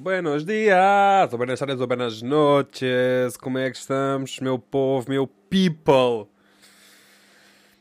Buenos 0.00 0.46
dias, 0.46 1.30
ou 1.30 1.36
buenas 1.36 1.58
tardes, 1.58 1.78
ou 1.78 1.86
buenas 1.86 2.22
noches. 2.22 3.36
Como 3.36 3.58
é 3.58 3.70
que 3.70 3.76
estamos, 3.76 4.40
meu 4.40 4.58
povo, 4.58 5.10
meu 5.10 5.26
people? 5.26 6.26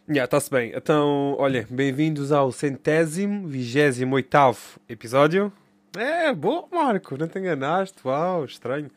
Já, 0.05 0.25
está-se 0.25 0.51
bem. 0.51 0.73
Então, 0.75 1.37
olha, 1.39 1.65
bem-vindos 1.69 2.33
ao 2.33 2.51
centésimo, 2.51 3.47
vigésimo 3.47 4.15
oitavo 4.15 4.59
episódio. 4.89 5.49
É, 5.97 6.33
boa, 6.33 6.67
Marco, 6.69 7.17
não 7.17 7.25
te 7.25 7.39
enganaste. 7.39 8.05
Uau, 8.05 8.43
estranho. 8.43 8.91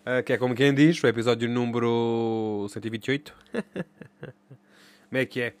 Uh, 0.00 0.22
que 0.22 0.34
é 0.34 0.36
como 0.36 0.54
quem 0.54 0.74
diz, 0.74 1.02
o 1.02 1.06
episódio 1.06 1.48
número 1.48 2.66
128. 2.68 3.34
como 5.08 5.12
é 5.12 5.24
que 5.24 5.40
é? 5.40 5.54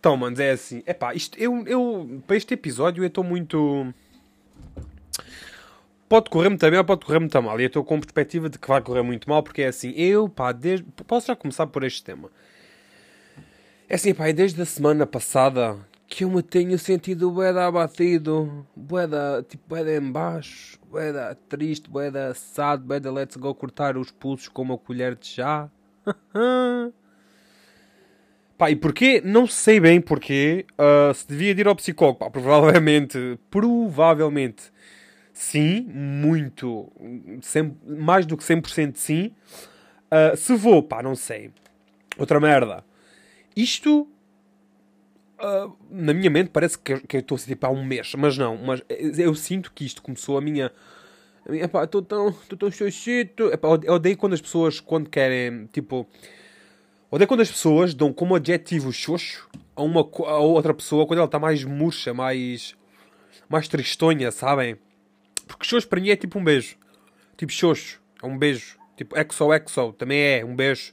Então, 0.00 0.16
manos, 0.16 0.40
é 0.40 0.50
assim. 0.50 0.82
Epá, 0.84 1.14
isto, 1.14 1.38
eu, 1.38 1.64
eu, 1.64 2.20
para 2.26 2.36
este 2.36 2.54
episódio 2.54 3.04
eu 3.04 3.06
estou 3.06 3.22
muito 3.22 3.94
pode 6.08 6.30
correr 6.30 6.48
muito 6.48 6.68
bem 6.68 6.78
ou 6.78 6.84
pode 6.84 7.04
correr 7.04 7.18
muito 7.18 7.42
mal. 7.42 7.60
E 7.60 7.64
eu 7.64 7.66
estou 7.66 7.84
com 7.84 8.00
perspectiva 8.00 8.48
de 8.48 8.58
que 8.58 8.66
vai 8.66 8.80
correr 8.80 9.02
muito 9.02 9.28
mal, 9.28 9.42
porque 9.42 9.62
é 9.62 9.68
assim, 9.68 9.90
eu, 9.90 10.28
pá, 10.28 10.52
desde... 10.52 10.86
posso 11.06 11.26
já 11.26 11.36
começar 11.36 11.66
por 11.66 11.84
este 11.84 12.02
tema. 12.02 12.30
É 13.88 13.94
assim, 13.94 14.14
pá, 14.14 14.28
é 14.28 14.32
desde 14.32 14.60
a 14.60 14.64
semana 14.64 15.06
passada 15.06 15.76
que 16.06 16.24
eu 16.24 16.30
me 16.30 16.42
tenho 16.42 16.78
sentido 16.78 17.30
boeda 17.30 17.66
abatido, 17.66 18.66
boeda, 18.74 19.44
tipo, 19.46 19.62
boeda 19.68 19.94
em 19.94 20.10
baixo, 20.10 20.78
boeda 20.90 21.38
triste, 21.48 21.90
boeda 21.90 22.28
assado, 22.28 22.82
boeda 22.82 23.12
let's 23.12 23.36
go 23.36 23.54
cortar 23.54 23.98
os 23.98 24.10
pulsos 24.10 24.48
com 24.48 24.62
uma 24.62 24.78
colher 24.78 25.14
de 25.14 25.26
chá. 25.26 25.70
Pá, 28.56 28.72
e 28.72 28.76
porquê? 28.76 29.22
Não 29.24 29.46
sei 29.46 29.78
bem 29.78 30.00
porquê. 30.00 30.66
Uh, 30.72 31.14
se 31.14 31.28
devia 31.28 31.54
de 31.54 31.60
ir 31.60 31.68
ao 31.68 31.76
psicólogo, 31.76 32.18
pá, 32.18 32.28
provavelmente, 32.28 33.38
provavelmente 33.48 34.72
sim, 35.38 35.82
muito, 35.82 36.90
100, 37.40 37.76
mais 37.86 38.26
do 38.26 38.36
que 38.36 38.42
100% 38.42 38.96
sim. 38.96 39.32
Uh, 40.10 40.36
se 40.36 40.52
vou, 40.56 40.82
pá, 40.82 41.00
não 41.00 41.14
sei. 41.14 41.52
Outra 42.18 42.40
merda. 42.40 42.84
Isto, 43.56 44.08
uh, 45.38 45.76
na 45.88 46.12
minha 46.12 46.28
mente, 46.28 46.50
parece 46.50 46.76
que, 46.76 46.98
que 47.06 47.18
eu 47.18 47.20
estou 47.20 47.36
a 47.36 47.40
tipo 47.40 47.64
há 47.64 47.70
um 47.70 47.84
mês, 47.84 48.12
mas 48.16 48.36
não. 48.36 48.56
Mas 48.56 48.82
eu 49.16 49.32
sinto 49.36 49.72
que 49.72 49.84
isto 49.86 50.02
começou 50.02 50.36
a 50.36 50.40
minha. 50.40 50.72
A 51.46 51.52
minha 51.52 51.68
pá, 51.68 51.84
estou 51.84 52.02
tão, 52.02 52.30
estou 52.30 52.58
tão 52.58 52.70
xoxito. 52.72 53.44
Eu 53.44 53.92
odeio 53.94 54.16
quando 54.16 54.32
as 54.32 54.40
pessoas, 54.40 54.80
quando 54.80 55.08
querem, 55.08 55.66
tipo. 55.66 56.04
Odeio 57.12 57.28
quando 57.28 57.42
as 57.42 57.50
pessoas 57.50 57.94
dão 57.94 58.12
como 58.12 58.34
adjetivo 58.34 58.92
xoxo 58.92 59.48
a, 59.76 59.82
uma, 59.82 60.00
a 60.00 60.38
outra 60.38 60.74
pessoa 60.74 61.06
quando 61.06 61.18
ela 61.18 61.26
está 61.26 61.38
mais 61.38 61.62
murcha, 61.62 62.12
mais. 62.12 62.74
mais 63.48 63.68
tristonha, 63.68 64.32
sabem? 64.32 64.76
Porque 65.48 65.66
xoxo 65.66 65.88
para 65.88 66.00
mim 66.00 66.10
é 66.10 66.16
tipo 66.16 66.38
um 66.38 66.44
beijo. 66.44 66.76
Tipo 67.36 67.50
xoxo. 67.52 68.00
É 68.22 68.26
um 68.26 68.38
beijo. 68.38 68.78
Tipo 68.96 69.18
exo, 69.18 69.52
exo. 69.52 69.92
Também 69.94 70.20
é 70.20 70.44
um 70.44 70.54
beijo. 70.54 70.92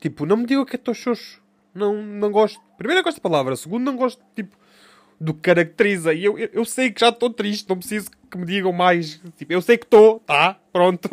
Tipo, 0.00 0.26
não 0.26 0.38
me 0.38 0.46
digam 0.46 0.64
que 0.64 0.76
estou 0.76 0.94
xoxo. 0.94 1.40
Não, 1.74 2.02
não 2.02 2.30
gosto. 2.30 2.60
Primeiro, 2.78 3.00
eu 3.00 3.04
gosto 3.04 3.18
da 3.18 3.22
palavra. 3.22 3.54
Segundo, 3.54 3.84
não 3.84 3.96
gosto, 3.96 4.22
tipo, 4.34 4.56
do 5.20 5.34
que 5.34 5.40
caracteriza. 5.40 6.14
E 6.14 6.24
eu, 6.24 6.38
eu, 6.38 6.48
eu 6.52 6.64
sei 6.64 6.90
que 6.90 7.00
já 7.00 7.10
estou 7.10 7.30
triste. 7.30 7.68
Não 7.68 7.76
preciso 7.78 8.10
que 8.30 8.38
me 8.38 8.46
digam 8.46 8.72
mais. 8.72 9.20
Tipo, 9.36 9.52
eu 9.52 9.60
sei 9.62 9.76
que 9.76 9.84
estou. 9.84 10.20
Tá? 10.20 10.58
Pronto. 10.72 11.08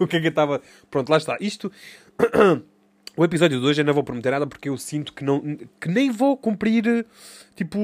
o 0.00 0.06
que 0.06 0.16
é 0.16 0.20
que 0.20 0.26
eu 0.26 0.30
estava... 0.30 0.60
Pronto, 0.90 1.08
lá 1.10 1.16
está. 1.18 1.36
Isto... 1.40 1.72
O 3.18 3.24
episódio 3.24 3.58
de 3.58 3.64
hoje 3.64 3.80
eu 3.80 3.84
não 3.86 3.94
vou 3.94 4.04
prometer 4.04 4.30
nada 4.30 4.46
porque 4.46 4.68
eu 4.68 4.76
sinto 4.76 5.14
que, 5.14 5.24
não, 5.24 5.40
que 5.80 5.88
nem 5.88 6.10
vou 6.10 6.36
cumprir 6.36 7.06
tipo 7.54 7.78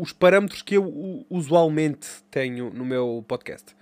os 0.00 0.14
parâmetros 0.14 0.62
que 0.62 0.76
eu 0.76 1.26
usualmente 1.28 2.08
tenho 2.30 2.70
no 2.70 2.86
meu 2.86 3.22
podcast. 3.28 3.76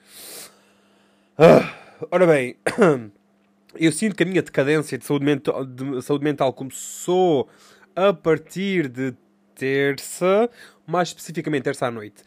Ah, 1.39 1.73
ora 2.11 2.27
bem, 2.27 2.57
eu 3.79 3.93
sinto 3.93 4.17
que 4.17 4.25
a 4.25 4.27
minha 4.27 4.43
decadência 4.43 4.99
de 4.99 5.05
saúde, 5.05 5.25
mental, 5.25 5.65
de 5.65 6.03
saúde 6.03 6.25
mental 6.25 6.53
começou 6.53 7.49
a 7.95 8.13
partir 8.13 8.89
de 8.89 9.15
terça, 9.55 10.51
mais 10.85 11.09
especificamente 11.09 11.63
terça 11.63 11.87
à 11.87 11.91
noite. 11.91 12.25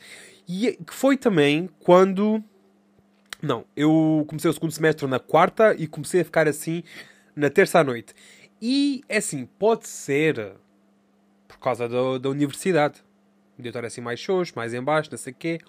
E 0.48 0.70
é, 0.70 0.72
que 0.72 0.94
foi 0.94 1.18
também 1.18 1.70
quando. 1.82 2.42
Não, 3.42 3.66
eu 3.76 4.24
comecei 4.26 4.50
o 4.50 4.54
segundo 4.54 4.72
semestre 4.72 5.06
na 5.06 5.20
quarta 5.20 5.76
e 5.78 5.86
comecei 5.86 6.22
a 6.22 6.26
ficar 6.26 6.48
assim 6.48 6.82
na 7.36 7.50
terça 7.50 7.80
à 7.80 7.84
noite. 7.84 8.14
E, 8.62 9.04
é 9.08 9.18
assim, 9.18 9.46
pode 9.46 9.88
ser 9.88 10.54
por 11.48 11.60
causa 11.60 11.88
do, 11.88 12.20
da 12.20 12.30
universidade. 12.30 13.04
De 13.58 13.68
eu 13.68 13.70
estar 13.70 13.84
assim 13.84 14.00
mais 14.00 14.20
xoxo, 14.20 14.54
mais 14.56 14.74
em 14.74 14.82
baixo, 14.82 15.10
não 15.12 15.18
sei 15.18 15.34
o 15.34 15.36
quê. 15.36 15.60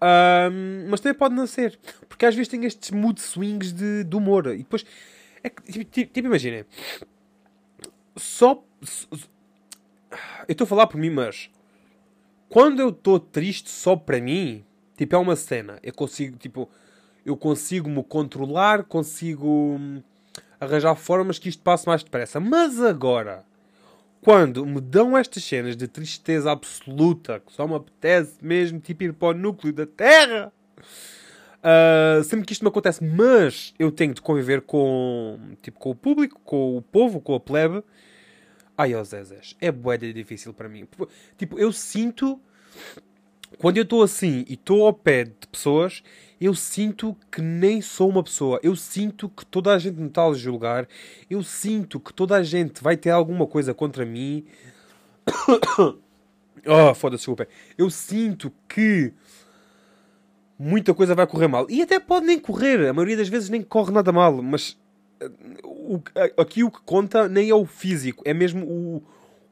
Um, 0.00 0.88
mas 0.88 1.00
também 1.00 1.18
pode 1.18 1.34
não 1.34 1.46
ser. 1.46 1.78
Porque 2.08 2.24
às 2.24 2.34
vezes 2.34 2.48
tem 2.48 2.64
estes 2.64 2.90
mood 2.90 3.20
swings 3.20 3.72
de, 3.72 4.04
de 4.04 4.16
humor. 4.16 4.46
E 4.48 4.58
depois, 4.58 4.84
é 5.42 5.48
tipo, 5.48 5.84
tipo, 5.90 6.12
tipo 6.12 6.28
imaginem. 6.28 6.64
Só... 8.16 8.62
Eu 10.46 10.52
estou 10.52 10.64
a 10.64 10.68
falar 10.68 10.86
por 10.86 10.98
mim, 10.98 11.10
mas... 11.10 11.50
Quando 12.48 12.80
eu 12.80 12.88
estou 12.88 13.20
triste 13.20 13.70
só 13.70 13.94
para 13.94 14.20
mim, 14.20 14.64
tipo, 14.96 15.14
é 15.14 15.18
uma 15.18 15.36
cena. 15.36 15.78
Eu 15.82 15.92
consigo, 15.92 16.36
tipo... 16.36 16.68
Eu 17.24 17.36
consigo 17.36 17.88
me 17.88 18.02
controlar, 18.02 18.84
consigo 18.84 19.78
arranjar 20.60 20.94
formas 20.94 21.38
que 21.38 21.48
isto 21.48 21.62
passe 21.62 21.86
mais 21.86 22.04
depressa. 22.04 22.38
Mas 22.38 22.80
agora, 22.80 23.44
quando 24.20 24.66
me 24.66 24.80
dão 24.80 25.16
estas 25.16 25.42
cenas 25.42 25.76
de 25.76 25.88
tristeza 25.88 26.52
absoluta, 26.52 27.40
que 27.40 27.52
só 27.52 27.66
me 27.66 27.74
apetece 27.74 28.34
mesmo 28.42 28.78
tipo 28.78 29.02
ir 29.02 29.14
para 29.14 29.36
o 29.36 29.38
núcleo 29.38 29.72
da 29.72 29.86
Terra, 29.86 30.52
uh, 31.58 32.22
sempre 32.22 32.46
que 32.46 32.52
isto 32.52 32.62
me 32.62 32.68
acontece, 32.68 33.02
mas 33.02 33.74
eu 33.78 33.90
tenho 33.90 34.12
de 34.12 34.20
conviver 34.20 34.60
com, 34.60 35.38
tipo, 35.62 35.78
com 35.78 35.90
o 35.90 35.94
público, 35.94 36.38
com 36.44 36.76
o 36.76 36.82
povo, 36.82 37.20
com 37.20 37.34
a 37.34 37.40
plebe. 37.40 37.82
Ai, 38.76 38.94
ó 38.94 39.02
Zezés, 39.02 39.56
é 39.60 39.72
boeda 39.72 40.12
difícil 40.12 40.52
para 40.52 40.68
mim. 40.68 40.86
Tipo, 41.36 41.58
eu 41.58 41.72
sinto 41.72 42.40
quando 43.58 43.76
eu 43.76 43.82
estou 43.82 44.02
assim 44.02 44.44
e 44.48 44.54
estou 44.54 44.86
ao 44.86 44.92
pé 44.92 45.24
de 45.24 45.46
pessoas, 45.50 46.02
eu 46.40 46.54
sinto 46.54 47.14
que 47.30 47.42
nem 47.42 47.82
sou 47.82 48.08
uma 48.08 48.22
pessoa. 48.22 48.58
Eu 48.62 48.74
sinto 48.74 49.28
que 49.28 49.44
toda 49.44 49.74
a 49.74 49.78
gente 49.78 50.00
me 50.00 50.08
está 50.08 50.24
a 50.24 50.32
julgar. 50.32 50.88
Eu 51.28 51.42
sinto 51.42 52.00
que 52.00 52.14
toda 52.14 52.34
a 52.34 52.42
gente 52.42 52.82
vai 52.82 52.96
ter 52.96 53.10
alguma 53.10 53.46
coisa 53.46 53.74
contra 53.74 54.06
mim. 54.06 54.46
oh, 56.66 56.94
foda-se, 56.94 57.20
desculpa. 57.20 57.46
Eu 57.76 57.90
sinto 57.90 58.50
que 58.66 59.12
muita 60.58 60.94
coisa 60.94 61.14
vai 61.14 61.26
correr 61.26 61.46
mal. 61.46 61.66
E 61.68 61.82
até 61.82 62.00
pode 62.00 62.24
nem 62.24 62.38
correr. 62.38 62.88
A 62.88 62.92
maioria 62.94 63.18
das 63.18 63.28
vezes 63.28 63.50
nem 63.50 63.60
corre 63.62 63.92
nada 63.92 64.10
mal. 64.10 64.40
Mas 64.42 64.78
eh, 65.20 65.30
o, 65.62 66.00
aqui 66.38 66.64
o 66.64 66.70
que 66.70 66.80
conta 66.86 67.28
nem 67.28 67.50
é 67.50 67.54
o 67.54 67.66
físico. 67.66 68.22
É 68.24 68.32
mesmo 68.32 68.64
o, 68.64 69.02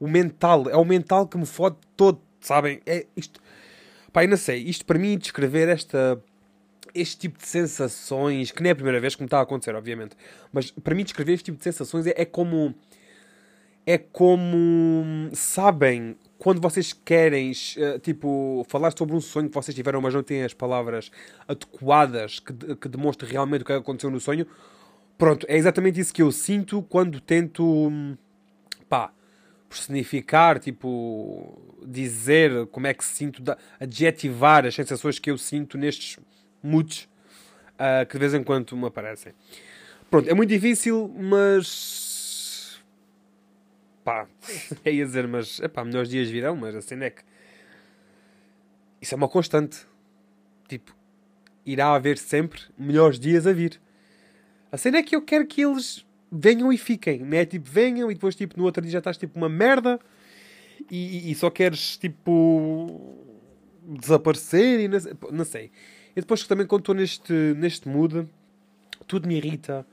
o 0.00 0.08
mental. 0.08 0.70
É 0.70 0.76
o 0.76 0.86
mental 0.86 1.28
que 1.28 1.36
me 1.36 1.44
fode 1.44 1.76
todo. 1.94 2.18
Sabem? 2.40 2.80
É 2.86 3.04
isto. 3.14 3.42
Pá, 4.10 4.24
eu 4.24 4.28
não 4.30 4.38
sei. 4.38 4.62
Isto 4.62 4.86
para 4.86 4.98
mim 4.98 5.18
descrever 5.18 5.68
esta 5.68 6.18
este 6.94 7.18
tipo 7.18 7.38
de 7.38 7.46
sensações, 7.46 8.50
que 8.50 8.62
nem 8.62 8.70
é 8.70 8.72
a 8.72 8.76
primeira 8.76 9.00
vez 9.00 9.14
que 9.14 9.22
me 9.22 9.26
está 9.26 9.38
a 9.38 9.42
acontecer, 9.42 9.74
obviamente, 9.74 10.16
mas 10.52 10.70
para 10.70 10.94
mim 10.94 11.04
descrever 11.04 11.34
este 11.34 11.46
tipo 11.46 11.58
de 11.58 11.64
sensações 11.64 12.06
é, 12.06 12.14
é 12.16 12.24
como. 12.24 12.74
É 13.86 13.96
como. 13.96 15.30
Sabem, 15.32 16.16
quando 16.38 16.60
vocês 16.60 16.92
querem, 16.92 17.50
uh, 17.50 17.98
tipo, 17.98 18.64
falar 18.68 18.96
sobre 18.96 19.16
um 19.16 19.20
sonho 19.20 19.48
que 19.48 19.54
vocês 19.54 19.74
tiveram, 19.74 20.00
mas 20.00 20.14
não 20.14 20.22
têm 20.22 20.44
as 20.44 20.54
palavras 20.54 21.10
adequadas 21.46 22.38
que, 22.38 22.52
que 22.76 22.88
demonstrem 22.88 23.30
realmente 23.30 23.62
o 23.62 23.64
que 23.64 23.72
aconteceu 23.72 24.10
no 24.10 24.20
sonho. 24.20 24.46
Pronto, 25.16 25.46
é 25.48 25.56
exatamente 25.56 25.98
isso 25.98 26.14
que 26.14 26.22
eu 26.22 26.30
sinto 26.30 26.82
quando 26.82 27.20
tento. 27.20 27.90
pá. 28.88 29.12
personificar, 29.68 30.58
tipo. 30.58 31.76
dizer 31.86 32.66
como 32.66 32.86
é 32.86 32.94
que 32.94 33.04
sinto, 33.04 33.42
adjetivar 33.80 34.66
as 34.66 34.74
sensações 34.74 35.18
que 35.18 35.30
eu 35.30 35.38
sinto 35.38 35.78
nestes 35.78 36.18
muitos 36.62 37.08
uh, 37.74 38.06
que 38.06 38.14
de 38.14 38.18
vez 38.18 38.34
em 38.34 38.42
quando 38.42 38.76
me 38.76 38.86
aparecem. 38.86 39.32
Pronto, 40.10 40.28
é 40.28 40.34
muito 40.34 40.50
difícil, 40.50 41.08
mas. 41.18 42.80
pá, 44.04 44.26
é 44.84 44.92
ia 44.92 45.04
dizer, 45.04 45.26
mas. 45.28 45.60
pá, 45.72 45.84
melhores 45.84 46.08
dias 46.08 46.28
virão, 46.30 46.56
mas 46.56 46.74
a 46.74 46.80
cena 46.80 47.06
é 47.06 47.10
que. 47.10 47.22
Isso 49.00 49.14
é 49.14 49.16
uma 49.16 49.28
constante. 49.28 49.86
Tipo, 50.68 50.94
irá 51.64 51.94
haver 51.94 52.18
sempre 52.18 52.60
melhores 52.76 53.18
dias 53.18 53.46
a 53.46 53.52
vir. 53.52 53.80
A 54.70 54.76
cena 54.76 54.98
é 54.98 55.02
que 55.02 55.16
eu 55.16 55.22
quero 55.22 55.46
que 55.46 55.62
eles 55.62 56.04
venham 56.30 56.72
e 56.72 56.76
fiquem, 56.76 57.20
não 57.20 57.38
é? 57.38 57.44
Tipo, 57.44 57.70
venham 57.70 58.10
e 58.10 58.14
depois, 58.14 58.34
tipo, 58.34 58.58
no 58.58 58.64
outro 58.64 58.82
dia 58.82 58.92
já 58.92 58.98
estás 58.98 59.16
tipo 59.16 59.38
uma 59.38 59.48
merda 59.48 59.98
e, 60.90 61.30
e 61.30 61.34
só 61.34 61.50
queres, 61.50 61.96
tipo, 61.96 63.16
desaparecer 63.82 64.80
e 64.80 64.88
não, 64.88 64.98
não 65.32 65.44
sei. 65.44 65.70
E 66.18 66.20
depois 66.20 66.44
também 66.48 66.66
quando 66.66 66.80
estou 66.80 66.96
neste, 66.96 67.32
neste 67.32 67.88
mood, 67.88 68.26
tudo 69.06 69.28
me 69.28 69.36
irrita. 69.36 69.86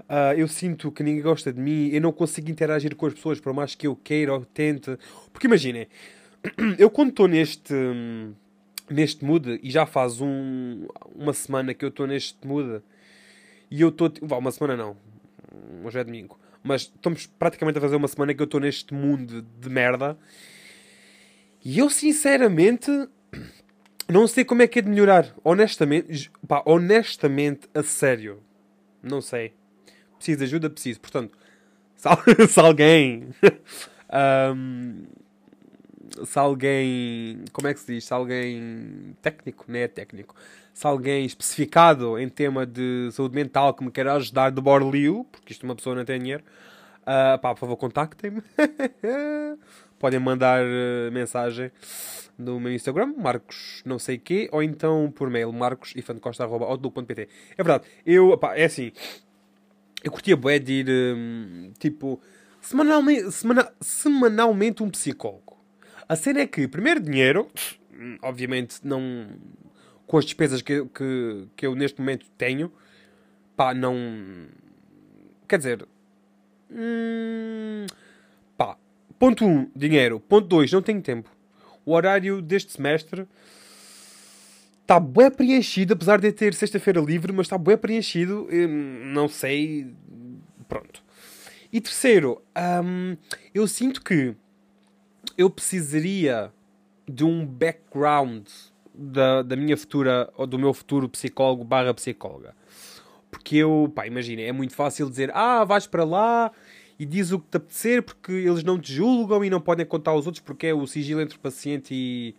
Uh, 0.00 0.36
eu 0.36 0.46
sinto 0.46 0.92
que 0.92 1.02
ninguém 1.02 1.22
gosta 1.22 1.50
de 1.50 1.58
mim, 1.58 1.88
eu 1.88 2.02
não 2.02 2.12
consigo 2.12 2.50
interagir 2.50 2.94
com 2.94 3.06
as 3.06 3.14
pessoas 3.14 3.40
por 3.40 3.54
mais 3.54 3.74
que 3.74 3.86
eu 3.86 3.96
queira 3.96 4.34
ou 4.34 4.44
tente. 4.44 4.98
Porque 5.32 5.46
imaginem, 5.46 5.88
eu 6.76 6.90
quando 6.90 7.08
estou 7.08 7.26
neste. 7.26 7.72
neste 8.90 9.24
mood 9.24 9.58
e 9.62 9.70
já 9.70 9.86
faz 9.86 10.20
um, 10.20 10.86
uma 11.14 11.32
semana 11.32 11.72
que 11.72 11.82
eu 11.82 11.88
estou 11.88 12.06
neste 12.06 12.46
mood 12.46 12.82
e 13.70 13.80
eu 13.80 13.88
estou. 13.88 14.12
Uma 14.20 14.50
semana 14.50 14.76
não. 14.76 14.98
Hoje 15.82 15.98
é 15.98 16.04
domingo. 16.04 16.38
Mas 16.62 16.82
estamos 16.82 17.26
praticamente 17.26 17.78
a 17.78 17.80
fazer 17.80 17.96
uma 17.96 18.08
semana 18.08 18.34
que 18.34 18.42
eu 18.42 18.44
estou 18.44 18.60
neste 18.60 18.92
mundo 18.92 19.40
de 19.58 19.70
merda. 19.70 20.18
E 21.64 21.78
eu 21.78 21.88
sinceramente 21.88 22.90
não 24.10 24.26
sei 24.26 24.44
como 24.44 24.62
é 24.62 24.66
que 24.66 24.78
é 24.78 24.82
de 24.82 24.88
melhorar. 24.88 25.34
Honestamente, 25.44 26.30
pá, 26.46 26.62
honestamente, 26.64 27.68
a 27.74 27.82
sério. 27.82 28.42
Não 29.02 29.20
sei. 29.20 29.54
Preciso 30.16 30.38
de 30.38 30.44
ajuda? 30.44 30.70
Preciso. 30.70 31.00
Portanto, 31.00 31.36
se, 31.96 32.08
alguém. 32.60 33.28
um, 34.54 35.04
se 36.24 36.38
alguém. 36.38 37.44
Como 37.52 37.68
é 37.68 37.74
que 37.74 37.80
se 37.80 37.94
diz? 37.94 38.04
Se 38.04 38.12
alguém. 38.12 39.16
Técnico, 39.20 39.64
não 39.68 39.78
é 39.78 39.88
técnico. 39.88 40.34
Se 40.72 40.86
alguém 40.86 41.24
especificado 41.26 42.18
em 42.18 42.28
tema 42.28 42.64
de 42.64 43.10
saúde 43.12 43.34
mental 43.34 43.74
que 43.74 43.84
me 43.84 43.90
quer 43.90 44.06
ajudar 44.08 44.50
de 44.50 44.60
Borlio, 44.60 45.26
porque 45.30 45.52
isto 45.52 45.64
uma 45.64 45.74
pessoa 45.74 45.94
não 45.94 46.04
tem 46.04 46.18
dinheiro, 46.18 46.42
uh, 47.02 47.38
pá, 47.38 47.52
por 47.54 47.60
favor, 47.60 47.76
contactem-me. 47.76 48.42
Podem 50.00 50.18
mandar 50.18 50.64
uh, 50.64 51.12
mensagem 51.12 51.70
no 52.38 52.58
meu 52.58 52.72
Instagram, 52.72 53.14
Marcos 53.18 53.82
não 53.84 53.98
sei 53.98 54.16
quê, 54.18 54.48
ou 54.50 54.62
então 54.62 55.12
por 55.14 55.28
mail, 55.28 55.52
marcosifancosta.outlook.pt. 55.52 57.28
É 57.56 57.62
verdade, 57.62 57.84
eu, 58.04 58.36
pá, 58.38 58.56
é 58.56 58.64
assim, 58.64 58.92
eu 60.02 60.10
curtia 60.10 60.36
bué 60.36 60.58
de 60.58 60.72
ir, 60.72 60.88
um, 60.88 61.70
tipo, 61.78 62.18
semanalmente, 62.62 63.30
semana, 63.30 63.70
semanalmente 63.80 64.82
um 64.82 64.90
psicólogo. 64.90 65.58
A 66.08 66.16
cena 66.16 66.40
é 66.40 66.46
que, 66.46 66.66
primeiro 66.66 66.98
dinheiro, 66.98 67.46
obviamente 68.22 68.78
não, 68.82 69.28
com 70.06 70.16
as 70.16 70.24
despesas 70.24 70.62
que, 70.62 70.84
que, 70.86 71.46
que 71.54 71.66
eu 71.66 71.74
neste 71.74 72.00
momento 72.00 72.26
tenho, 72.38 72.72
pá, 73.54 73.74
não, 73.74 73.94
quer 75.46 75.58
dizer, 75.58 75.86
hum, 76.70 77.86
ponto 79.20 79.44
1, 79.44 79.48
um, 79.48 79.70
dinheiro, 79.76 80.18
ponto 80.18 80.48
2, 80.48 80.72
não 80.72 80.82
tenho 80.82 81.00
tempo 81.00 81.30
o 81.84 81.92
horário 81.92 82.40
deste 82.40 82.72
semestre 82.72 83.26
está 84.82 84.98
bem 84.98 85.30
preenchido, 85.30 85.94
apesar 85.94 86.20
de 86.20 86.32
ter 86.32 86.54
sexta-feira 86.54 87.00
livre, 87.00 87.32
mas 87.32 87.46
está 87.46 87.56
bem 87.56 87.76
preenchido. 87.76 88.48
Não 89.12 89.28
sei. 89.28 89.92
Pronto. 90.68 91.02
E 91.72 91.80
terceiro, 91.80 92.42
hum, 92.84 93.16
eu 93.54 93.68
sinto 93.68 94.02
que 94.02 94.34
eu 95.38 95.48
precisaria 95.48 96.52
de 97.08 97.24
um 97.24 97.46
background 97.46 98.48
da, 98.92 99.42
da 99.42 99.54
minha 99.54 99.76
futura, 99.76 100.28
ou 100.36 100.46
do 100.46 100.58
meu 100.58 100.74
futuro 100.74 101.08
psicólogo 101.08 101.62
barra 101.62 101.94
psicóloga. 101.94 102.54
Porque 103.30 103.56
eu, 103.56 103.90
pá, 103.94 104.08
imagina, 104.08 104.42
é 104.42 104.50
muito 104.50 104.74
fácil 104.74 105.08
dizer, 105.08 105.30
ah, 105.34 105.64
vais 105.64 105.86
para 105.86 106.02
lá 106.02 106.50
e 107.00 107.06
diz 107.06 107.32
o 107.32 107.40
que 107.40 107.48
te 107.48 107.56
apetecer 107.56 108.02
porque 108.02 108.30
eles 108.30 108.62
não 108.62 108.78
te 108.78 108.92
julgam 108.92 109.42
e 109.42 109.48
não 109.48 109.58
podem 109.58 109.86
contar 109.86 110.10
aos 110.10 110.26
outros 110.26 110.44
porque 110.44 110.66
é 110.66 110.74
o 110.74 110.86
sigilo 110.86 111.22
entre 111.22 111.38
paciente 111.38 111.94
e, 111.94 112.34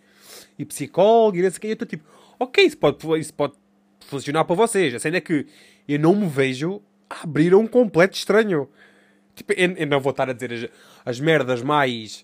e 0.55 0.63
psicólogo 0.63 1.35
e 1.35 1.41
não 1.41 1.49
sei 1.49 1.57
o 1.57 1.61
que. 1.61 1.67
Eu 1.67 1.73
estou 1.73 1.87
tipo, 1.87 2.03
ok, 2.39 2.63
isso 2.63 2.77
pode, 2.77 3.19
isso 3.19 3.33
pode 3.33 3.53
funcionar 4.01 4.45
para 4.45 4.55
vocês. 4.55 4.93
A 4.93 4.99
cena 4.99 5.17
é 5.17 5.19
que 5.19 5.47
eu 5.87 5.97
não 5.97 6.15
me 6.15 6.27
vejo 6.27 6.79
a 7.09 7.23
abrir 7.23 7.53
a 7.53 7.57
um 7.57 7.65
completo 7.65 8.15
estranho. 8.15 8.69
Tipo, 9.33 9.51
eu, 9.53 9.71
eu 9.71 9.87
não 9.87 9.99
vou 9.99 10.11
estar 10.11 10.29
a 10.29 10.33
dizer 10.33 10.53
as, 10.53 10.69
as 11.03 11.19
merdas 11.19 11.63
mais. 11.63 12.23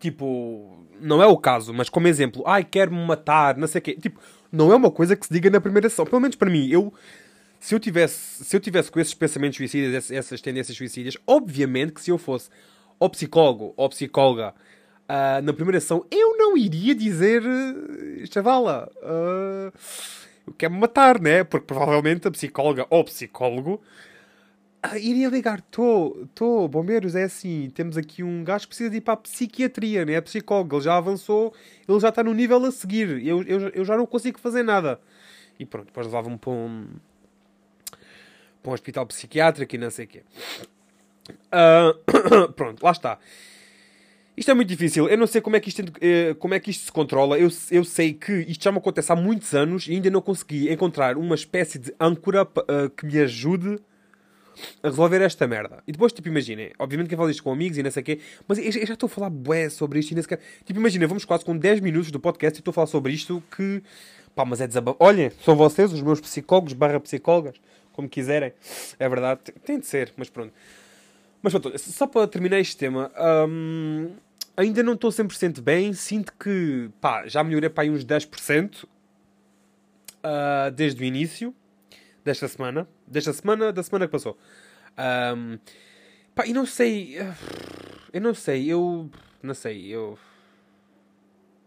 Tipo, 0.00 0.86
não 1.02 1.22
é 1.22 1.26
o 1.26 1.36
caso, 1.36 1.74
mas 1.74 1.90
como 1.90 2.08
exemplo, 2.08 2.42
ai, 2.46 2.64
quero-me 2.64 3.04
matar, 3.04 3.58
não 3.58 3.66
sei 3.66 3.78
o 3.78 3.82
quê. 3.82 3.94
Tipo, 3.94 4.18
não 4.50 4.72
é 4.72 4.74
uma 4.74 4.90
coisa 4.90 5.14
que 5.14 5.26
se 5.26 5.32
diga 5.34 5.50
na 5.50 5.60
primeira 5.60 5.86
sessão. 5.90 6.06
Pelo 6.06 6.22
menos 6.22 6.34
para 6.34 6.48
mim, 6.48 6.66
eu 6.70 6.94
se 7.64 7.74
eu 7.74 7.80
tivesse, 7.80 8.44
se 8.44 8.54
eu 8.54 8.60
tivesse 8.60 8.92
com 8.92 9.00
esses 9.00 9.14
pensamentos 9.14 9.56
suicidas, 9.56 10.10
essas 10.10 10.38
tendências 10.42 10.76
suicidas, 10.76 11.16
obviamente 11.26 11.94
que 11.94 12.02
se 12.02 12.10
eu 12.10 12.18
fosse 12.18 12.50
ou 13.00 13.08
psicólogo 13.08 13.72
ou 13.74 13.88
psicóloga 13.88 14.54
uh, 15.08 15.40
na 15.42 15.50
primeira 15.50 15.80
sessão, 15.80 16.04
eu 16.10 16.36
não 16.36 16.58
iria 16.58 16.94
dizer 16.94 17.42
uh, 17.42 18.30
chavala, 18.30 18.92
uh, 18.98 19.72
eu 20.46 20.52
quero 20.58 20.74
me 20.74 20.78
matar, 20.78 21.18
né? 21.18 21.42
Porque 21.42 21.66
provavelmente 21.66 22.28
a 22.28 22.30
psicóloga 22.30 22.86
ou 22.90 23.02
psicólogo 23.02 23.80
uh, 24.84 24.96
iria 24.98 25.30
ligar: 25.30 25.62
tô, 25.62 26.26
tô, 26.34 26.68
bombeiros, 26.68 27.14
é 27.14 27.22
assim, 27.22 27.72
temos 27.74 27.96
aqui 27.96 28.22
um 28.22 28.44
gajo 28.44 28.64
que 28.64 28.68
precisa 28.68 28.90
de 28.90 28.98
ir 28.98 29.00
para 29.00 29.14
a 29.14 29.16
psiquiatria, 29.16 30.04
né? 30.04 30.18
A 30.18 30.22
psicóloga, 30.22 30.76
ele 30.76 30.84
já 30.84 30.98
avançou, 30.98 31.54
ele 31.88 31.98
já 31.98 32.10
está 32.10 32.22
no 32.22 32.34
nível 32.34 32.62
a 32.62 32.70
seguir, 32.70 33.26
eu, 33.26 33.42
eu, 33.44 33.70
eu 33.70 33.84
já 33.86 33.96
não 33.96 34.04
consigo 34.04 34.38
fazer 34.38 34.62
nada. 34.62 35.00
E 35.58 35.64
pronto, 35.64 35.86
depois 35.86 36.06
levava-me 36.06 36.36
para 36.36 36.50
um 36.50 36.88
para 38.64 38.70
um 38.70 38.74
hospital 38.74 39.06
psiquiátrico 39.06 39.74
e 39.74 39.78
não 39.78 39.90
sei 39.90 40.06
o 40.06 40.08
quê. 40.08 40.22
Uh, 41.52 42.52
pronto, 42.56 42.82
lá 42.82 42.90
está. 42.90 43.18
Isto 44.36 44.50
é 44.50 44.54
muito 44.54 44.68
difícil. 44.68 45.08
Eu 45.08 45.16
não 45.16 45.26
sei 45.26 45.40
como 45.40 45.54
é 45.54 45.60
que 45.60 45.68
isto, 45.68 45.82
eh, 46.00 46.34
como 46.40 46.54
é 46.54 46.58
que 46.58 46.68
isto 46.68 46.86
se 46.86 46.92
controla. 46.92 47.38
Eu, 47.38 47.48
eu 47.70 47.84
sei 47.84 48.12
que 48.12 48.32
isto 48.48 48.64
já 48.64 48.72
me 48.72 48.78
acontece 48.78 49.12
há 49.12 49.14
muitos 49.14 49.54
anos 49.54 49.86
e 49.86 49.92
ainda 49.92 50.10
não 50.10 50.20
consegui 50.20 50.72
encontrar 50.72 51.16
uma 51.16 51.36
espécie 51.36 51.78
de 51.78 51.94
âncora 52.00 52.42
uh, 52.42 52.90
que 52.96 53.06
me 53.06 53.20
ajude 53.20 53.78
a 54.82 54.88
resolver 54.88 55.22
esta 55.22 55.46
merda. 55.46 55.84
E 55.86 55.92
depois, 55.92 56.12
tipo, 56.12 56.26
imaginem, 56.26 56.72
obviamente 56.80 57.08
que 57.08 57.14
eu 57.14 57.18
falo 57.18 57.30
isto 57.30 57.44
com 57.44 57.52
amigos 57.52 57.78
e 57.78 57.82
não 57.84 57.92
sei 57.92 58.02
o 58.02 58.04
quê, 58.04 58.18
mas 58.48 58.58
eu, 58.58 58.72
já 58.72 58.94
estou 58.94 59.06
a 59.06 59.10
falar 59.10 59.30
bué 59.30 59.68
sobre 59.68 60.00
isto 60.00 60.18
e 60.18 60.22
sequer... 60.22 60.40
Tipo, 60.64 60.80
imagina, 60.80 61.06
vamos 61.06 61.24
quase 61.24 61.44
com 61.44 61.56
10 61.56 61.78
minutos 61.78 62.10
do 62.10 62.18
podcast 62.18 62.58
e 62.58 62.60
estou 62.60 62.72
a 62.72 62.74
falar 62.74 62.86
sobre 62.88 63.12
isto 63.12 63.40
que... 63.56 63.84
Pá, 64.34 64.44
mas 64.44 64.60
é 64.60 64.66
desabafo. 64.66 64.96
Olhem, 64.98 65.30
são 65.44 65.54
vocês, 65.54 65.92
os 65.92 66.02
meus 66.02 66.20
psicólogos 66.20 66.72
barra 66.72 66.98
psicólogas 66.98 67.54
como 67.94 68.08
quiserem. 68.08 68.52
É 68.98 69.08
verdade, 69.08 69.40
tem 69.64 69.78
de 69.78 69.86
ser, 69.86 70.12
mas 70.16 70.28
pronto. 70.28 70.52
Mas 71.40 71.52
pronto, 71.52 71.78
só 71.78 72.06
para 72.06 72.26
terminar 72.26 72.58
este 72.58 72.76
tema, 72.76 73.10
hum, 73.48 74.12
ainda 74.56 74.82
não 74.82 74.94
estou 74.94 75.10
100% 75.10 75.60
bem. 75.60 75.92
Sinto 75.92 76.32
que 76.38 76.90
pá, 77.00 77.26
já 77.26 77.42
melhorei 77.42 77.70
para 77.70 77.84
aí 77.84 77.90
uns 77.90 78.04
10% 78.04 78.84
uh, 78.84 78.88
ah, 80.22 80.70
desde 80.70 81.02
o 81.02 81.04
início 81.04 81.54
desta 82.24 82.48
semana. 82.48 82.88
Desta 83.06 83.32
semana, 83.32 83.72
da 83.72 83.82
semana 83.82 84.06
que 84.06 84.12
passou. 84.12 84.38
Um, 85.36 85.58
pá, 86.34 86.46
e 86.46 86.52
não 86.52 86.66
sei. 86.66 87.18
Eu 88.12 88.20
não 88.20 88.34
sei, 88.34 88.66
eu. 88.66 89.10
Não 89.42 89.54
sei, 89.54 89.88
eu 89.88 90.18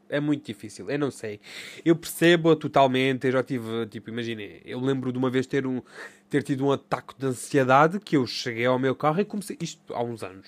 é 0.09 0.19
muito 0.19 0.45
difícil, 0.45 0.89
eu 0.89 0.99
não 0.99 1.11
sei. 1.11 1.39
Eu 1.83 1.95
percebo 1.95 2.55
totalmente, 2.55 3.25
eu 3.25 3.31
já 3.33 3.43
tive, 3.43 3.85
tipo, 3.87 4.09
imagine, 4.09 4.61
eu 4.65 4.79
lembro 4.79 5.11
de 5.11 5.17
uma 5.17 5.29
vez 5.29 5.47
ter, 5.47 5.65
um, 5.65 5.81
ter 6.29 6.43
tido 6.43 6.65
um 6.65 6.71
ataque 6.71 7.13
de 7.17 7.25
ansiedade 7.25 7.99
que 7.99 8.17
eu 8.17 8.25
cheguei 8.25 8.65
ao 8.65 8.79
meu 8.79 8.95
carro 8.95 9.19
e 9.19 9.25
comecei, 9.25 9.57
isto 9.61 9.93
há 9.93 10.03
uns 10.03 10.23
anos, 10.23 10.47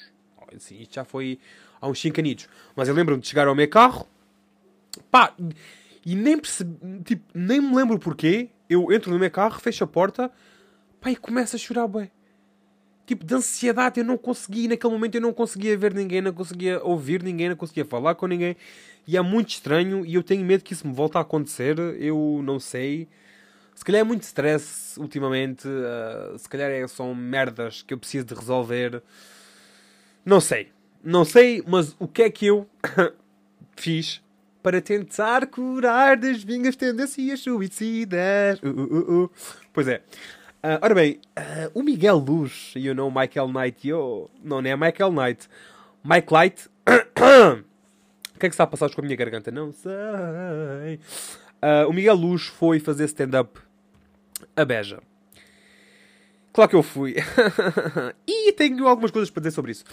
assim, 0.55 0.79
isto 0.79 0.95
já 0.95 1.03
foi 1.03 1.39
há 1.81 1.87
uns 1.87 1.99
5 1.99 2.19
anos, 2.19 2.49
mas 2.75 2.87
eu 2.87 2.93
lembro-me 2.93 3.21
de 3.21 3.27
chegar 3.27 3.47
ao 3.47 3.55
meu 3.55 3.69
carro, 3.69 4.07
pá, 5.11 5.33
e 6.05 6.15
nem 6.15 6.37
percebi, 6.37 7.03
tipo, 7.03 7.23
nem 7.33 7.61
me 7.61 7.75
lembro 7.75 7.99
porquê, 7.99 8.49
eu 8.69 8.91
entro 8.91 9.11
no 9.11 9.19
meu 9.19 9.31
carro, 9.31 9.59
fecho 9.59 9.83
a 9.83 9.87
porta, 9.87 10.31
pá, 11.01 11.11
e 11.11 11.15
começo 11.15 11.55
a 11.55 11.59
chorar, 11.59 11.87
bem 11.87 12.11
tipo 13.09 13.25
de 13.25 13.33
ansiedade. 13.33 13.99
Eu 13.99 14.05
não 14.05 14.17
conseguia, 14.17 14.69
naquele 14.69 14.93
momento 14.93 15.15
eu 15.15 15.21
não 15.21 15.33
conseguia 15.33 15.75
ver 15.77 15.93
ninguém, 15.93 16.21
não 16.21 16.31
conseguia 16.31 16.81
ouvir 16.83 17.23
ninguém, 17.23 17.49
não 17.49 17.55
conseguia 17.55 17.83
falar 17.83 18.15
com 18.15 18.27
ninguém. 18.27 18.55
E 19.07 19.17
é 19.17 19.21
muito 19.21 19.49
estranho 19.49 20.05
e 20.05 20.13
eu 20.13 20.21
tenho 20.21 20.45
medo 20.45 20.63
que 20.63 20.73
isso 20.73 20.87
me 20.87 20.93
volte 20.93 21.17
a 21.17 21.21
acontecer. 21.21 21.79
Eu 21.99 22.41
não 22.43 22.59
sei. 22.59 23.07
Se 23.73 23.83
calhar 23.83 24.01
é 24.01 24.03
muito 24.03 24.23
stress 24.23 24.99
ultimamente. 24.99 25.67
Uh, 25.67 26.37
se 26.37 26.47
calhar 26.47 26.69
é, 26.69 26.87
são 26.87 27.15
merdas 27.15 27.81
que 27.81 27.93
eu 27.93 27.97
preciso 27.97 28.25
de 28.25 28.35
resolver. 28.35 29.01
Não 30.23 30.39
sei. 30.39 30.71
Não 31.03 31.25
sei, 31.25 31.63
mas 31.65 31.95
o 31.97 32.07
que 32.07 32.23
é 32.23 32.29
que 32.29 32.45
eu 32.45 32.69
fiz 33.75 34.21
para 34.61 34.81
tentar 34.81 35.47
curar 35.47 36.17
das 36.17 36.43
minhas 36.43 36.75
tendências 36.75 37.39
suicidas? 37.39 38.59
Uh, 38.61 38.67
uh, 38.67 39.23
uh, 39.23 39.31
pois 39.73 39.87
é. 39.87 40.03
Uh, 40.61 40.75
ora 40.81 40.93
bem, 40.93 41.21
uh, 41.37 41.71
o 41.73 41.81
Miguel 41.81 42.17
Luz, 42.17 42.73
you 42.75 42.93
know 42.93 43.09
Michael 43.09 43.47
Knight, 43.47 43.87
yo, 43.87 44.29
não, 44.43 44.61
não 44.61 44.69
é 44.69 44.75
Michael 44.75 45.13
Knight, 45.13 45.47
Mike 46.03 46.33
Light, 46.33 46.67
o 46.85 48.39
que 48.39 48.45
é 48.45 48.49
que 48.49 48.53
está 48.53 48.65
a 48.65 48.67
passar 48.67 48.93
com 48.93 48.99
a 48.99 49.03
minha 49.05 49.15
garganta? 49.15 49.51
Não 49.51 49.71
sei. 49.71 50.99
Uh, 51.61 51.87
o 51.89 51.93
Miguel 51.93 52.15
Luz 52.15 52.47
foi 52.47 52.77
fazer 52.77 53.05
stand-up 53.05 53.57
a 54.53 54.65
Beja. 54.65 55.01
Claro 56.51 56.69
que 56.69 56.75
eu 56.75 56.83
fui. 56.83 57.15
e 58.27 58.51
tenho 58.51 58.85
algumas 58.85 59.11
coisas 59.11 59.29
para 59.29 59.39
dizer 59.41 59.51
sobre 59.51 59.71
isso. 59.71 59.85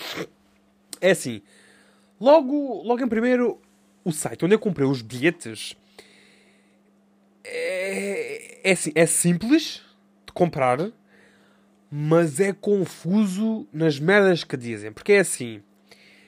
É 1.00 1.12
assim, 1.12 1.42
logo, 2.20 2.82
logo 2.82 3.04
em 3.04 3.08
primeiro, 3.08 3.60
o 4.04 4.10
site 4.10 4.44
onde 4.44 4.56
eu 4.56 4.58
comprei 4.58 4.88
os 4.88 5.00
bilhetes 5.00 5.76
é, 7.44 8.60
é, 8.64 8.72
assim, 8.72 8.90
é 8.96 9.06
simples 9.06 9.85
comprar, 10.36 10.92
mas 11.90 12.38
é 12.40 12.52
confuso 12.52 13.66
nas 13.72 13.98
merdas 13.98 14.44
que 14.44 14.56
dizem. 14.56 14.92
Porque 14.92 15.14
é 15.14 15.20
assim: 15.20 15.62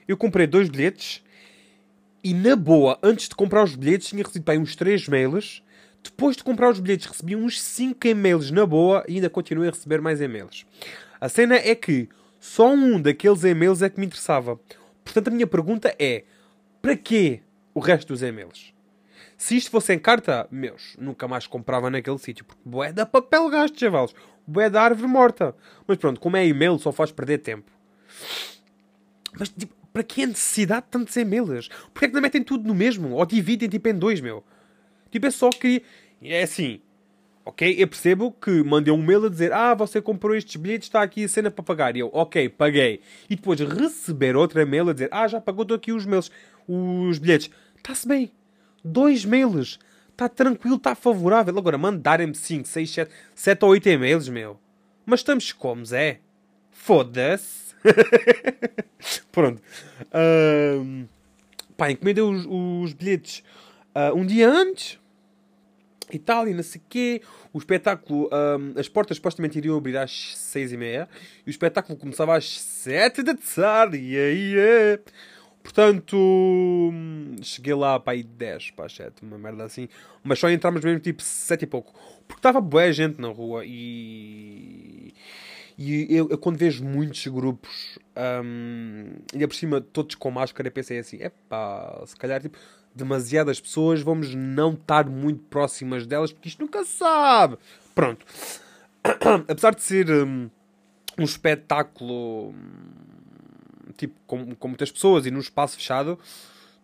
eu 0.09 0.17
comprei 0.17 0.47
dois 0.47 0.71
bilhetes 0.71 1.23
E 2.25 2.35
na 2.35 2.57
boa, 2.57 2.99
antes 3.03 3.29
de 3.29 3.35
comprar 3.37 3.62
os 3.62 3.77
bilhetes, 3.77 4.09
tinha 4.09 4.23
recebido 4.25 4.45
para 4.45 4.59
uns 4.59 4.75
3 4.75 5.07
mails. 5.09 5.62
Depois 6.03 6.37
de 6.37 6.43
comprar 6.43 6.71
os 6.71 6.81
bilhetes, 6.81 7.07
recebi 7.07 7.37
uns 7.37 7.61
5 7.61 8.07
e-mails 8.07 8.50
na 8.50 8.65
boa 8.67 9.05
e 9.07 9.17
ainda 9.17 9.31
continuei 9.31 9.69
a 9.69 9.73
receber 9.73 10.00
mais 10.00 10.21
e-mails. 10.21 10.65
A 11.21 11.29
cena 11.29 11.57
é 11.57 11.75
que 11.75 12.09
só 12.41 12.73
um 12.73 13.00
daqueles 13.00 13.45
e-mails 13.45 13.83
é 13.83 13.91
que 13.91 14.00
me 14.00 14.07
interessava. 14.07 14.59
Portanto, 15.05 15.29
a 15.29 15.31
minha 15.31 15.47
pergunta 15.47 15.95
é: 15.99 16.25
para 16.81 16.97
quê 16.97 17.41
o 17.75 17.81
resto 17.81 18.09
dos 18.09 18.23
e-mails? 18.23 18.73
Se 19.38 19.57
isto 19.57 19.71
fosse 19.71 19.95
em 19.95 20.00
carta, 20.00 20.49
meus, 20.50 20.97
nunca 20.99 21.28
mais 21.28 21.47
comprava 21.47 21.88
naquele 21.88 22.18
sítio. 22.18 22.45
Porque 22.45 22.61
bué 22.64 22.92
da 22.92 23.07
papel 23.07 23.49
gasto, 23.49 23.78
chavalos. 23.78 24.12
Bué 24.45 24.68
da 24.68 24.83
árvore 24.83 25.07
morta. 25.07 25.54
Mas 25.87 25.97
pronto, 25.97 26.18
como 26.18 26.37
é 26.37 26.45
e-mail, 26.45 26.76
só 26.76 26.90
faz 26.90 27.12
perder 27.12 27.38
tempo. 27.38 27.71
Mas, 29.38 29.49
tipo, 29.49 29.73
para 29.92 30.02
que 30.02 30.25
a 30.25 30.26
necessidade 30.26 30.87
de 30.87 30.90
tantos 30.90 31.16
e-mails? 31.16 31.68
Porquê 31.95 32.07
é 32.07 32.09
que 32.09 32.14
não 32.14 32.21
metem 32.21 32.42
tudo 32.42 32.66
no 32.66 32.75
mesmo? 32.75 33.14
Ou 33.14 33.25
dividem, 33.25 33.68
tipo, 33.68 33.88
em 33.88 33.95
dois, 33.95 34.21
meu? 34.21 34.42
Tipo, 35.09 35.26
é 35.28 35.30
só 35.30 35.50
que... 35.50 35.85
É 36.21 36.42
assim... 36.42 36.80
Ok? 37.45 37.76
Eu 37.78 37.87
percebo 37.87 38.33
que 38.33 38.62
mandei 38.64 38.92
um 38.92 39.02
mail 39.02 39.25
a 39.25 39.30
dizer 39.30 39.52
Ah, 39.54 39.73
você 39.73 40.02
comprou 40.02 40.35
estes 40.37 40.57
bilhetes, 40.57 40.88
está 40.88 41.00
aqui 41.00 41.25
a 41.25 41.28
cena 41.28 41.50
para 41.50 41.64
pagar. 41.64 41.97
E 41.97 42.00
eu, 42.00 42.11
ok, 42.12 42.47
paguei. 42.49 43.00
E 43.30 43.37
depois 43.37 43.59
receber 43.61 44.37
outra 44.37 44.66
mail 44.66 44.90
a 44.90 44.92
dizer 44.92 45.09
Ah, 45.11 45.26
já 45.28 45.40
pagou 45.40 45.64
aqui 45.75 45.90
os 45.90 46.04
mails, 46.04 46.30
os 46.66 47.18
bilhetes. 47.18 47.49
Está-se 47.76 48.07
bem 48.07 48.33
dois 48.92 49.25
mails. 49.25 49.78
Está 50.11 50.28
tranquilo, 50.28 50.76
está 50.76 50.95
favorável. 50.95 51.57
Agora, 51.57 51.78
mandarem-me 51.78 52.35
5, 52.35 52.66
6, 52.66 52.90
7, 52.90 53.12
7 53.35 53.64
ou 53.64 53.71
8 53.71 53.88
e-mails, 53.88 54.28
meu. 54.28 54.59
Mas 55.07 55.21
estamos 55.21 55.52
como, 55.52 55.85
Zé? 55.85 56.21
Foda-se. 56.71 57.75
Pronto. 59.30 59.62
Um, 60.12 61.07
pá, 61.76 61.90
encomendei 61.90 62.23
os, 62.23 62.47
os 62.49 62.92
bilhetes 62.92 63.45
uh, 63.95 64.14
um 64.14 64.26
dia 64.26 64.49
antes. 64.49 64.99
E 66.11 66.18
tal, 66.18 66.49
e 66.49 66.54
não 66.54 66.62
sei 66.62 66.80
quê. 66.88 67.23
O 67.52 67.59
espetáculo, 67.59 68.28
um, 68.33 68.78
as 68.78 68.88
portas 68.88 69.18
supostamente 69.18 69.59
iriam 69.59 69.76
abrir 69.76 69.97
às 69.97 70.37
6 70.37 70.73
e 70.73 70.76
meia. 70.76 71.09
E 71.47 71.49
o 71.49 71.52
espetáculo 71.52 71.99
começava 71.99 72.37
às 72.37 72.61
7 72.61 73.23
da 73.23 73.35
tarde. 73.35 73.99
E 73.99 74.16
aí, 74.16 74.54
é. 74.59 75.00
Portanto, 75.68 76.90
cheguei 77.42 77.75
lá 77.75 78.00
para 78.00 78.14
aí 78.14 78.22
10 78.22 78.70
para 78.70 78.87
as 78.87 78.94
7, 78.94 79.22
uma 79.22 79.37
merda 79.37 79.64
assim. 79.64 79.87
Mas 80.25 80.38
só 80.38 80.48
entramos 80.48 80.82
mesmo 80.82 80.98
tipo 80.98 81.22
7 81.22 81.64
e 81.64 81.66
pouco. 81.66 81.92
Porque 82.26 82.38
estava 82.38 82.58
boa 82.58 82.90
gente 82.90 83.20
na 83.20 83.28
rua 83.28 83.64
e. 83.66 85.12
E 85.76 86.06
eu, 86.08 86.26
eu 86.30 86.38
quando 86.38 86.56
vejo 86.56 86.82
muitos 86.82 87.25
grupos, 87.26 87.98
um, 88.16 89.10
ainda 89.30 89.46
por 89.46 89.54
cima 89.54 89.80
todos 89.80 90.14
com 90.14 90.30
máscara, 90.30 90.70
pensei 90.70 91.00
assim: 91.00 91.18
é 91.20 91.30
pá, 91.50 92.02
se 92.06 92.16
calhar 92.16 92.40
tipo, 92.40 92.56
demasiadas 92.94 93.60
pessoas, 93.60 94.00
vamos 94.00 94.34
não 94.34 94.72
estar 94.72 95.06
muito 95.06 95.42
próximas 95.50 96.06
delas, 96.06 96.32
porque 96.32 96.48
isto 96.48 96.62
nunca 96.62 96.82
sabe. 96.82 97.58
Pronto. 97.94 98.25
Apesar 99.46 99.75
de 99.75 99.82
ser 99.82 100.10
um, 100.10 100.48
um 101.18 101.25
espetáculo 101.25 102.54
tipo, 103.99 104.14
com, 104.26 104.55
com 104.55 104.69
muitas 104.69 104.90
pessoas 104.90 105.26
e 105.26 105.31
num 105.31 105.40
espaço 105.40 105.76
fechado, 105.76 106.19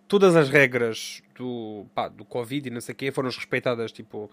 todas 0.06 0.36
as 0.36 0.50
regras 0.50 1.22
do, 1.34 1.86
pá, 1.94 2.08
do 2.08 2.24
Covid 2.24 2.68
e 2.68 2.70
não 2.70 2.80
sei 2.80 2.92
o 2.92 2.96
quê 2.96 3.10
foram 3.10 3.30
respeitadas, 3.30 3.90
tipo... 3.92 4.30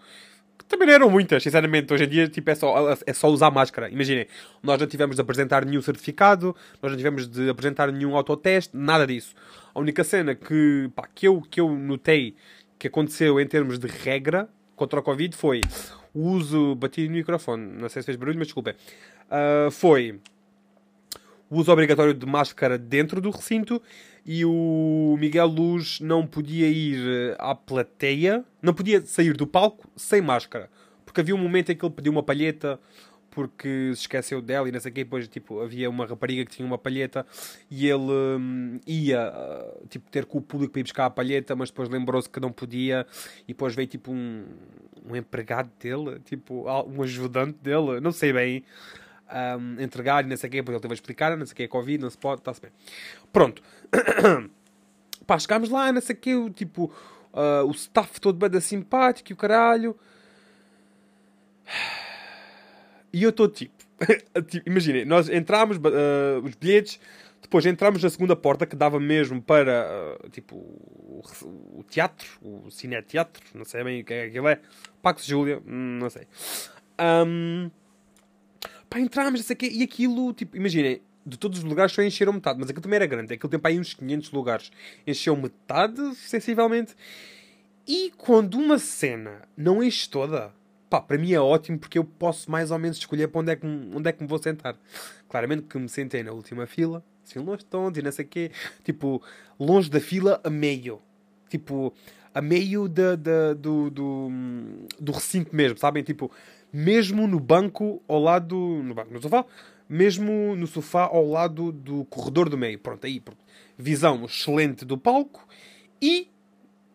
Também 0.68 0.86
não 0.86 0.94
eram 0.94 1.10
muitas, 1.10 1.42
sinceramente. 1.42 1.92
Hoje 1.92 2.04
em 2.04 2.08
dia 2.08 2.28
tipo, 2.28 2.48
é, 2.50 2.54
só, 2.54 2.74
é 3.06 3.12
só 3.12 3.28
usar 3.28 3.50
máscara. 3.50 3.90
Imaginem, 3.90 4.26
nós 4.62 4.78
não 4.78 4.86
tivemos 4.86 5.16
de 5.16 5.22
apresentar 5.22 5.64
nenhum 5.64 5.82
certificado, 5.82 6.54
nós 6.80 6.92
não 6.92 6.96
tivemos 6.96 7.26
de 7.26 7.48
apresentar 7.48 7.90
nenhum 7.90 8.16
autoteste, 8.16 8.76
nada 8.76 9.06
disso. 9.06 9.34
A 9.74 9.80
única 9.80 10.04
cena 10.04 10.34
que, 10.34 10.90
pá, 10.94 11.08
que, 11.12 11.26
eu, 11.26 11.40
que 11.40 11.60
eu 11.60 11.74
notei 11.74 12.36
que 12.78 12.86
aconteceu 12.86 13.40
em 13.40 13.46
termos 13.46 13.78
de 13.78 13.86
regra 13.86 14.48
contra 14.76 15.00
o 15.00 15.02
Covid 15.02 15.34
foi 15.36 15.60
o 16.14 16.20
uso. 16.20 16.74
Bati 16.74 17.08
no 17.08 17.14
microfone, 17.14 17.64
não 17.80 17.88
sei 17.88 18.02
se 18.02 18.06
fez 18.06 18.16
barulho, 18.16 18.38
mas 18.38 18.48
desculpa. 18.48 18.74
Uh, 19.26 19.70
foi 19.70 20.20
o 21.52 21.58
uso 21.58 21.70
obrigatório 21.70 22.14
de 22.14 22.24
máscara 22.24 22.78
dentro 22.78 23.20
do 23.20 23.28
recinto 23.28 23.80
e 24.24 24.42
o 24.42 25.16
Miguel 25.20 25.48
Luz 25.48 26.00
não 26.00 26.26
podia 26.26 26.66
ir 26.66 26.98
eh, 27.06 27.36
à 27.38 27.54
plateia, 27.54 28.42
não 28.62 28.72
podia 28.72 29.02
sair 29.02 29.36
do 29.36 29.46
palco 29.46 29.86
sem 29.94 30.22
máscara. 30.22 30.70
Porque 31.04 31.20
havia 31.20 31.34
um 31.34 31.38
momento 31.38 31.70
em 31.70 31.76
que 31.76 31.84
ele 31.84 31.92
pediu 31.92 32.10
uma 32.10 32.22
palheta 32.22 32.80
porque 33.30 33.92
se 33.94 34.02
esqueceu 34.02 34.40
dela 34.40 34.66
e 34.66 34.72
não 34.72 34.80
sei 34.80 34.90
o 34.90 34.94
quê. 34.94 35.04
Depois, 35.04 35.28
tipo, 35.28 35.60
havia 35.60 35.90
uma 35.90 36.06
rapariga 36.06 36.42
que 36.46 36.56
tinha 36.56 36.66
uma 36.66 36.78
palheta 36.78 37.26
e 37.70 37.86
ele 37.86 38.00
hum, 38.00 38.80
ia, 38.86 39.30
uh, 39.30 39.86
tipo, 39.88 40.10
ter 40.10 40.24
com 40.24 40.38
o 40.38 40.42
público 40.42 40.72
para 40.72 40.80
ir 40.80 40.84
buscar 40.84 41.04
a 41.04 41.10
palheta, 41.10 41.54
mas 41.54 41.68
depois 41.68 41.90
lembrou-se 41.90 42.30
que 42.30 42.40
não 42.40 42.50
podia 42.50 43.06
e 43.44 43.48
depois 43.48 43.74
veio, 43.74 43.88
tipo, 43.88 44.10
um, 44.10 44.46
um 45.06 45.14
empregado 45.14 45.70
dele, 45.78 46.18
tipo, 46.24 46.64
um 46.88 47.02
ajudante 47.02 47.58
dele, 47.62 48.00
não 48.00 48.12
sei 48.12 48.32
bem, 48.32 48.64
um, 49.32 49.80
entregar 49.80 50.24
e 50.24 50.28
não 50.28 50.36
sei 50.36 50.48
o 50.48 50.50
quê, 50.50 50.56
depois 50.58 50.74
ele 50.74 50.82
teve 50.82 50.92
a 50.92 50.94
explicar, 50.94 51.36
não 51.36 51.46
sei 51.46 51.52
o 51.52 51.56
quê, 51.56 51.62
é 51.64 51.68
Covid, 51.68 52.02
não 52.02 52.10
se 52.10 52.18
pode, 52.18 52.40
está-se 52.40 52.60
bem. 52.60 52.70
Pronto. 53.32 53.62
Pá, 55.26 55.38
chegámos 55.38 55.70
lá, 55.70 55.92
não 55.92 56.00
sei 56.00 56.14
o 56.14 56.18
quê, 56.18 56.32
tipo, 56.54 56.92
uh, 57.32 57.66
o 57.66 57.70
staff 57.72 58.20
todo 58.20 58.48
bem 58.48 58.60
simpático 58.60 59.32
e 59.32 59.34
o 59.34 59.36
caralho. 59.36 59.96
E 63.12 63.22
eu 63.22 63.30
estou 63.30 63.48
tipo, 63.48 63.74
tipo 64.48 64.68
imaginem, 64.68 65.04
nós 65.04 65.28
entramos, 65.28 65.76
uh, 65.76 66.44
os 66.44 66.54
bilhetes, 66.54 66.98
depois 67.40 67.66
entramos 67.66 68.02
na 68.02 68.08
segunda 68.08 68.34
porta 68.34 68.66
que 68.66 68.74
dava 68.74 68.98
mesmo 68.98 69.40
para, 69.42 70.18
uh, 70.24 70.30
tipo, 70.30 70.56
o, 70.56 71.22
o, 71.74 71.84
teatro, 71.84 72.28
o 72.40 72.70
cine-teatro, 72.70 73.42
não 73.54 73.64
sei 73.64 73.84
bem 73.84 74.00
o 74.00 74.04
que 74.04 74.14
é 74.14 74.22
que 74.22 74.28
aquilo 74.30 74.48
é, 74.48 74.60
Pax 75.02 75.26
Júlia, 75.26 75.58
hum, 75.66 75.98
não 76.00 76.08
sei. 76.08 76.26
Um, 76.98 77.70
pá, 78.92 79.00
entrámos, 79.00 79.40
não 79.40 79.46
sei 79.46 79.56
quê, 79.56 79.70
e 79.72 79.82
aquilo, 79.82 80.34
tipo, 80.34 80.54
imaginem, 80.54 81.00
de 81.24 81.38
todos 81.38 81.58
os 81.60 81.64
lugares 81.64 81.92
só 81.92 82.02
encheram 82.02 82.32
metade, 82.32 82.58
mas 82.60 82.68
aquilo 82.68 82.82
também 82.82 82.96
era 82.96 83.06
grande, 83.06 83.32
aquilo 83.32 83.48
tem 83.48 83.58
para 83.58 83.70
aí 83.70 83.80
uns 83.80 83.94
500 83.94 84.30
lugares, 84.32 84.70
encheu 85.06 85.34
metade, 85.34 86.14
sensivelmente, 86.16 86.94
e 87.86 88.12
quando 88.18 88.58
uma 88.58 88.78
cena 88.78 89.42
não 89.56 89.82
enche 89.82 90.08
toda, 90.08 90.52
pá, 90.90 91.00
para 91.00 91.16
mim 91.16 91.32
é 91.32 91.40
ótimo 91.40 91.78
porque 91.78 91.98
eu 91.98 92.04
posso 92.04 92.50
mais 92.50 92.70
ou 92.70 92.78
menos 92.78 92.98
escolher 92.98 93.28
para 93.28 93.40
onde 93.40 93.52
é 93.52 93.56
que, 93.56 93.66
onde 93.66 94.08
é 94.08 94.12
que 94.12 94.22
me 94.22 94.28
vou 94.28 94.40
sentar. 94.40 94.76
Claramente 95.28 95.62
que 95.62 95.78
me 95.78 95.88
sentei 95.88 96.22
na 96.22 96.32
última 96.32 96.66
fila, 96.66 97.02
assim, 97.24 97.38
longe 97.38 97.64
de 97.68 97.76
onde, 97.76 98.02
não 98.02 98.12
sei 98.12 98.24
o 98.24 98.28
quê, 98.28 98.50
tipo, 98.84 99.22
longe 99.58 99.90
da 99.90 100.00
fila, 100.00 100.40
a 100.44 100.50
meio, 100.50 101.00
tipo, 101.48 101.92
a 102.34 102.40
meio 102.40 102.88
da, 102.88 103.16
da, 103.16 103.54
do, 103.54 103.90
do, 103.90 104.28
do 105.00 105.12
recinto 105.12 105.54
mesmo, 105.54 105.78
sabem? 105.78 106.02
Tipo, 106.02 106.30
mesmo 106.72 107.26
no 107.26 107.38
banco 107.38 108.02
ao 108.08 108.20
lado, 108.20 108.56
no 108.56 108.94
banco, 108.94 109.12
no 109.12 109.20
sofá, 109.20 109.44
mesmo 109.88 110.56
no 110.56 110.66
sofá 110.66 111.02
ao 111.02 111.28
lado 111.28 111.70
do 111.70 112.04
corredor 112.06 112.48
do 112.48 112.56
meio. 112.56 112.78
Pronto, 112.78 113.04
aí, 113.06 113.20
pronto. 113.20 113.44
visão 113.76 114.24
excelente 114.24 114.84
do 114.84 114.96
palco 114.96 115.46
e 116.00 116.30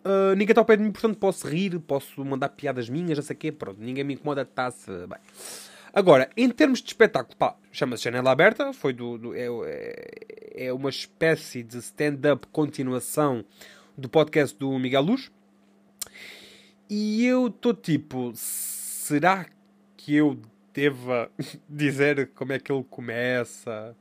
uh, 0.04 0.36
ninguém 0.36 0.52
está 0.52 0.62
ao 0.62 0.66
pé 0.66 0.78
de 0.78 0.84
mim, 0.84 0.92
portanto 0.92 1.18
posso 1.18 1.48
rir, 1.48 1.80
posso 1.80 2.24
mandar 2.26 2.50
piadas 2.50 2.90
minhas, 2.90 3.18
não 3.18 3.24
sei 3.24 3.36
o 3.36 3.40
quê, 3.40 3.52
pronto, 3.52 3.80
ninguém 3.80 4.04
me 4.04 4.16
incomoda, 4.16 4.42
está-se 4.42 4.92
bem. 4.92 5.20
Agora, 5.94 6.30
em 6.36 6.50
termos 6.50 6.82
de 6.82 6.88
espetáculo, 6.88 7.36
pá, 7.38 7.56
chama-se 7.72 8.04
Janela 8.04 8.32
Aberta, 8.32 8.74
foi 8.74 8.94
do, 8.94 9.18
do 9.18 9.34
é, 9.34 9.48
é, 9.48 10.68
é 10.68 10.74
uma 10.74 10.90
espécie 10.90 11.64
de 11.64 11.78
stand-up 11.80 12.46
continuação 12.52 13.44
do 13.98 14.08
podcast 14.08 14.58
do 14.58 14.78
Miguel 14.78 15.02
Luz. 15.02 15.32
E 16.90 17.26
eu 17.26 17.48
estou 17.48 17.74
tipo, 17.74 18.32
será 18.36 19.48
que 20.08 20.16
eu 20.16 20.40
deva 20.74 21.30
dizer 21.68 22.32
como 22.34 22.54
é 22.54 22.60
que 22.60 22.72
ele 22.72 22.86
começa 22.90 23.94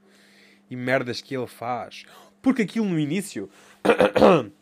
e 0.71 0.77
merdas 0.77 1.21
que 1.21 1.37
ele 1.37 1.49
faz. 1.49 2.07
Porque 2.41 2.63
aquilo 2.63 2.87
no 2.87 2.97
início, 2.97 3.51
uh, 3.85 4.53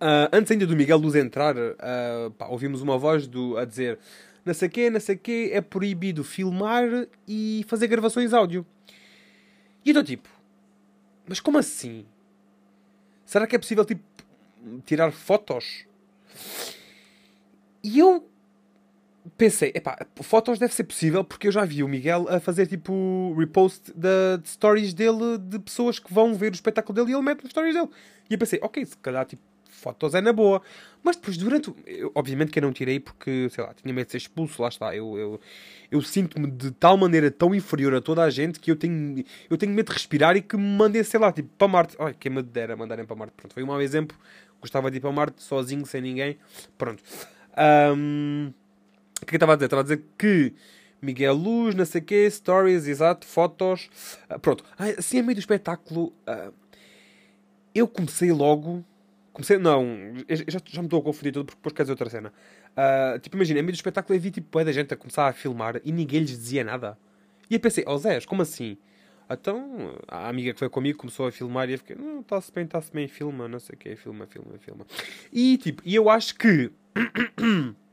antes 0.32 0.50
ainda 0.50 0.66
do 0.66 0.74
Miguel 0.74 0.96
Luz 0.96 1.14
entrar, 1.14 1.54
uh, 1.58 2.30
pá, 2.38 2.46
ouvimos 2.46 2.80
uma 2.80 2.96
voz 2.96 3.26
do, 3.26 3.58
a 3.58 3.66
dizer 3.66 3.98
não 4.46 4.54
sei 4.54 4.70
quê, 4.70 4.88
não 4.88 4.98
sei 4.98 5.14
quê, 5.14 5.50
é 5.52 5.60
proibido 5.60 6.24
filmar 6.24 7.06
e 7.28 7.62
fazer 7.68 7.86
gravações 7.86 8.32
áudio. 8.32 8.64
E 9.84 9.90
eu 9.90 9.92
estou 9.92 10.04
tipo, 10.04 10.30
mas 11.28 11.38
como 11.38 11.58
assim? 11.58 12.06
Será 13.26 13.46
que 13.46 13.56
é 13.56 13.58
possível 13.58 13.84
tipo 13.84 14.02
tirar 14.86 15.12
fotos? 15.12 15.84
E 17.84 17.98
eu 17.98 18.26
pensei, 19.36 19.72
epá, 19.74 20.06
fotos 20.22 20.58
deve 20.58 20.74
ser 20.74 20.84
possível 20.84 21.24
porque 21.24 21.48
eu 21.48 21.52
já 21.52 21.64
vi 21.64 21.82
o 21.82 21.88
Miguel 21.88 22.26
a 22.28 22.40
fazer 22.40 22.66
tipo 22.66 23.34
repost 23.38 23.92
de, 23.94 24.38
de 24.42 24.48
stories 24.48 24.94
dele 24.94 25.38
de 25.38 25.58
pessoas 25.58 25.98
que 25.98 26.12
vão 26.12 26.34
ver 26.34 26.52
o 26.52 26.54
espetáculo 26.54 26.94
dele 26.94 27.12
e 27.12 27.14
ele 27.14 27.22
mete 27.22 27.42
nos 27.42 27.50
stories 27.50 27.74
dele. 27.74 27.88
E 28.28 28.34
eu 28.34 28.38
pensei, 28.38 28.58
ok, 28.62 28.84
se 28.84 28.96
calhar 28.98 29.24
tipo, 29.24 29.42
fotos 29.76 30.14
é 30.14 30.20
na 30.20 30.32
boa. 30.32 30.60
Mas 31.02 31.16
depois, 31.16 31.36
durante. 31.36 31.72
Eu, 31.86 32.10
obviamente 32.14 32.50
que 32.50 32.58
eu 32.58 32.62
não 32.62 32.72
tirei 32.72 32.98
porque, 32.98 33.48
sei 33.50 33.62
lá, 33.62 33.72
tinha 33.74 33.94
medo 33.94 34.06
de 34.06 34.12
ser 34.12 34.18
expulso, 34.18 34.60
lá 34.60 34.68
está. 34.68 34.96
Eu, 34.96 35.16
eu, 35.16 35.40
eu 35.90 36.02
sinto-me 36.02 36.50
de 36.50 36.72
tal 36.72 36.96
maneira 36.96 37.30
tão 37.30 37.54
inferior 37.54 37.94
a 37.94 38.00
toda 38.00 38.22
a 38.22 38.30
gente 38.30 38.58
que 38.58 38.70
eu 38.70 38.76
tenho, 38.76 39.24
eu 39.48 39.56
tenho 39.56 39.72
medo 39.72 39.86
de 39.86 39.92
respirar 39.92 40.36
e 40.36 40.42
que 40.42 40.56
me 40.56 40.76
mandem, 40.76 41.02
sei 41.04 41.20
lá, 41.20 41.30
tipo, 41.30 41.48
para 41.56 41.68
Marte. 41.68 41.96
Ai, 41.98 42.14
quem 42.18 42.32
me 42.32 42.42
dera 42.42 42.76
mandarem 42.76 43.04
para 43.04 43.14
Marte. 43.14 43.34
Pronto, 43.36 43.52
foi 43.52 43.62
um 43.62 43.66
mau 43.66 43.80
exemplo. 43.80 44.16
Gostava 44.60 44.90
de 44.90 44.96
ir 44.96 45.00
para 45.00 45.12
Marte 45.12 45.42
sozinho, 45.42 45.86
sem 45.86 46.00
ninguém. 46.00 46.38
Pronto. 46.76 47.02
Um, 47.96 48.52
o 49.22 49.26
que 49.26 49.34
é 49.34 49.34
eu 49.34 49.36
estava 49.36 49.52
a 49.52 49.56
dizer? 49.56 49.66
Estava 49.66 49.80
a 49.80 49.84
dizer 49.84 50.04
que 50.18 50.54
Miguel 51.00 51.34
Luz, 51.34 51.74
não 51.74 51.84
sei 51.84 52.00
o 52.00 52.04
quê, 52.04 52.30
stories, 52.30 52.86
exato, 52.86 53.26
fotos. 53.26 53.88
Uh, 54.30 54.38
pronto. 54.38 54.64
Assim, 54.98 55.18
a 55.18 55.22
meio 55.22 55.36
do 55.36 55.40
espetáculo, 55.40 56.12
uh, 56.28 56.52
eu 57.74 57.86
comecei 57.86 58.32
logo. 58.32 58.84
Comecei, 59.32 59.58
não, 59.58 59.84
já, 60.30 60.58
já 60.64 60.80
me 60.80 60.86
estou 60.86 61.00
a 61.00 61.02
confundir 61.02 61.32
tudo 61.32 61.46
porque 61.46 61.58
depois 61.58 61.74
quer 61.74 61.82
dizer 61.82 61.92
outra 61.92 62.08
cena. 62.08 62.32
Uh, 62.72 63.18
tipo, 63.18 63.36
imagina, 63.36 63.60
a 63.60 63.62
meio 63.62 63.72
do 63.72 63.76
espetáculo 63.76 64.16
eu 64.16 64.20
vi 64.20 64.30
tipo, 64.30 64.64
da 64.64 64.72
gente 64.72 64.92
a 64.94 64.96
começar 64.96 65.28
a 65.28 65.32
filmar 65.32 65.80
e 65.84 65.92
ninguém 65.92 66.20
lhes 66.20 66.30
dizia 66.30 66.64
nada. 66.64 66.98
E 67.50 67.54
eu 67.54 67.60
pensei, 67.60 67.84
oh 67.86 67.98
Zé, 67.98 68.18
como 68.22 68.42
assim? 68.42 68.78
Então, 69.28 69.98
a 70.06 70.28
amiga 70.28 70.52
que 70.52 70.58
foi 70.58 70.70
comigo 70.70 70.98
começou 70.98 71.26
a 71.26 71.32
filmar 71.32 71.68
e 71.68 71.72
eu 71.72 71.78
fiquei, 71.78 71.96
não, 71.96 72.20
está-se 72.20 72.50
bem, 72.52 72.64
está-se 72.64 72.92
bem, 72.92 73.08
filma, 73.08 73.48
não 73.48 73.58
sei 73.58 73.74
o 73.74 73.78
quê, 73.78 73.96
filma, 73.96 74.26
filma, 74.26 74.56
filma. 74.58 74.86
E 75.32 75.58
tipo, 75.58 75.82
e 75.84 75.94
eu 75.94 76.08
acho 76.08 76.34
que 76.36 76.70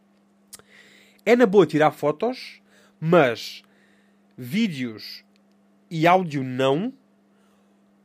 é 1.25 1.35
na 1.35 1.45
boa 1.45 1.65
tirar 1.65 1.91
fotos, 1.91 2.61
mas 2.99 3.63
vídeos 4.37 5.23
e 5.89 6.07
áudio 6.07 6.43
não, 6.43 6.93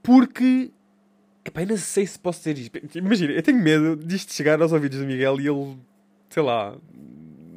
porque 0.02 0.70
Epá, 1.48 1.64
não 1.64 1.78
sei 1.78 2.06
se 2.06 2.18
posso 2.18 2.40
dizer 2.40 2.58
isto. 2.58 2.98
Imagina, 2.98 3.32
eu 3.32 3.42
tenho 3.42 3.58
medo 3.58 3.96
disto 3.96 4.34
chegar 4.34 4.60
aos 4.60 4.70
ouvidos 4.70 4.98
do 4.98 5.06
Miguel 5.06 5.40
e 5.40 5.48
ele, 5.48 5.78
sei 6.28 6.42
lá, 6.42 6.76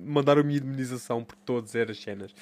mandar 0.06 0.38
a 0.38 0.44
minha 0.44 0.60
indemnização 0.60 1.25
por 1.25 1.62
dizer 1.62 1.91
as 1.91 2.01
cenas. 2.01 2.34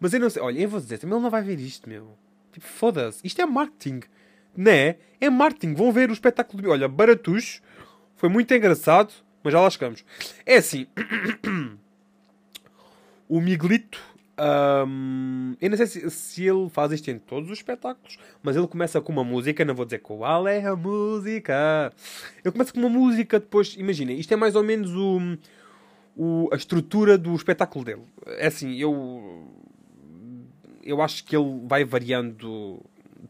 Mas 0.00 0.14
eu 0.14 0.20
não 0.20 0.30
sei. 0.30 0.40
Olha, 0.40 0.60
eu 0.60 0.68
vou 0.68 0.80
dizer, 0.80 0.96
também 0.96 1.14
ele 1.14 1.22
não 1.22 1.30
vai 1.30 1.42
ver 1.42 1.60
isto, 1.60 1.86
meu. 1.90 2.16
Tipo, 2.52 2.66
foda-se. 2.66 3.20
Isto 3.22 3.42
é 3.42 3.46
marketing. 3.46 4.00
Né? 4.56 4.96
É 5.20 5.28
marketing. 5.28 5.74
Vão 5.74 5.92
ver 5.92 6.08
o 6.08 6.14
espetáculo. 6.14 6.70
Olha, 6.70 6.88
Baratuxo. 6.88 7.60
Foi 8.16 8.30
muito 8.30 8.54
engraçado. 8.54 9.12
Mas 9.42 9.52
já 9.52 9.60
lá 9.60 9.68
chegamos. 9.68 10.02
É 10.46 10.56
assim. 10.56 10.86
o 13.28 13.40
Miguelito 13.40 14.14
um, 14.36 15.54
eu 15.60 15.70
não 15.70 15.76
sei 15.76 15.86
se, 15.86 16.10
se, 16.10 16.44
ele 16.44 16.68
faz 16.68 16.90
isto 16.90 17.08
em 17.08 17.18
todos 17.18 17.50
os 17.50 17.58
espetáculos, 17.58 18.18
mas 18.42 18.56
ele 18.56 18.66
começa 18.66 19.00
com 19.00 19.12
uma 19.12 19.22
música, 19.22 19.64
não 19.64 19.74
vou 19.74 19.84
dizer 19.84 20.00
qual 20.00 20.48
é 20.48 20.64
a 20.66 20.74
música. 20.74 21.92
Ele 22.44 22.52
começa 22.52 22.72
com 22.72 22.80
uma 22.80 22.88
música, 22.88 23.38
depois, 23.38 23.76
imagina, 23.78 24.12
isto 24.12 24.32
é 24.32 24.36
mais 24.36 24.56
ou 24.56 24.64
menos 24.64 24.92
o, 24.92 25.38
o, 26.16 26.48
a 26.52 26.56
estrutura 26.56 27.16
do 27.16 27.34
espetáculo 27.34 27.84
dele. 27.84 28.02
É 28.26 28.48
assim, 28.48 28.74
eu, 28.74 29.48
eu 30.82 31.00
acho 31.00 31.24
que 31.24 31.36
ele 31.36 31.60
vai 31.66 31.84
variando 31.84 32.80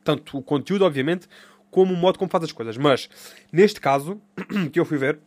tanto 0.03 0.39
o 0.39 0.43
conteúdo, 0.43 0.87
obviamente, 0.87 1.29
como 1.71 1.93
o 1.93 1.97
modo 1.97 2.19
como 2.19 2.31
faz 2.31 2.45
as 2.45 2.53
coisas. 2.53 2.79
Mas, 2.79 3.11
neste 3.53 3.79
caso, 3.79 4.21
que 4.73 4.81
eu 4.81 4.87
fui 4.87 4.97
ver, 4.97 5.19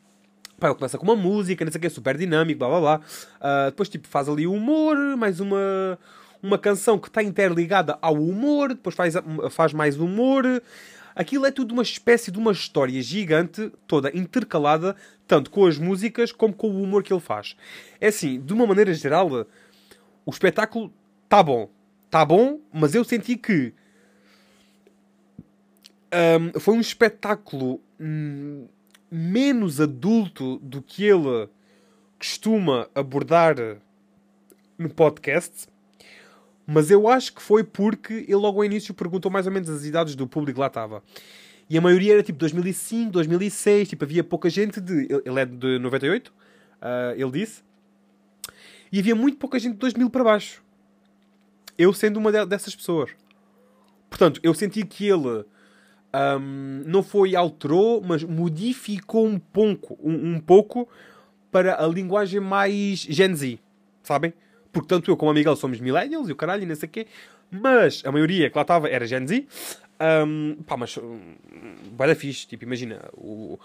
Pá, 0.59 0.67
ele 0.67 0.75
começa 0.75 0.97
com 0.97 1.03
uma 1.03 1.15
música, 1.15 1.63
não 1.63 1.71
sei 1.71 1.79
o 1.79 1.81
que, 1.81 1.89
super 1.89 2.17
dinâmico, 2.17 2.59
blá 2.59 2.67
blá 2.67 2.79
blá. 2.79 2.97
Uh, 2.97 3.65
depois, 3.67 3.89
tipo, 3.89 4.07
faz 4.07 4.27
ali 4.27 4.47
humor, 4.47 4.97
mais 5.15 5.39
uma, 5.39 5.99
uma 6.41 6.57
canção 6.57 6.97
que 6.97 7.07
está 7.07 7.21
interligada 7.21 7.97
ao 8.01 8.15
humor, 8.15 8.69
depois 8.69 8.95
faz, 8.95 9.13
faz 9.51 9.73
mais 9.73 9.99
humor. 9.99 10.61
Aquilo 11.15 11.45
é 11.45 11.51
tudo 11.51 11.71
uma 11.71 11.83
espécie 11.83 12.31
de 12.31 12.37
uma 12.37 12.51
história 12.51 13.01
gigante, 13.01 13.71
toda 13.87 14.15
intercalada, 14.15 14.95
tanto 15.27 15.49
com 15.49 15.65
as 15.65 15.77
músicas 15.77 16.31
como 16.31 16.53
com 16.53 16.69
o 16.69 16.81
humor 16.83 17.03
que 17.03 17.11
ele 17.11 17.19
faz. 17.19 17.55
É 17.99 18.07
assim, 18.07 18.39
de 18.39 18.53
uma 18.53 18.67
maneira 18.67 18.93
geral, 18.93 19.47
o 20.25 20.29
espetáculo 20.29 20.93
está 21.23 21.41
bom. 21.41 21.69
Está 22.05 22.23
bom, 22.23 22.59
mas 22.71 22.95
eu 22.95 23.03
senti 23.03 23.35
que 23.35 23.73
um, 26.13 26.59
foi 26.59 26.73
um 26.73 26.79
espetáculo. 26.79 27.81
Hum, 27.99 28.67
menos 29.09 29.79
adulto 29.79 30.57
do 30.59 30.81
que 30.81 31.05
ele 31.05 31.49
costuma 32.17 32.89
abordar 32.93 33.55
no 34.77 34.89
podcast, 34.89 35.67
mas 36.65 36.91
eu 36.91 37.07
acho 37.07 37.33
que 37.33 37.41
foi 37.41 37.63
porque 37.63 38.13
ele 38.13 38.35
logo 38.35 38.59
ao 38.59 38.65
início 38.65 38.93
perguntou 38.93 39.31
mais 39.31 39.46
ou 39.46 39.51
menos 39.51 39.70
as 39.70 39.85
idades 39.85 40.15
do 40.15 40.27
público 40.27 40.55
que 40.55 40.59
lá 40.59 40.67
estava. 40.67 41.01
E 41.70 41.77
a 41.77 41.81
maioria 41.81 42.13
era 42.13 42.24
tipo 42.24 42.39
2005, 42.39 43.11
2006, 43.11 43.89
tipo 43.89 44.03
havia 44.03 44.24
pouca 44.24 44.50
gente 44.50 44.79
de. 44.79 45.07
Ele 45.25 45.39
é 45.39 45.46
de 45.46 45.79
98, 45.79 46.27
uh, 46.27 46.33
ah, 46.81 47.13
ele 47.15 47.31
disse. 47.31 47.63
E 48.91 49.00
havia 49.00 49.15
muito 49.15 49.37
pouca 49.37 49.59
gente 49.59 49.74
de 49.74 49.79
2000 49.79 50.09
para 50.09 50.24
baixo. 50.24 50.63
Eu 51.77 51.93
sendo 51.93 52.17
uma 52.17 52.31
dessas 52.46 52.75
pessoas. 52.75 53.11
Portanto, 54.09 54.39
eu 54.41 54.53
senti 54.53 54.85
que 54.85 55.07
ele 55.07 55.46
um, 56.18 56.84
não 56.86 57.03
foi 57.03 57.36
alterou, 57.36 58.01
mas 58.01 58.24
modificou 58.24 59.25
um 59.25 59.38
pouco, 59.38 59.98
um, 60.01 60.36
um, 60.36 60.40
pouco 60.40 60.88
para 61.51 61.84
a 61.84 61.88
linguagem 61.88 62.40
mais 62.40 63.00
Gen 63.00 63.36
Z, 63.36 63.60
sabem? 64.01 64.34
Porque 64.72 64.88
tanto 64.88 65.12
eu 65.12 65.18
como 65.18 65.32
a 65.32 65.34
Miguel 65.34 65.56
somos 65.56 65.80
millennials 65.80 66.30
e 66.30 66.32
o 66.32 66.36
caralho 66.36 66.64
e 66.64 66.66
não 66.66 66.75
sei 66.75 66.88
o 66.88 66.92
quê, 66.92 67.08
mas 67.51 68.03
a 68.06 68.12
maioria 68.12 68.50
que 68.50 68.58
lá 68.58 68.64
estava 68.64 68.90
era 68.90 69.06
Gen 69.06 69.27
Z. 69.27 69.46
Um, 70.00 70.58
pá, 70.66 70.77
mas 70.77 70.98
vai 71.96 72.08
da 72.08 72.16
fixe, 72.16 72.46
tipo, 72.48 72.64
imagina, 72.64 73.10
o, 73.14 73.60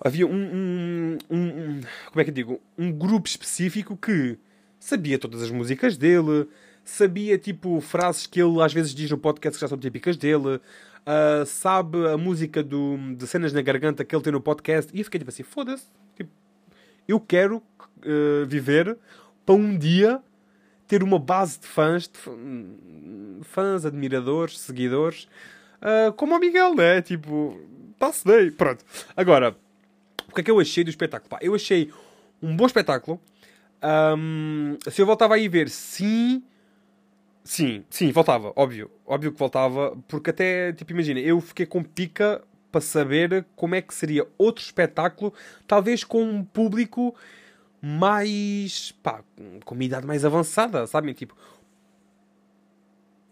havia 0.00 0.26
um, 0.26 1.18
um, 1.30 1.80
como 2.10 2.20
é 2.20 2.24
que 2.24 2.30
eu 2.30 2.34
digo, 2.34 2.60
um 2.76 2.92
grupo 2.92 3.28
específico 3.28 3.96
que 3.96 4.38
sabia 4.78 5.18
todas 5.18 5.42
as 5.42 5.50
músicas 5.50 5.96
dele, 5.96 6.48
sabia 6.84 7.38
tipo 7.38 7.80
frases 7.80 8.26
que 8.26 8.40
ele 8.40 8.60
às 8.62 8.72
vezes 8.72 8.94
diz 8.94 9.10
no 9.10 9.18
podcast 9.18 9.58
que 9.58 9.60
já 9.60 9.68
são 9.68 9.78
típicas 9.78 10.16
dele, 10.16 10.60
uh, 11.06 11.46
sabe 11.46 12.06
a 12.08 12.16
música 12.18 12.62
do, 12.62 12.96
de 13.16 13.26
Cenas 13.26 13.52
na 13.52 13.62
Garganta 13.62 14.04
que 14.04 14.14
ele 14.14 14.22
tem 14.22 14.32
no 14.32 14.40
podcast. 14.40 14.90
E 14.94 14.98
eu 14.98 15.04
fiquei 15.04 15.18
tipo 15.18 15.30
assim: 15.30 15.42
foda-se. 15.42 15.86
Tipo, 16.16 16.30
eu 17.06 17.20
quero 17.20 17.58
uh, 17.58 18.46
viver 18.46 18.98
para 19.44 19.54
um 19.54 19.78
dia 19.78 20.20
ter 20.86 21.02
uma 21.02 21.18
base 21.18 21.60
de 21.60 21.66
fãs, 21.66 22.08
de 22.08 22.18
fãs, 23.42 23.84
admiradores, 23.84 24.58
seguidores, 24.58 25.28
uh, 25.80 26.12
como 26.12 26.34
o 26.34 26.38
Miguel, 26.38 26.74
né? 26.74 27.00
Tipo, 27.02 27.60
está-se 27.92 28.26
bem. 28.26 28.50
Pronto. 28.50 28.84
Agora, 29.16 29.56
o 30.28 30.34
que 30.34 30.40
é 30.40 30.44
que 30.44 30.50
eu 30.50 30.60
achei 30.60 30.84
do 30.84 30.90
espetáculo? 30.90 31.30
Pá, 31.30 31.38
eu 31.40 31.54
achei 31.54 31.90
um 32.42 32.56
bom 32.56 32.66
espetáculo. 32.66 33.20
Um, 34.16 34.76
se 34.90 35.00
eu 35.00 35.06
voltava 35.06 35.34
aí 35.34 35.48
ver, 35.48 35.68
sim 35.68 36.42
Sim, 37.46 37.84
sim, 37.88 38.10
voltava, 38.10 38.52
óbvio. 38.56 38.90
Óbvio 39.06 39.32
que 39.32 39.38
voltava, 39.38 39.96
porque 40.08 40.30
até, 40.30 40.72
tipo, 40.72 40.90
imagina, 40.92 41.20
eu 41.20 41.40
fiquei 41.40 41.64
com 41.64 41.82
pica 41.82 42.42
para 42.72 42.80
saber 42.80 43.46
como 43.54 43.74
é 43.76 43.80
que 43.82 43.94
seria 43.94 44.26
outro 44.36 44.64
espetáculo, 44.64 45.32
talvez 45.66 46.02
com 46.02 46.22
um 46.24 46.44
público 46.44 47.14
mais, 47.82 48.92
pá, 49.02 49.22
com 49.64 49.74
uma 49.74 49.84
idade 49.84 50.06
mais 50.06 50.24
avançada, 50.24 50.86
sabem? 50.86 51.14
Tipo, 51.14 51.36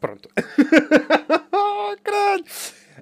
pronto. 0.01 0.29
Caralho! 2.05 2.45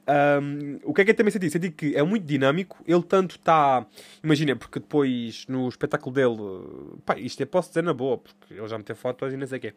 Um, 0.05 0.81
o 0.83 0.93
que 0.93 1.03
é 1.03 1.05
que 1.05 1.11
eu 1.13 1.15
também 1.15 1.31
senti? 1.31 1.49
Senti 1.49 1.71
que 1.71 1.95
é 1.95 2.03
muito 2.03 2.27
dinâmico. 2.27 2.83
Ele 2.87 3.03
tanto 3.03 3.37
está. 3.37 3.87
Imagina, 4.23 4.57
porque 4.57 4.81
depois 4.81 5.47
no 5.49 5.69
espetáculo 5.69 6.15
dele. 6.15 6.99
Pá, 7.07 7.17
isto 7.19 7.41
eu 7.41 7.47
posso 7.47 7.69
dizer 7.69 7.83
na 7.83 7.95
boa, 7.95 8.19
porque 8.19 8.55
ele 8.55 8.67
já 8.67 8.77
me 8.77 8.85
tem 8.85 8.97
fotos 8.97 9.33
e 9.33 9.37
não 9.37 9.47
sei 9.47 9.59
o 9.59 9.61
quê. 9.61 9.75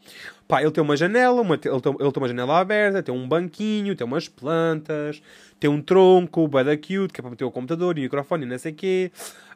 Pá, 0.48 0.62
ele 0.62 0.72
tem 0.72 0.84
uma 0.84 0.98
janela, 0.98 1.42
uma, 1.42 1.56
ele, 1.56 1.82
tem, 1.82 1.96
ele 2.00 2.12
tem 2.12 2.22
uma 2.22 2.28
janela 2.28 2.60
aberta, 2.60 3.04
tem 3.04 3.14
um 3.14 3.28
banquinho, 3.28 3.96
tem 3.96 4.06
umas 4.06 4.28
plantas, 4.28 5.22
tem 5.60 5.70
um 5.70 5.82
tronco, 5.82 6.48
bada 6.48 6.76
cute, 6.76 7.14
que 7.14 7.20
é 7.20 7.22
para 7.22 7.30
meter 7.30 7.46
o 7.46 7.52
computador 7.52 7.98
e 7.98 8.02
o 8.02 8.04
microfone 8.04 8.46
e 8.46 8.48
não 8.48 8.58
sei 8.58 8.72
o 8.72 8.76
quê. 8.76 9.12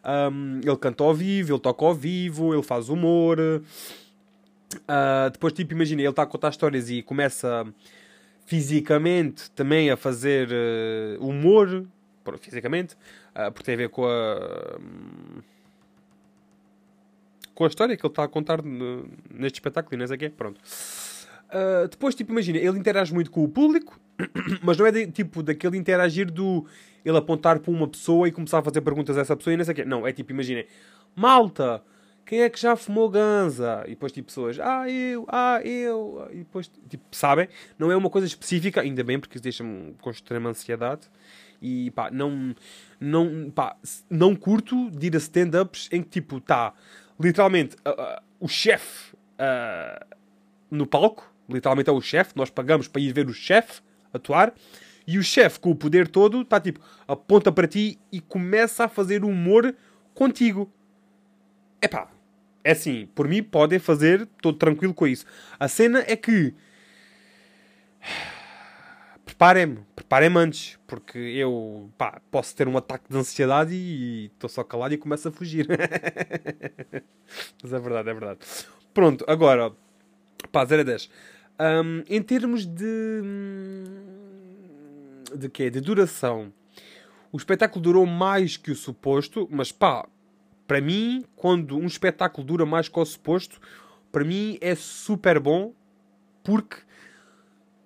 Um, 0.05 0.61
ele 0.63 0.77
canta 0.77 1.03
ao 1.03 1.13
vivo, 1.13 1.53
ele 1.53 1.59
toca 1.59 1.83
ao 1.83 1.95
vivo, 1.95 2.53
ele 2.53 2.63
faz 2.63 2.89
humor. 2.89 3.39
Uh, 3.39 5.29
depois, 5.31 5.51
tipo, 5.51 5.73
imagina, 5.73 6.01
ele 6.01 6.09
está 6.09 6.21
a 6.21 6.27
contar 6.27 6.49
histórias 6.49 6.91
e 6.91 7.01
começa 7.01 7.65
fisicamente 8.49 9.51
também 9.51 9.91
a 9.91 9.95
fazer 9.95 10.49
uh, 10.49 11.23
humor, 11.23 11.85
fisicamente, 12.39 12.95
uh, 13.35 13.51
porque 13.51 13.63
tem 13.63 13.75
a 13.75 13.77
ver 13.77 13.89
com 13.89 14.05
a. 14.05 14.79
Um, 14.79 15.41
com 17.53 17.65
a 17.65 17.67
história 17.67 17.95
que 17.95 18.03
ele 18.03 18.11
está 18.11 18.23
a 18.23 18.27
contar 18.27 18.63
neste 18.63 19.57
espetáculo 19.57 19.93
e 19.93 19.97
não 19.97 20.07
sei 20.07 20.15
o 20.15 20.19
quê. 20.19 20.29
Pronto. 20.29 20.59
Uh, 20.59 21.87
depois, 21.89 22.15
tipo, 22.15 22.31
imagina, 22.31 22.57
ele 22.57 22.79
interage 22.79 23.13
muito 23.13 23.29
com 23.29 23.43
o 23.43 23.49
público, 23.49 23.99
mas 24.63 24.77
não 24.77 24.87
é 24.87 24.91
de, 24.91 25.07
tipo 25.11 25.43
daquele 25.43 25.77
interagir 25.77 26.31
do 26.31 26.65
ele 27.05 27.17
apontar 27.17 27.59
para 27.59 27.69
uma 27.69 27.87
pessoa 27.87 28.27
e 28.27 28.31
começar 28.31 28.59
a 28.59 28.63
fazer 28.63 28.81
perguntas 28.81 29.15
a 29.15 29.21
essa 29.21 29.35
pessoa 29.37 29.53
e 29.53 29.57
não 29.57 29.63
sei 29.63 29.73
o 29.73 29.75
quê. 29.75 29.85
Não, 29.85 30.07
é 30.07 30.11
tipo, 30.11 30.31
imagina, 30.31 30.65
malta, 31.15 31.83
quem 32.29 32.43
é 32.43 32.49
que 32.49 32.61
já 32.61 32.75
fumou 32.75 33.09
ganza? 33.09 33.83
E 33.87 33.89
depois, 33.89 34.11
tipo, 34.11 34.27
pessoas, 34.27 34.59
ah, 34.59 34.87
eu, 34.87 35.25
ah, 35.29 35.59
eu. 35.63 36.27
E 36.31 36.37
depois, 36.37 36.69
tipo, 36.87 37.03
sabem? 37.11 37.49
Não 37.75 37.91
é 37.91 37.95
uma 37.95 38.07
coisa 38.07 38.27
específica, 38.27 38.81
ainda 38.81 39.03
bem, 39.03 39.19
porque 39.19 39.37
isso 39.37 39.41
deixa-me 39.41 39.95
com 39.99 40.11
extrema 40.11 40.51
ansiedade. 40.51 41.09
E 41.59 41.89
pá, 41.89 42.11
não, 42.11 42.53
não, 42.99 43.49
pá, 43.49 43.75
não 44.07 44.35
curto 44.35 44.91
de 44.91 45.07
ir 45.07 45.15
a 45.15 45.17
stand-ups 45.17 45.89
em 45.91 46.03
que 46.03 46.09
tipo, 46.09 46.39
tá 46.39 46.71
literalmente 47.19 47.75
uh, 47.77 47.89
uh, 47.89 48.21
o 48.39 48.47
chefe 48.47 49.15
uh, 49.15 50.15
no 50.69 50.85
palco, 50.85 51.33
literalmente 51.49 51.89
é 51.89 51.93
o 51.93 51.99
chefe, 51.99 52.33
nós 52.35 52.51
pagamos 52.51 52.87
para 52.87 53.01
ir 53.01 53.11
ver 53.11 53.27
o 53.27 53.33
chefe 53.33 53.81
atuar, 54.13 54.53
e 55.07 55.17
o 55.17 55.23
chefe 55.23 55.59
com 55.59 55.71
o 55.71 55.75
poder 55.75 56.07
todo 56.07 56.41
está 56.41 56.61
tipo, 56.61 56.79
aponta 57.07 57.51
para 57.51 57.67
ti 57.67 57.97
e 58.11 58.21
começa 58.21 58.83
a 58.83 58.87
fazer 58.87 59.23
humor 59.23 59.75
contigo. 60.13 60.71
Epá, 61.81 62.07
é 62.63 62.71
assim, 62.71 63.07
por 63.15 63.27
mim 63.27 63.41
podem 63.41 63.79
fazer, 63.79 64.21
estou 64.21 64.53
tranquilo 64.53 64.93
com 64.93 65.07
isso. 65.07 65.25
A 65.59 65.67
cena 65.67 66.03
é 66.07 66.15
que 66.15 66.53
preparem-me, 69.25 69.79
preparem-me 69.95 70.37
antes, 70.37 70.77
porque 70.85 71.17
eu 71.17 71.89
pá, 71.97 72.21
posso 72.29 72.55
ter 72.55 72.67
um 72.67 72.77
ataque 72.77 73.05
de 73.09 73.17
ansiedade 73.17 73.73
e 73.73 74.25
estou 74.25 74.49
só 74.49 74.63
calado 74.63 74.93
e 74.93 74.97
começo 74.97 75.27
a 75.29 75.31
fugir. 75.31 75.67
Mas 77.63 77.73
é 77.73 77.79
verdade, 77.79 78.09
é 78.09 78.13
verdade. 78.13 78.39
Pronto, 78.93 79.23
agora, 79.27 79.71
pá, 80.51 80.65
0 80.65 80.81
a 80.81 80.83
10. 80.83 81.09
Um, 81.59 82.03
em 82.09 82.21
termos 82.21 82.65
de. 82.65 83.21
de 85.35 85.49
quê? 85.49 85.69
De 85.69 85.79
duração. 85.79 86.51
O 87.31 87.37
espetáculo 87.37 87.81
durou 87.81 88.05
mais 88.05 88.57
que 88.57 88.71
o 88.71 88.75
suposto, 88.75 89.47
mas 89.51 89.71
pá, 89.71 90.07
para 90.69 90.79
mim, 90.79 91.25
quando 91.35 91.79
um 91.79 91.87
espetáculo 91.87 92.45
dura 92.45 92.63
mais 92.63 92.87
que 92.87 92.99
o 92.99 93.03
suposto, 93.03 93.59
para 94.11 94.23
mim 94.23 94.55
é 94.61 94.75
super 94.75 95.39
bom 95.39 95.73
porque 96.43 96.77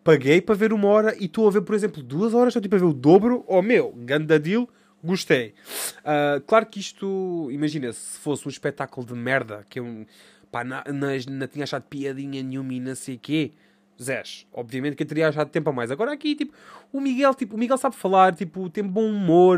paguei 0.04 0.42
para 0.42 0.54
ver 0.54 0.74
uma 0.74 0.90
hora 0.90 1.16
e 1.18 1.28
estou 1.28 1.48
a 1.48 1.52
ver, 1.52 1.62
por 1.62 1.74
exemplo, 1.74 2.04
duas 2.04 2.34
horas, 2.34 2.50
estou 2.50 2.62
tipo 2.62 2.76
a 2.76 2.80
ver 2.80 2.84
o 2.84 2.92
dobro. 2.92 3.46
Oh 3.48 3.62
meu, 3.62 3.94
ganda 4.00 4.38
deal, 4.38 4.68
gostei. 5.02 5.54
Uh, 6.00 6.42
claro 6.46 6.66
que 6.66 6.82
isto, 6.82 7.48
imagina, 7.52 7.94
se 7.94 8.20
fosse 8.20 8.46
um 8.46 8.50
espetáculo 8.50 9.08
de 9.08 9.14
merda, 9.14 9.66
que 9.70 9.80
eu 9.80 10.06
pá, 10.52 10.66
não, 10.66 10.84
não, 10.94 11.48
tinha 11.48 11.64
achado 11.64 11.84
piadinha 11.84 12.44
nenhuma 12.44 12.74
e 12.74 12.82
não 12.82 12.96
sei 12.96 13.18
quê. 13.18 13.54
Zés, 14.02 14.46
obviamente 14.52 14.98
que 14.98 15.04
eu 15.04 15.08
teria 15.08 15.30
achado 15.30 15.50
tempo 15.50 15.70
a 15.70 15.74
mais. 15.74 15.90
Agora 15.90 16.12
aqui, 16.12 16.36
tipo, 16.36 16.54
o 16.92 17.00
Miguel, 17.00 17.34
tipo, 17.34 17.56
o 17.56 17.58
Miguel 17.58 17.78
sabe 17.78 17.96
falar, 17.96 18.36
tipo, 18.36 18.70
tem 18.70 18.84
bom 18.84 19.06
humor, 19.06 19.58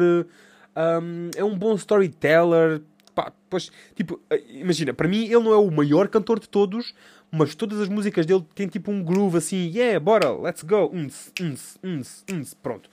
um, 0.76 1.32
é 1.36 1.44
um 1.44 1.58
bom 1.58 1.74
storyteller, 1.74 2.84
pá, 3.16 3.32
pois, 3.50 3.72
tipo, 3.96 4.20
imagina, 4.50 4.94
para 4.94 5.08
mim 5.08 5.24
ele 5.24 5.40
não 5.40 5.54
é 5.54 5.58
o 5.58 5.72
maior 5.72 6.10
cantor 6.10 6.40
de 6.40 6.50
todos, 6.50 6.94
mas 7.32 7.56
todas 7.56 7.80
as 7.80 7.88
músicas 7.88 8.26
dele 8.26 8.46
têm 8.54 8.68
tipo 8.68 8.92
um 8.92 9.02
groove 9.02 9.38
assim, 9.38 9.72
yeah, 9.74 10.00
bora, 10.00 10.32
let's 10.32 10.62
go, 10.62 10.90
uns, 10.94 11.32
uns, 11.42 11.80
uns, 11.82 12.26
uns, 12.32 12.54
pronto. 12.54 12.90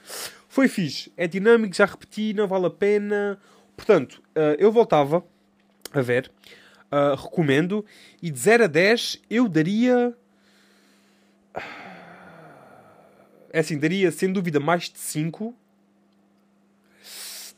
Foi 0.49 0.69
fixe, 0.69 1.13
é 1.17 1.27
dinâmico, 1.27 1.75
já 1.75 1.85
repeti, 1.85 2.33
não 2.33 2.47
vale 2.47 2.67
a 2.67 2.71
pena. 2.71 3.39
Portanto, 3.77 4.23
uh, 4.37 4.55
eu 4.59 4.71
voltava 4.71 5.25
a 5.93 6.01
ver, 6.01 6.31
uh, 6.91 7.15
recomendo, 7.21 7.85
e 8.23 8.31
de 8.31 8.39
0 8.39 8.65
a 8.65 8.67
10 8.67 9.21
eu 9.29 9.49
daria. 9.49 10.15
É 13.53 13.59
assim, 13.59 13.79
daria 13.79 14.11
sem 14.11 14.33
dúvida 14.33 14.59
mais 14.59 14.89
de 14.89 14.99
5. 14.99 15.55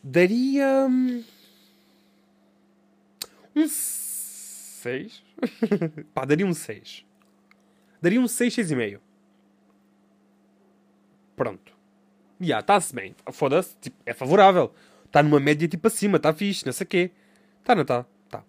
Daria. 0.03 0.89
Um 3.55 3.67
6. 3.69 5.23
Pá, 6.15 6.25
daria 6.25 6.47
um 6.47 6.55
6. 6.55 7.05
Daria 8.01 8.21
um 8.21 8.29
6, 8.29 8.55
6,5. 8.57 9.01
Pronto. 11.37 11.73
Já, 12.41 12.47
yeah, 12.47 12.61
está-se 12.61 12.95
bem. 12.95 13.15
Foda-se, 13.33 13.77
tipo, 13.81 13.97
é 14.05 14.13
favorável. 14.13 14.73
Está 15.07 15.23
numa 15.23 15.39
média 15.39 15.69
tipo 15.69 15.87
acima, 15.87 16.17
está 16.17 16.33
fixe, 16.33 16.67
não 16.67 16.73
sei 16.73 16.85
o 16.85 16.89
quê. 16.89 17.11
Está, 17.61 17.75
não 17.75 17.83
está? 17.83 18.05
Está. 18.27 18.43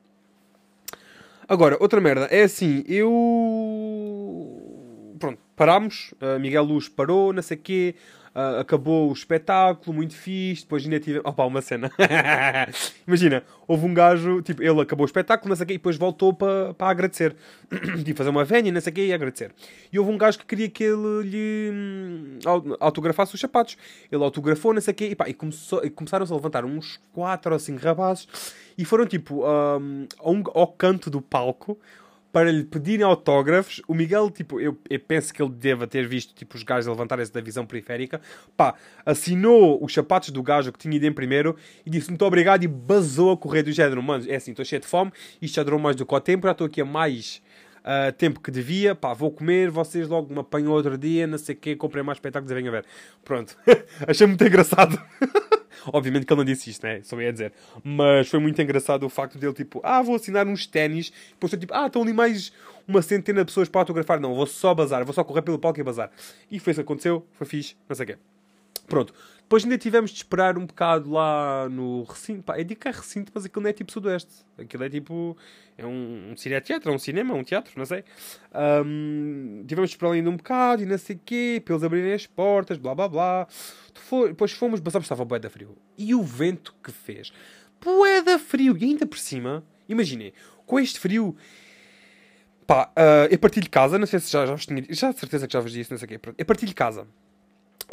Agora, 1.48 1.78
outra 1.80 2.02
merda. 2.02 2.26
É 2.26 2.44
assim, 2.44 2.84
eu. 2.88 3.12
Pronto, 5.20 5.40
parámos. 5.56 6.14
Uh, 6.14 6.40
Miguel 6.40 6.64
Luz 6.64 6.90
parou, 6.90 7.32
não 7.32 7.42
sei 7.42 7.56
o 7.58 7.60
quê. 7.60 7.96
Uh, 8.36 8.60
acabou 8.60 9.10
o 9.10 9.14
espetáculo, 9.14 9.96
muito 9.96 10.14
fixe. 10.14 10.64
Depois 10.64 10.84
ainda 10.84 11.00
tive. 11.00 11.22
Opa, 11.24 11.46
uma 11.46 11.62
cena. 11.62 11.90
Imagina, 13.08 13.44
houve 13.66 13.86
um 13.86 13.94
gajo, 13.94 14.42
tipo, 14.42 14.62
ele 14.62 14.82
acabou 14.82 15.06
o 15.06 15.08
espetáculo, 15.08 15.48
não 15.48 15.56
sei 15.56 15.64
o 15.64 15.68
quê, 15.68 15.74
e 15.76 15.78
depois 15.78 15.96
voltou 15.96 16.34
para 16.34 16.74
pa 16.74 16.90
agradecer. 16.90 17.34
tipo, 18.04 18.18
fazer 18.18 18.30
uma 18.30 18.44
vénia, 18.44 18.74
não 18.74 18.82
sei 18.82 18.92
o 18.92 18.94
quê, 18.94 19.06
e 19.08 19.14
agradecer. 19.14 19.54
E 19.92 19.98
houve 19.98 20.12
um 20.12 20.18
gajo 20.18 20.38
que 20.40 20.46
queria 20.46 20.70
que 20.70 20.84
ele 20.84 21.24
lhe 21.24 21.72
hum, 21.72 22.40
autografasse 22.82 23.34
os 23.34 23.40
sapatos. 23.40 23.78
Ele 24.12 24.22
autografou, 24.22 24.74
não 24.74 24.82
sei 24.82 24.92
o 24.92 24.96
quê, 24.96 25.08
e, 25.12 25.16
pá, 25.16 25.30
e, 25.30 25.34
começou, 25.34 25.86
e 25.86 25.90
começaram-se 25.90 26.34
a 26.34 26.36
levantar 26.36 26.66
uns 26.66 27.00
4 27.14 27.54
ou 27.54 27.60
5 27.60 27.82
rapazes 27.82 28.28
e 28.78 28.84
foram, 28.84 29.06
tipo, 29.06 29.46
um, 29.46 30.08
ao, 30.20 30.62
ao 30.62 30.68
canto 30.68 31.10
do 31.10 31.22
palco 31.22 31.80
para 32.36 32.52
lhe 32.52 32.66
pedirem 32.66 33.06
autógrafos. 33.06 33.82
O 33.88 33.94
Miguel, 33.94 34.30
tipo, 34.30 34.60
eu, 34.60 34.78
eu 34.90 35.00
penso 35.00 35.34
que 35.34 35.42
ele 35.42 35.54
deva 35.54 35.88
ter 35.88 36.06
visto 36.06 36.36
tipo, 36.36 36.58
os 36.58 36.64
gajos 36.64 36.86
levantarem-se 36.86 37.32
da 37.32 37.40
visão 37.40 37.66
periférica. 37.66 38.20
Pá, 38.58 38.76
assinou 39.06 39.82
os 39.82 39.94
sapatos 39.94 40.32
do 40.32 40.44
gajo 40.44 40.70
que 40.74 40.78
tinha 40.78 40.98
ido 40.98 41.06
em 41.06 41.14
primeiro 41.14 41.56
e 41.86 41.90
disse 41.90 42.10
muito 42.10 42.26
obrigado 42.26 42.62
e 42.66 42.68
basou 42.68 43.32
a 43.32 43.38
correr 43.38 43.64
do 43.64 43.72
género. 43.72 44.04
Mano, 44.04 44.26
é 44.28 44.36
assim, 44.36 44.52
estou 44.52 44.66
cheio 44.66 44.82
de 44.82 44.86
fome, 44.86 45.14
isto 45.42 45.56
já 45.56 45.64
durou 45.64 45.80
mais 45.80 45.96
do 45.96 46.06
que 46.06 46.14
o 46.14 46.20
tempo, 46.20 46.46
já 46.46 46.52
estou 46.52 46.68
aqui 46.68 46.82
a 46.82 46.86
mais 46.86 47.42
uh, 47.86 48.12
tempo 48.12 48.42
que 48.42 48.52
devia. 48.52 48.94
Pá, 48.94 49.14
vou 49.14 49.32
comer, 49.32 49.70
vocês 49.70 50.06
logo 50.10 50.34
me 50.34 50.42
apanham 50.42 50.74
outro 50.74 50.98
dia, 50.98 51.26
não 51.26 51.38
sei 51.38 51.56
o 51.56 51.58
quê, 51.58 51.74
comprei 51.74 52.04
mais 52.04 52.18
espetáculos 52.18 52.52
e 52.52 52.54
venham 52.54 52.70
ver. 52.70 52.84
Pronto. 53.24 53.56
Achei 54.06 54.28
muito 54.28 54.46
engraçado. 54.46 55.02
Obviamente 55.92 56.26
que 56.26 56.34
ele 56.34 56.40
não 56.40 56.46
disse 56.46 56.70
isto, 56.70 56.84
né? 56.84 57.02
Só 57.04 57.20
ia 57.20 57.32
dizer. 57.32 57.54
Mas 57.84 58.28
foi 58.28 58.40
muito 58.40 58.62
engraçado 58.62 59.04
o 59.04 59.10
facto 59.10 59.38
dele, 59.38 59.54
tipo, 59.54 59.80
ah, 59.84 60.02
vou 60.02 60.16
assinar 60.16 60.48
uns 60.48 60.66
ténis. 60.66 61.12
Depois 61.32 61.50
foi 61.50 61.60
tipo, 61.60 61.74
ah, 61.74 61.88
estão 61.88 62.02
ali 62.02 62.14
mais 62.14 62.52
uma 62.88 63.02
centena 63.02 63.42
de 63.42 63.46
pessoas 63.46 63.70
para 63.70 63.82
autografar. 63.82 64.20
Não, 64.20 64.34
vou 64.36 64.46
só 64.46 64.74
bazar, 64.74 65.04
vou 65.04 65.14
só 65.14 65.24
correr 65.24 65.42
pelo 65.42 65.60
palco 65.60 65.80
e 65.80 65.84
bazar. 65.84 66.12
E 66.52 66.60
foi 66.60 66.72
isso 66.72 66.82
que 66.82 66.86
aconteceu, 66.86 67.26
foi 67.34 67.48
fixe, 67.48 67.76
não 67.88 67.96
sei 67.96 68.04
o 68.04 68.08
quê. 68.08 68.18
Pronto. 68.88 69.14
Depois 69.46 69.64
ainda 69.64 69.78
tivemos 69.78 70.10
de 70.10 70.18
esperar 70.18 70.58
um 70.58 70.66
bocado 70.66 71.12
lá 71.12 71.70
no 71.70 72.04
recinto. 72.04 72.42
Pá, 72.42 72.58
eu 72.58 72.64
digo 72.64 72.82
que 72.82 72.88
é 72.88 72.92
recinto, 72.92 73.32
mas 73.34 73.46
aquilo 73.46 73.62
não 73.62 73.70
é 73.70 73.74
tipo 73.74 73.92
sudoeste. 73.92 74.44
Aquilo 74.58 74.84
é 74.84 74.90
tipo. 74.90 75.38
É 75.78 75.86
um, 75.86 76.32
um 76.32 76.38
cineteatro, 76.38 76.92
é 76.92 76.96
um 76.96 76.98
cinema, 76.98 77.36
um 77.36 77.44
teatro, 77.44 77.74
não 77.78 77.86
sei. 77.86 78.04
Um, 78.84 79.64
tivemos 79.68 79.92
de 79.92 79.96
esperar 79.96 80.14
ainda 80.14 80.32
um 80.32 80.38
bocado 80.38 80.82
e 80.82 80.86
não 80.88 80.98
sei 80.98 81.16
o 81.16 81.20
quê, 81.24 81.62
para 81.64 81.76
eles 81.76 81.84
abrirem 81.84 82.14
as 82.14 82.26
portas, 82.26 82.80
blá 82.80 82.96
blá 82.96 83.08
blá. 83.08 83.48
Depois 84.28 84.52
fomos, 84.52 84.82
mas 84.84 84.96
estava 84.96 85.24
bué 85.24 85.38
da 85.38 85.50
frio. 85.50 85.78
E 85.96 86.16
o 86.16 86.24
vento 86.24 86.74
que 86.82 86.92
fez? 86.92 87.32
Bué 87.80 88.24
da 88.24 88.40
frio! 88.40 88.76
E 88.76 88.84
ainda 88.84 89.06
por 89.06 89.20
cima, 89.20 89.64
imaginem, 89.88 90.34
com 90.66 90.80
este 90.80 91.00
frio. 91.00 91.36
Pá, 92.66 92.92
uh, 92.98 93.28
eu 93.30 93.38
partilho 93.38 93.70
casa, 93.70 94.00
não 94.00 94.08
sei 94.08 94.20
se 94.20 94.32
já, 94.32 94.44
já 94.44 94.56
vos 94.56 94.66
tinha 94.66 94.84
já 94.90 95.12
de 95.12 95.20
certeza 95.20 95.46
que 95.46 95.54
já 95.54 95.60
vos 95.60 95.72
disse, 95.72 95.92
não 95.92 96.00
sei 96.00 96.06
o 96.06 96.10
quê. 96.10 96.20
Eu 96.36 96.46
partilho 96.46 96.74
casa. 96.74 97.08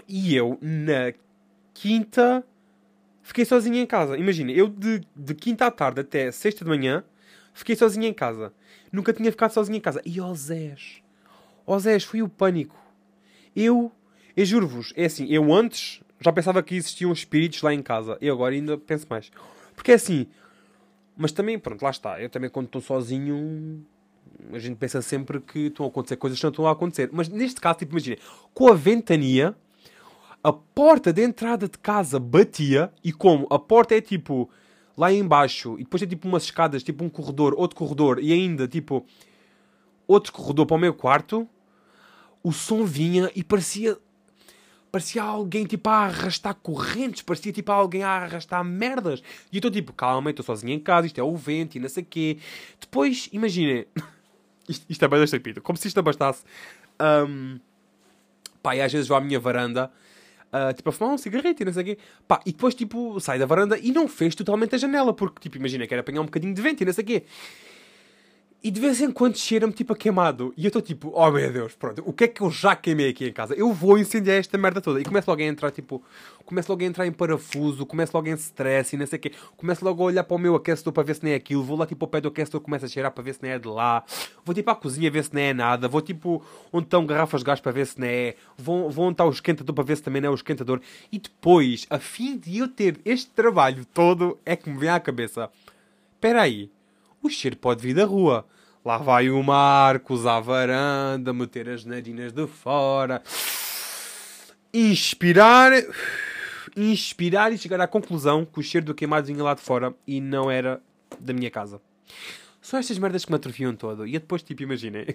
E 0.09 0.35
eu, 0.35 0.59
na 0.61 1.13
quinta, 1.75 2.45
fiquei 3.23 3.45
sozinho 3.45 3.77
em 3.77 3.87
casa. 3.87 4.17
Imagina, 4.17 4.51
eu 4.53 4.69
de, 4.69 5.03
de 5.15 5.35
quinta 5.35 5.67
à 5.67 5.71
tarde 5.71 6.01
até 6.01 6.31
sexta 6.31 6.65
de 6.65 6.71
manhã, 6.71 7.05
fiquei 7.53 7.77
sozinho 7.77 8.07
em 8.07 8.15
casa. 8.15 8.53
Nunca 8.91 9.13
tinha 9.13 9.31
ficado 9.31 9.53
sozinho 9.53 9.77
em 9.77 9.81
casa. 9.81 10.03
E 10.05 10.21
ó 10.21 10.33
Zés, 10.35 11.03
ó 11.67 11.79
Zés, 11.79 12.05
foi 12.05 12.23
o 12.23 12.29
pânico. 12.29 12.77
Eu, 13.55 13.93
eu 14.37 14.45
juro-vos, 14.45 14.93
é 14.97 15.05
assim, 15.05 15.27
eu 15.27 15.53
antes 15.53 16.01
já 16.21 16.33
pensava 16.33 16.63
que 16.63 16.75
existiam 16.77 17.13
espíritos 17.13 17.63
lá 17.63 17.75
em 17.75 17.83
casa. 17.83 18.17
E 18.21 18.31
agora 18.31 18.55
ainda 18.55 18.79
penso 18.79 19.07
mais. 19.11 19.31
Porque 19.75 19.93
é 19.93 19.95
assim, 19.95 20.27
mas 21.17 21.33
também, 21.33 21.59
pronto, 21.59 21.83
lá 21.83 21.91
está. 21.91 22.21
Eu 22.21 22.31
também 22.31 22.49
quando 22.49 22.67
estou 22.67 22.81
sozinho, 22.81 23.85
a 24.53 24.59
gente 24.59 24.77
pensa 24.77 25.03
sempre 25.03 25.41
que 25.41 25.67
estão 25.67 25.85
a 25.87 25.89
acontecer 25.89 26.17
coisas 26.17 26.39
que 26.39 26.45
não 26.45 26.51
estão 26.51 26.67
a 26.67 26.73
acontecer. 26.73 27.11
Mas 27.13 27.29
neste 27.29 27.61
caso, 27.61 27.79
tipo, 27.79 27.93
imagina, 27.93 28.17
com 28.55 28.69
a 28.69 28.75
ventania 28.75 29.57
a 30.43 30.53
porta 30.53 31.13
de 31.13 31.23
entrada 31.23 31.69
de 31.69 31.79
casa 31.79 32.19
batia 32.19 32.93
e 33.03 33.13
como 33.13 33.47
a 33.51 33.59
porta 33.59 33.95
é 33.95 34.01
tipo 34.01 34.51
lá 34.97 35.13
embaixo 35.13 35.77
e 35.79 35.85
depois 35.85 36.03
é 36.03 36.07
tipo 36.07 36.27
umas 36.27 36.45
escadas, 36.45 36.83
tipo 36.83 37.05
um 37.05 37.09
corredor, 37.09 37.55
outro 37.57 37.77
corredor 37.77 38.19
e 38.21 38.33
ainda 38.33 38.67
tipo 38.67 39.07
outro 40.07 40.33
corredor 40.33 40.67
para 40.67 40.77
o 40.77 40.81
meu 40.81 40.93
quarto, 40.93 41.49
o 42.43 42.53
som 42.53 42.85
vinha 42.85 43.31
e 43.35 43.45
parecia 43.45 43.97
parecia 44.91 45.23
alguém 45.23 45.65
tipo 45.65 45.89
a 45.89 46.05
arrastar 46.05 46.55
correntes, 46.57 47.23
parecia 47.23 47.51
tipo 47.51 47.73
alguém 47.73 48.03
a 48.03 48.11
arrastar 48.11 48.63
merdas. 48.63 49.23
E 49.51 49.57
eu 49.57 49.59
estou 49.59 49.71
tipo, 49.71 49.91
calma, 49.95 50.29
estou 50.29 50.45
sozinho 50.45 50.75
em 50.75 50.79
casa, 50.79 51.07
isto 51.07 51.19
é 51.19 51.23
o 51.23 51.35
vento 51.35 51.77
e 51.77 51.81
não 51.81 51.89
sei 51.89 52.05
quê. 52.05 52.37
Depois, 52.79 53.27
imaginem, 53.33 53.87
isto, 54.69 54.85
isto 54.91 55.03
é 55.03 55.09
bem 55.09 55.25
estúpido, 55.25 55.63
como 55.63 55.79
se 55.79 55.89
isto 55.89 56.03
bastasse. 56.03 56.45
Um, 57.01 57.59
pá, 58.63 58.77
e 58.77 58.83
às 58.83 58.93
vezes 58.93 59.09
vou 59.09 59.17
à 59.17 59.21
minha 59.23 59.41
varanda 59.41 59.91
Uh, 60.53 60.75
tipo, 60.75 60.91
a 60.91 60.93
fumar 60.93 61.15
um 61.15 61.19
cigarrito 61.19 61.63
e 61.63 61.65
não 61.65 61.73
sei 61.73 61.83
o 61.83 61.87
quê. 61.87 61.99
Pá, 62.29 62.41
e 62.45 62.53
depois, 62.53 62.75
tipo, 62.75 63.19
sai 63.21 63.39
da 63.39 63.47
varanda 63.47 63.79
e 63.79 63.91
não 63.91 64.07
fez 64.07 64.35
totalmente 64.35 64.75
a 64.75 64.79
janela, 64.79 65.15
porque, 65.15 65.41
tipo, 65.41 65.57
imagina 65.57 65.87
que 65.87 65.95
era 65.95 66.03
apanhar 66.03 66.21
um 66.21 66.27
bocadinho 66.27 66.55
de 66.55 66.61
vento 66.61 66.83
e 66.83 66.85
não 66.85 66.93
sei 66.93 67.05
o 67.05 67.07
quê. 67.07 67.25
E 68.65 68.71
de 68.71 68.81
vez 68.81 69.01
em 69.01 69.11
quando 69.11 69.37
cheira-me 69.37 69.73
tipo 69.73 69.93
a 69.93 69.97
queimado. 69.97 70.55
E 70.57 70.65
eu 70.65 70.69
estou 70.69 70.81
tipo, 70.81 71.11
oh 71.17 71.31
meu 71.33 71.53
Deus, 71.53 71.75
pronto, 71.75 72.01
o 72.07 72.13
que 72.13 72.25
é 72.25 72.29
que 72.29 72.43
eu 72.43 72.49
já 72.49 72.77
queimei 72.77 73.09
aqui 73.09 73.27
em 73.27 73.33
casa? 73.33 73.55
Eu 73.55 73.73
vou 73.73 73.99
incendiar 73.99 74.37
esta 74.37 74.57
merda 74.57 74.81
toda. 74.81 75.01
E 75.01 75.05
começo 75.05 75.29
logo 75.29 75.43
a 75.43 75.45
entrar, 75.45 75.73
tipo, 75.73 76.01
começo 76.47 76.71
logo 76.71 76.81
a 76.81 76.87
entrar 76.87 77.05
em 77.05 77.11
parafuso, 77.11 77.85
começo 77.85 78.17
logo 78.17 78.29
em 78.29 78.35
stress 78.35 78.95
e 78.95 78.99
não 78.99 79.05
sei 79.05 79.19
o 79.19 79.21
quê. 79.21 79.33
Começo 79.57 79.85
logo 79.85 80.01
a 80.01 80.07
olhar 80.07 80.23
para 80.23 80.37
o 80.37 80.39
meu 80.39 80.55
aquecedor 80.55 80.93
para 80.93 81.03
ver 81.03 81.17
se 81.17 81.25
nem 81.25 81.33
é 81.33 81.37
aquilo. 81.37 81.65
Vou 81.65 81.77
lá 81.77 81.87
tipo 81.87 82.05
ao 82.05 82.09
pé 82.09 82.21
do 82.21 82.29
aquecedor, 82.29 82.61
começo 82.61 82.85
a 82.85 82.89
cheirar 82.89 83.11
para 83.11 83.25
ver 83.25 83.35
se 83.35 83.43
nem 83.43 83.51
é 83.51 83.59
de 83.59 83.67
lá. 83.67 84.05
Vou 84.45 84.55
tipo 84.55 84.71
à 84.71 84.77
cozinha 84.77 85.11
ver 85.11 85.25
se 85.25 85.35
nem 85.35 85.47
é 85.47 85.53
nada. 85.53 85.89
Vou 85.89 86.01
tipo 86.01 86.41
onde 86.73 86.85
estão 86.85 87.05
garrafas 87.05 87.41
de 87.41 87.47
gás 87.47 87.59
para 87.59 87.73
ver 87.73 87.85
se 87.85 87.99
não 87.99 88.07
é. 88.07 88.37
Vou, 88.57 88.89
vou 88.89 89.07
onde 89.07 89.15
está 89.15 89.25
o 89.25 89.31
esquentador 89.31 89.75
para 89.75 89.83
ver 89.83 89.97
se 89.97 90.05
também 90.05 90.23
não 90.23 90.29
é 90.29 90.31
o 90.31 90.37
esquentador. 90.37 90.81
E 91.11 91.19
depois, 91.19 91.85
a 91.91 91.99
fim 91.99 92.39
de 92.39 92.59
eu 92.59 92.69
ter 92.69 93.01
este 93.05 93.29
trabalho 93.31 93.85
todo, 93.87 94.39
é 94.47 94.55
que 94.55 94.71
me 94.71 94.79
vem 94.79 94.89
à 94.89 95.01
cabeça. 95.01 95.51
Espera 96.15 96.43
aí, 96.43 96.71
o 97.23 97.31
cheiro 97.31 97.57
pode 97.57 97.83
vir 97.83 97.95
da 97.95 98.05
rua. 98.05 98.47
Lá 98.85 98.99
vai 98.99 99.31
o 99.31 99.43
Marcos 99.43 100.27
à 100.27 100.41
varanda, 100.41 101.33
meter 101.33 101.69
as 101.69 101.85
narinas 101.85 102.33
de 102.33 102.47
fora. 102.47 103.23
Inspirar. 104.75 105.73
Inspirar 106.77 107.53
e 107.53 107.59
chegar 107.59 107.81
à 107.81 107.87
conclusão 107.87 108.45
que 108.45 108.59
o 108.59 108.63
cheiro 108.63 108.87
do 108.87 108.95
queimado 108.95 109.27
vinha 109.27 109.43
lá 109.43 109.55
de 109.55 109.61
fora 109.61 109.95
e 110.07 110.21
não 110.21 110.51
era 110.51 110.83
da 111.21 111.33
minha 111.33 111.51
casa. 111.51 111.81
São 112.61 112.79
estas 112.79 112.99
merdas 112.99 113.25
que 113.25 113.31
me 113.31 113.37
atrofiam 113.37 113.75
todo. 113.75 114.07
E 114.07 114.13
depois, 114.13 114.43
tipo, 114.43 114.63
imaginem. 114.63 115.07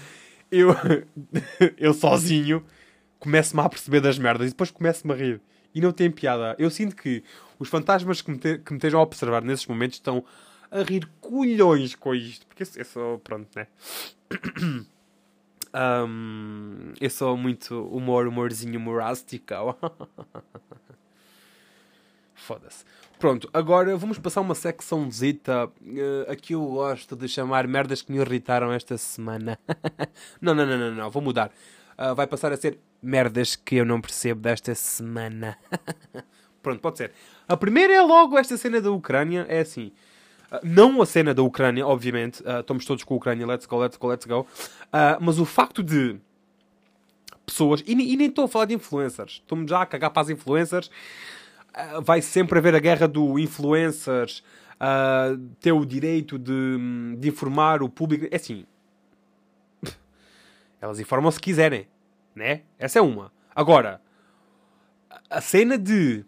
eu, 0.50 0.74
eu 1.78 1.94
sozinho 1.94 2.64
começo-me 3.18 3.62
a 3.62 3.68
perceber 3.68 4.00
das 4.00 4.18
merdas 4.18 4.48
e 4.48 4.50
depois 4.50 4.70
começo-me 4.70 5.14
a 5.14 5.16
rir. 5.16 5.40
E 5.74 5.80
não 5.80 5.92
tem 5.92 6.10
piada. 6.10 6.54
Eu 6.58 6.70
sinto 6.70 6.94
que 6.94 7.24
os 7.58 7.68
fantasmas 7.68 8.20
que 8.20 8.30
me, 8.30 8.38
te, 8.38 8.58
que 8.58 8.72
me 8.72 8.78
estejam 8.78 9.00
a 9.00 9.02
observar 9.02 9.42
nesses 9.42 9.66
momentos 9.66 9.96
estão 9.96 10.24
a 10.70 10.82
rir 10.82 11.08
colhões 11.20 11.94
com 11.94 12.14
isto. 12.14 12.46
Porque 12.46 12.64
eu 12.76 12.84
sou, 12.84 13.18
pronto, 13.18 13.48
né? 13.54 13.66
Um, 15.76 16.92
eu 17.00 17.10
sou 17.10 17.36
muito 17.36 17.84
humor, 17.88 18.28
humorzinho 18.28 18.78
humorástico. 18.78 19.54
Foda-se. 22.32 22.84
Pronto, 23.18 23.48
agora 23.52 23.96
vamos 23.96 24.18
passar 24.18 24.40
uma 24.40 24.54
secçãozita 24.54 25.66
uh, 25.66 26.36
eu 26.48 26.64
gosto 26.64 27.16
de 27.16 27.26
chamar 27.26 27.66
merdas 27.66 28.02
que 28.02 28.12
me 28.12 28.18
irritaram 28.18 28.72
esta 28.72 28.96
semana. 28.96 29.58
não, 30.40 30.54
não, 30.54 30.64
não, 30.64 30.78
não, 30.78 30.94
não, 30.94 31.10
vou 31.10 31.22
mudar. 31.22 31.50
Uh, 31.98 32.14
vai 32.14 32.26
passar 32.26 32.52
a 32.52 32.56
ser 32.56 32.78
merdas 33.02 33.56
que 33.56 33.76
eu 33.76 33.84
não 33.84 34.00
percebo 34.00 34.40
desta 34.40 34.74
semana. 34.76 35.58
Pronto, 36.62 36.80
pode 36.80 36.98
ser. 36.98 37.12
A 37.48 37.56
primeira 37.56 37.92
é 37.94 38.00
logo 38.00 38.38
esta 38.38 38.56
cena 38.56 38.80
da 38.80 38.92
Ucrânia. 38.92 39.44
É 39.48 39.60
assim. 39.60 39.90
Uh, 40.54 40.60
não 40.62 41.00
a 41.02 41.06
cena 41.06 41.34
da 41.34 41.42
Ucrânia, 41.42 41.86
obviamente. 41.86 42.42
Uh, 42.42 42.60
estamos 42.60 42.84
todos 42.84 43.02
com 43.04 43.14
a 43.14 43.16
Ucrânia, 43.16 43.46
let's 43.46 43.66
go, 43.66 43.78
let's 43.78 43.96
go, 43.96 44.06
let's 44.08 44.26
go. 44.26 44.40
Uh, 44.40 45.18
mas 45.20 45.38
o 45.38 45.44
facto 45.44 45.82
de 45.82 46.16
pessoas, 47.44 47.82
e, 47.86 47.92
e 47.92 48.16
nem 48.16 48.28
estou 48.28 48.44
a 48.44 48.48
falar 48.48 48.66
de 48.66 48.74
influencers, 48.74 49.34
estou-me 49.42 49.68
já 49.68 49.82
a 49.82 49.86
cagar 49.86 50.10
para 50.10 50.22
as 50.22 50.30
influencers. 50.30 50.90
vai 52.02 52.22
sempre 52.22 52.58
haver 52.58 52.74
a 52.74 52.78
guerra 52.78 53.06
do 53.06 53.38
influencers 53.38 54.42
ter 55.60 55.72
o 55.72 55.84
direito 55.84 56.38
de, 56.38 57.16
de 57.18 57.28
informar 57.28 57.82
o 57.82 57.88
público. 57.88 58.26
É 58.30 58.36
assim. 58.36 58.64
Elas 60.80 61.00
informam 61.00 61.30
se 61.30 61.40
quiserem, 61.40 61.86
né? 62.34 62.62
Essa 62.78 62.98
é 62.98 63.02
uma. 63.02 63.32
Agora, 63.54 64.00
a 65.28 65.40
cena 65.40 65.78
de 65.78 66.24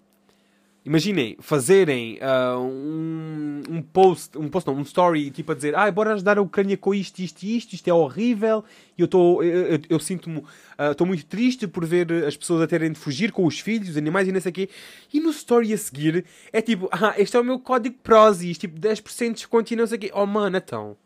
imaginem, 0.87 1.37
fazerem 1.41 2.17
uh, 2.23 2.61
um, 2.61 3.63
um 3.69 3.83
post, 3.83 4.39
um 4.39 4.49
post 4.49 4.69
não, 4.69 4.77
um 4.77 4.83
story, 4.83 5.33
tipo 5.33 5.51
a 5.51 5.55
dizer, 5.55 5.75
ah, 5.75 5.91
bora 5.91 6.15
ajudar 6.15 6.39
a 6.39 6.43
Ucrânia 6.43 6.77
com 6.77 6.95
isto, 6.95 7.19
isto 7.19 7.43
e 7.43 7.57
isto, 7.57 7.73
isto 7.73 7.89
é 7.89 7.93
horrível, 7.93 8.65
e 8.97 9.03
eu, 9.03 9.09
eu, 9.13 9.43
eu, 9.43 9.81
eu 9.91 9.99
sinto-me, 9.99 10.45
estou 10.79 11.05
uh, 11.05 11.09
muito 11.09 11.27
triste 11.27 11.67
por 11.67 11.85
ver 11.85 12.13
as 12.25 12.37
pessoas 12.37 12.63
a 12.63 12.69
terem 12.69 12.93
de 12.93 13.01
fugir 13.01 13.33
com 13.33 13.45
os 13.45 13.59
filhos, 13.59 13.89
os 13.91 13.97
animais 13.97 14.29
e 14.29 14.33
não 14.33 14.41
sei 14.41 14.51
o 14.51 14.55
quê, 14.55 14.71
e 15.13 15.19
no 15.19 15.31
story 15.31 15.73
a 15.73 15.79
seguir 15.79 16.25
é 16.53 16.63
tipo, 16.63 16.89
ah, 16.95 17.15
este 17.19 17.37
é 17.37 17.41
o 17.41 17.45
meu 17.45 17.59
código 17.59 17.97
Prozis, 18.05 18.57
tipo 18.57 18.79
10% 18.79 19.27
de 19.27 19.33
desconto 19.33 19.73
e 19.73 19.77
não 19.77 19.89
sei 19.89 19.99
o 19.99 20.01
quê, 20.01 20.13
oh 20.15 20.25
mano, 20.25 20.57
então, 20.57 20.97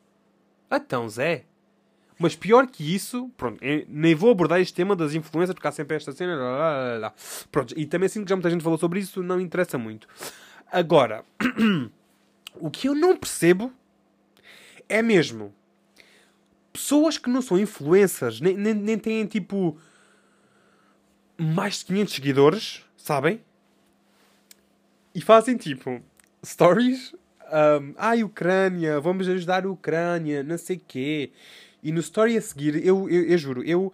então 0.70 1.08
Zé, 1.08 1.44
mas 2.20 2.37
pior 2.37 2.66
que 2.66 2.94
isso, 2.94 3.30
pronto, 3.35 3.59
nem 3.88 4.14
vou 4.14 4.30
abordar 4.30 4.61
este 4.61 4.74
tema 4.74 4.94
das 4.94 5.14
influências, 5.14 5.54
porque 5.54 5.66
há 5.66 5.72
sempre 5.72 5.96
esta 5.96 6.12
cena. 6.12 6.37
Lá, 6.37 6.59
lá, 6.59 6.98
lá. 6.98 7.14
Pronto, 7.50 7.72
e 7.74 7.87
também 7.87 8.11
sinto 8.11 8.24
que 8.24 8.28
já 8.28 8.37
muita 8.37 8.50
gente 8.50 8.62
falou 8.62 8.78
sobre 8.78 9.00
isso, 9.00 9.22
não 9.22 9.40
interessa 9.40 9.78
muito. 9.78 10.06
Agora, 10.70 11.24
o 12.61 12.70
que 12.70 12.88
eu 12.88 12.94
não 12.94 13.16
percebo 13.16 13.72
é 14.87 15.00
mesmo 15.00 15.54
pessoas 16.70 17.16
que 17.16 17.30
não 17.30 17.40
são 17.40 17.59
influencers, 17.59 18.38
nem, 18.38 18.54
nem, 18.54 18.74
nem 18.74 18.98
têm 18.98 19.24
tipo 19.24 19.78
mais 21.38 21.78
de 21.78 21.87
500 21.87 22.14
seguidores, 22.14 22.85
sabem? 22.98 23.40
E 25.14 25.22
fazem 25.22 25.56
tipo 25.56 26.02
stories. 26.44 27.14
Um, 27.50 27.94
ai, 27.96 28.22
Ucrânia, 28.22 29.00
vamos 29.00 29.26
ajudar 29.26 29.64
a 29.64 29.70
Ucrânia, 29.70 30.42
não 30.42 30.59
sei 30.59 30.78
quê. 30.87 31.33
E 31.82 31.92
no 31.92 32.00
story 32.00 32.36
a 32.36 32.42
seguir, 32.42 32.84
eu, 32.84 33.08
eu, 33.08 33.24
eu 33.24 33.38
juro, 33.38 33.62
eu, 33.64 33.92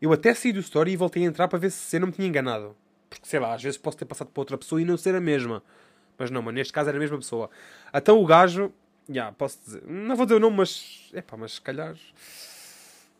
eu 0.00 0.12
até 0.12 0.34
saí 0.34 0.52
do 0.52 0.60
story 0.60 0.92
e 0.92 0.96
voltei 0.96 1.24
a 1.24 1.26
entrar 1.26 1.48
para 1.48 1.58
ver 1.58 1.70
se 1.70 1.96
eu 1.96 2.00
não 2.00 2.08
me 2.08 2.12
tinha 2.12 2.28
enganado. 2.28 2.76
Porque 3.08 3.26
sei 3.26 3.40
lá, 3.40 3.54
às 3.54 3.62
vezes 3.62 3.78
posso 3.78 3.96
ter 3.96 4.04
passado 4.04 4.28
para 4.28 4.40
outra 4.40 4.58
pessoa 4.58 4.80
e 4.80 4.84
não 4.84 4.96
ser 4.96 5.14
a 5.14 5.20
mesma. 5.20 5.62
Mas 6.18 6.30
não, 6.30 6.42
mas 6.42 6.54
neste 6.54 6.72
caso 6.72 6.88
era 6.88 6.98
a 6.98 7.00
mesma 7.00 7.18
pessoa. 7.18 7.50
Então 7.92 8.18
o 8.20 8.26
gajo, 8.26 8.72
já, 9.08 9.14
yeah, 9.14 9.32
posso 9.32 9.58
dizer, 9.64 9.82
não 9.86 10.16
vou 10.16 10.26
dizer 10.26 10.36
o 10.36 10.40
nome, 10.40 10.56
mas, 10.56 11.10
é 11.12 11.22
pá, 11.22 11.36
mas 11.36 11.52
se 11.52 11.60
calhar, 11.60 11.96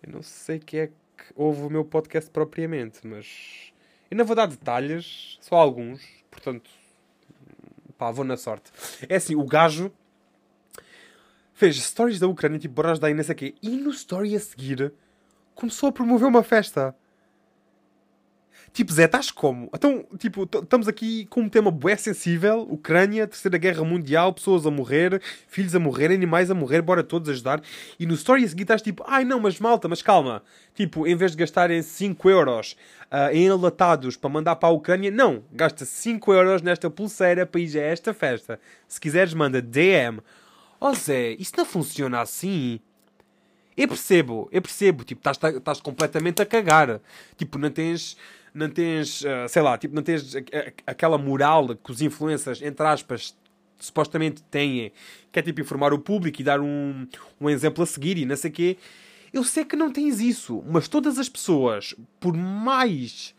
eu 0.03 0.13
não 0.13 0.23
sei 0.23 0.59
quem 0.59 0.81
é 0.81 0.87
que 0.87 0.95
ouve 1.35 1.63
o 1.63 1.71
meu 1.71 1.85
podcast 1.85 2.31
propriamente, 2.31 3.07
mas 3.07 3.73
eu 4.11 4.17
não 4.17 4.25
vou 4.25 4.37
dar 4.37 4.47
detalhes, 4.47 5.39
só 5.41 5.57
alguns, 5.57 6.03
portanto, 6.31 6.71
pá, 7.97 8.11
vou 8.11 8.25
na 8.25 8.37
sorte. 8.37 8.71
É 9.09 9.17
assim, 9.17 9.35
o 9.35 9.45
gajo 9.45 9.93
fez 11.53 11.77
stories 11.83 12.19
da 12.19 12.27
Ucrânia, 12.27 12.59
tipo, 12.59 12.75
borras 12.75 12.99
da 12.99 13.13
não 13.13 13.23
sei 13.23 13.33
o 13.33 13.37
quê, 13.37 13.55
e 13.63 13.71
no 13.71 13.91
story 13.91 14.35
a 14.35 14.41
seguir 14.41 14.93
começou 15.55 15.89
a 15.89 15.93
promover 15.93 16.29
uma 16.29 16.43
festa. 16.43 16.95
Tipo, 18.73 18.91
Zé, 18.91 19.05
estás 19.05 19.31
como? 19.31 19.69
Então, 19.75 20.07
tipo, 20.17 20.45
estamos 20.45 20.89
aqui 20.89 21.27
com 21.27 21.43
um 21.43 21.49
tema 21.49 21.71
bué 21.71 21.95
sensível, 21.95 22.67
Ucrânia, 22.71 23.27
Terceira 23.27 23.59
Guerra 23.59 23.85
Mundial, 23.85 24.33
pessoas 24.33 24.65
a 24.65 24.71
morrer, 24.71 25.21
filhos 25.47 25.75
a 25.75 25.79
morrer, 25.79 26.11
animais 26.11 26.51
a 26.51 26.55
morrer, 26.55 26.81
bora 26.81 27.03
todos 27.03 27.29
ajudar. 27.29 27.61
E 28.01 28.07
no 28.07 28.15
story 28.15 28.45
a 28.45 28.49
seguir 28.49 28.63
estás 28.63 28.81
tipo, 28.81 29.05
ai 29.07 29.27
não, 29.27 29.39
mas 29.41 29.61
malta, 29.61 29.89
mas 29.89 30.01
calma. 30.01 30.43
Tipo, 30.75 31.07
em 31.07 31.15
vez 31.15 31.33
de 31.33 31.37
gastarem 31.37 31.83
5 31.83 32.31
euros 32.31 32.75
uh, 33.13 33.31
em 33.31 33.45
enlatados 33.45 34.17
para 34.17 34.31
mandar 34.31 34.57
para 34.57 34.71
a 34.71 34.73
Ucrânia, 34.73 35.11
não, 35.11 35.45
gasta 35.53 35.85
5 35.85 36.33
euros 36.33 36.63
nesta 36.63 36.89
pulseira 36.89 37.45
para 37.45 37.61
ir 37.61 37.79
a 37.79 37.83
esta 37.83 38.15
festa. 38.15 38.59
Se 38.89 38.99
quiseres, 38.99 39.35
manda 39.35 39.61
DM 39.61 40.21
Oh 40.85 40.95
Zé, 40.95 41.37
isso 41.39 41.53
não 41.57 41.65
funciona 41.65 42.21
assim. 42.21 42.81
Eu 43.77 43.87
percebo, 43.87 44.49
eu 44.51 44.61
percebo, 44.61 45.05
tipo, 45.05 45.23
estás 45.31 45.81
completamente 45.81 46.43
a 46.43 46.45
cagar. 46.45 47.01
Tipo, 47.37 47.57
não 47.57 47.71
tens, 47.71 48.17
não 48.53 48.69
tens, 48.69 49.21
uh, 49.23 49.49
sei 49.49 49.63
lá, 49.63 49.79
tipo, 49.79 49.95
não 49.95 50.03
tens 50.03 50.35
aquela 50.85 51.17
moral 51.17 51.77
que 51.77 51.93
os 51.93 52.03
influencers, 52.03 52.61
entre 52.61 52.85
aspas, 52.85 53.33
supostamente 53.79 54.43
têm, 54.43 54.91
que 55.31 55.39
é 55.39 55.43
tipo 55.43 55.61
informar 55.61 55.93
o 55.95 56.01
público 56.01 56.41
e 56.41 56.45
dar 56.45 56.61
um, 56.61 57.07
um 57.41 57.49
exemplo 57.49 57.85
a 57.85 57.87
seguir 57.87 58.19
e 58.19 58.27
não 58.27 58.35
sei 58.35 58.51
quê. 58.51 58.77
Eu 59.33 59.45
sei 59.45 59.65
que 59.65 59.77
não 59.77 59.93
tens 59.93 60.19
isso, 60.19 60.65
mas 60.67 60.89
todas 60.89 61.17
as 61.17 61.29
pessoas, 61.29 61.95
por 62.19 62.37
mais, 62.37 63.37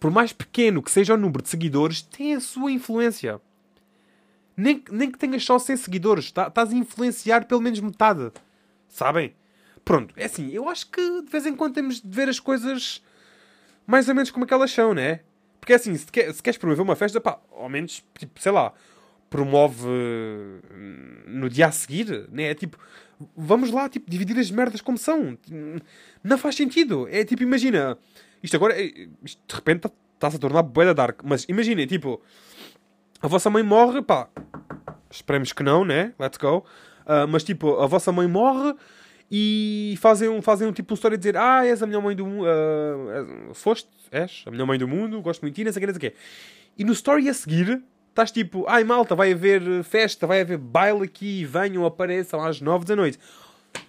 por 0.00 0.10
mais 0.10 0.32
pequeno 0.32 0.82
que 0.82 0.90
seja 0.90 1.14
o 1.14 1.16
número 1.16 1.40
de 1.40 1.50
seguidores, 1.50 2.02
têm 2.02 2.34
a 2.34 2.40
sua 2.40 2.72
influência. 2.72 3.40
Nem, 4.56 4.82
nem 4.90 5.10
que 5.10 5.18
tenhas 5.18 5.44
só 5.44 5.58
100 5.58 5.76
seguidores, 5.76 6.30
tá, 6.30 6.46
estás 6.46 6.70
a 6.70 6.74
influenciar 6.74 7.46
pelo 7.46 7.60
menos 7.60 7.80
metade. 7.80 8.30
Sabem? 8.88 9.34
Pronto, 9.84 10.14
é 10.16 10.24
assim, 10.24 10.50
eu 10.50 10.68
acho 10.68 10.90
que 10.90 11.22
de 11.22 11.30
vez 11.30 11.44
em 11.44 11.54
quando 11.54 11.74
temos 11.74 12.00
de 12.00 12.08
ver 12.08 12.28
as 12.28 12.40
coisas 12.40 13.02
mais 13.86 14.08
ou 14.08 14.14
menos 14.14 14.30
como 14.30 14.44
é 14.44 14.48
que 14.48 14.54
elas 14.54 14.70
são, 14.70 14.94
né? 14.94 15.20
Porque 15.60 15.72
é 15.72 15.76
assim, 15.76 15.94
se, 15.96 16.06
quer, 16.06 16.32
se 16.32 16.42
queres 16.42 16.58
promover 16.58 16.82
uma 16.82 16.96
festa, 16.96 17.20
pá, 17.20 17.38
ao 17.52 17.68
menos, 17.68 18.04
tipo, 18.18 18.40
sei 18.40 18.52
lá, 18.52 18.72
promove 19.28 19.86
hum, 19.86 20.60
no 21.26 21.48
dia 21.48 21.66
a 21.66 21.72
seguir, 21.72 22.28
né? 22.30 22.44
É 22.44 22.54
tipo, 22.54 22.78
vamos 23.36 23.70
lá, 23.70 23.88
tipo, 23.88 24.10
dividir 24.10 24.38
as 24.38 24.50
merdas 24.50 24.80
como 24.80 24.96
são. 24.96 25.36
Não 26.22 26.38
faz 26.38 26.54
sentido. 26.54 27.08
É 27.10 27.24
tipo, 27.24 27.42
imagina, 27.42 27.98
isto 28.42 28.56
agora, 28.56 28.74
isto 28.80 29.40
de 29.48 29.54
repente 29.54 29.90
está-se 30.14 30.36
a 30.36 30.38
tornar 30.38 30.62
boeda 30.62 30.94
dark, 30.94 31.20
mas 31.24 31.44
imaginem, 31.48 31.86
tipo, 31.86 32.20
a 33.24 33.26
vossa 33.26 33.48
mãe 33.48 33.62
morre, 33.62 34.02
pá, 34.02 34.28
esperemos 35.10 35.50
que 35.50 35.62
não, 35.62 35.82
né? 35.82 36.12
Let's 36.20 36.36
go. 36.36 36.58
Uh, 37.06 37.26
mas 37.26 37.42
tipo, 37.42 37.80
a 37.80 37.86
vossa 37.86 38.12
mãe 38.12 38.28
morre 38.28 38.74
e 39.30 39.96
fazem 39.98 40.28
um, 40.28 40.42
fazem 40.42 40.68
um 40.68 40.72
tipo 40.72 40.92
uma 40.92 40.94
história 40.94 41.16
de 41.16 41.22
dizer 41.22 41.36
Ah, 41.38 41.66
és 41.66 41.82
a 41.82 41.86
melhor 41.86 42.02
mãe 42.02 42.14
do 42.14 42.26
mundo. 42.26 42.44
Uh, 42.44 43.54
foste, 43.54 43.88
és 44.12 44.44
a 44.46 44.50
melhor 44.50 44.66
mãe 44.66 44.78
do 44.78 44.86
mundo, 44.86 45.22
gosto 45.22 45.40
muito 45.40 45.54
de 45.54 45.62
ti, 45.62 45.64
não 45.64 45.72
sei 45.72 45.80
o 45.80 45.80
que, 45.80 45.86
não 45.86 46.00
sei 46.00 46.08
o 46.08 46.12
que. 46.12 46.18
E 46.76 46.84
no 46.84 46.92
story 46.92 47.26
a 47.30 47.32
seguir 47.32 47.82
estás 48.10 48.30
tipo, 48.30 48.66
ai 48.68 48.84
malta, 48.84 49.14
vai 49.14 49.32
haver 49.32 49.82
festa, 49.84 50.26
vai 50.26 50.42
haver 50.42 50.58
baile 50.58 51.04
aqui, 51.04 51.46
venham, 51.46 51.86
apareçam 51.86 52.44
às 52.44 52.60
nove 52.60 52.84
da 52.84 52.94
noite. 52.94 53.18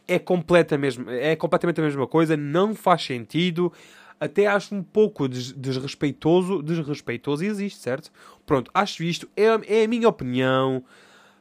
é, 0.07 0.17
completamente, 0.17 0.99
é 1.09 1.35
completamente 1.35 1.81
a 1.81 1.83
mesma 1.83 2.07
coisa, 2.07 2.37
não 2.37 2.73
faz 2.73 3.03
sentido. 3.03 3.71
Até 4.19 4.47
acho 4.47 4.73
um 4.73 4.83
pouco 4.83 5.27
des 5.27 5.51
desrespeitoso. 5.51 6.61
Desrespeitoso 6.61 7.43
existe, 7.43 7.79
certo? 7.79 8.11
Pronto, 8.45 8.71
acho 8.73 9.03
isto. 9.03 9.29
É, 9.35 9.79
é 9.81 9.83
a 9.83 9.87
minha 9.87 10.07
opinião. 10.07 10.83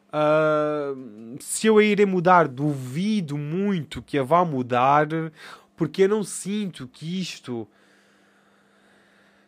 Uh, 0.08 1.36
se 1.40 1.66
eu 1.66 1.78
a 1.78 1.84
irei 1.84 2.06
mudar, 2.06 2.46
duvido 2.46 3.36
muito 3.36 4.00
que 4.00 4.16
a 4.18 4.22
vá 4.22 4.44
mudar, 4.44 5.08
porque 5.76 6.02
eu 6.02 6.08
não 6.08 6.22
sinto 6.22 6.86
que 6.86 7.20
isto 7.20 7.66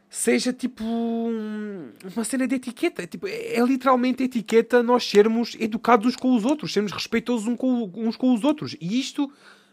seja 0.09 0.53
tipo 0.53 0.83
uma 0.85 2.25
cena 2.25 2.49
de 2.49 2.55
etiqueta. 2.57 3.07
Tipo, 3.07 3.27
é, 3.29 3.57
é 3.57 3.61
literalmente 3.65 4.23
etiqueta 4.23 4.83
nós 4.83 5.05
sermos 5.05 5.57
educados 5.61 6.07
uns 6.07 6.17
com 6.17 6.35
os 6.35 6.45
outros, 6.45 6.73
sermos 6.73 6.93
respeitosos 6.93 7.47
uns 7.47 7.57
com, 7.57 7.91
uns 7.95 8.17
com 8.17 8.33
os 8.33 8.43
outros. 8.43 8.77
E 8.81 8.99
isto 8.99 9.31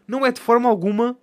não 0.08 0.26
é 0.26 0.32
de 0.32 0.42
forma 0.42 0.70
alguma 0.70 1.18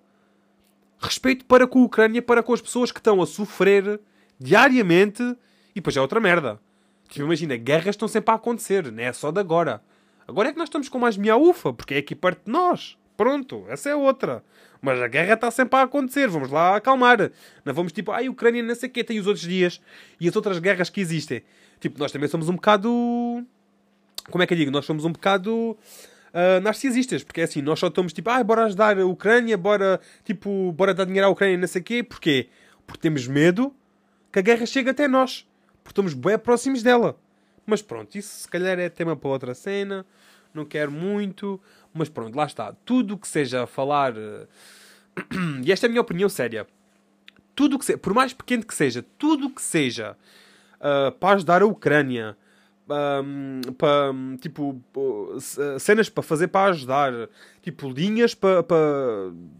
respeito 1.00 1.44
para 1.44 1.66
com 1.66 1.80
a 1.80 1.84
Ucrânia, 1.84 2.20
para 2.22 2.42
com 2.42 2.52
as 2.52 2.60
pessoas 2.60 2.92
que 2.92 3.00
estão 3.00 3.20
a 3.22 3.26
sofrer 3.26 4.00
diariamente. 4.38 5.22
E 5.22 5.76
depois 5.76 5.96
é 5.96 6.00
outra 6.00 6.20
merda. 6.20 6.60
Tipo, 7.08 7.24
imagina, 7.24 7.56
guerras 7.56 7.94
estão 7.94 8.06
sempre 8.06 8.30
a 8.30 8.34
acontecer, 8.34 8.90
não 8.92 9.02
é 9.02 9.12
só 9.12 9.30
de 9.30 9.40
agora. 9.40 9.82
Agora 10.28 10.48
é 10.48 10.52
que 10.52 10.58
nós 10.58 10.68
estamos 10.68 10.88
com 10.88 10.98
mais 10.98 11.16
miaufa, 11.16 11.72
porque 11.72 11.94
é 11.94 11.98
aqui 11.98 12.14
perto 12.14 12.44
de 12.44 12.52
nós. 12.52 12.96
Pronto, 13.16 13.64
essa 13.68 13.90
é 13.90 13.94
outra. 13.94 14.44
Mas 14.80 15.00
a 15.00 15.08
guerra 15.08 15.34
está 15.34 15.50
sempre 15.50 15.78
a 15.78 15.82
acontecer, 15.82 16.28
vamos 16.28 16.50
lá 16.50 16.76
acalmar. 16.76 17.30
Não 17.64 17.74
vamos 17.74 17.92
tipo, 17.92 18.12
ai, 18.12 18.28
Ucrânia 18.28 18.62
não 18.62 18.74
sei 18.74 18.88
o 18.88 18.92
quê, 18.92 19.02
tem 19.02 19.18
os 19.18 19.26
outros 19.26 19.46
dias. 19.46 19.80
E 20.20 20.28
as 20.28 20.36
outras 20.36 20.58
guerras 20.58 20.88
que 20.88 21.00
existem. 21.00 21.42
Tipo, 21.80 21.98
nós 21.98 22.12
também 22.12 22.28
somos 22.28 22.48
um 22.48 22.54
bocado... 22.54 22.88
Como 24.30 24.42
é 24.42 24.46
que 24.46 24.54
eu 24.54 24.58
digo? 24.58 24.70
Nós 24.70 24.84
somos 24.86 25.04
um 25.04 25.12
bocado... 25.12 25.76
Uh, 26.32 26.60
narcisistas, 26.62 27.24
porque 27.24 27.40
é 27.40 27.44
assim, 27.44 27.60
nós 27.60 27.78
só 27.80 27.88
estamos 27.88 28.12
tipo, 28.12 28.30
ah, 28.30 28.42
bora 28.44 28.64
ajudar 28.66 28.96
a 28.96 29.04
Ucrânia, 29.04 29.56
bora, 29.56 30.00
tipo, 30.24 30.70
bora 30.72 30.94
dar 30.94 31.04
dinheiro 31.04 31.26
à 31.26 31.30
Ucrânia, 31.30 31.58
não 31.58 31.66
sei 31.66 31.80
o 31.80 31.84
quê, 31.84 32.02
porquê? 32.04 32.48
Porque 32.86 33.00
temos 33.00 33.26
medo 33.26 33.74
que 34.30 34.38
a 34.38 34.42
guerra 34.42 34.64
chegue 34.64 34.90
até 34.90 35.08
nós 35.08 35.44
porque 35.82 35.92
estamos 35.92 36.14
bem 36.14 36.38
próximos 36.38 36.82
dela. 36.82 37.16
Mas 37.66 37.82
pronto, 37.82 38.16
isso 38.16 38.42
se 38.42 38.48
calhar 38.48 38.78
é 38.78 38.88
tema 38.88 39.16
para 39.16 39.28
outra 39.28 39.54
cena, 39.54 40.06
não 40.54 40.64
quero 40.64 40.90
muito, 40.90 41.60
mas 41.92 42.08
pronto, 42.08 42.34
lá 42.36 42.46
está. 42.46 42.72
Tudo 42.84 43.18
que 43.18 43.28
seja 43.28 43.66
falar. 43.66 44.14
Eh, 44.16 44.46
e 45.64 45.72
esta 45.72 45.86
é 45.86 45.88
a 45.88 45.90
minha 45.90 46.00
opinião 46.00 46.28
séria. 46.28 46.66
Tudo 47.54 47.78
que 47.78 47.84
seja, 47.84 47.98
por 47.98 48.14
mais 48.14 48.32
pequeno 48.32 48.64
que 48.64 48.74
seja, 48.74 49.04
tudo 49.18 49.50
que 49.50 49.60
seja 49.60 50.16
uh, 50.76 51.12
para 51.12 51.36
ajudar 51.36 51.62
a 51.62 51.66
Ucrânia, 51.66 52.36
um, 52.94 53.61
para, 53.74 54.12
tipo, 54.40 54.83
cenas 55.79 56.09
para 56.09 56.22
fazer 56.22 56.48
para 56.48 56.70
ajudar, 56.70 57.12
tipo, 57.62 57.88
linhas 57.88 58.35
para, 58.35 58.62
para, 58.62 58.79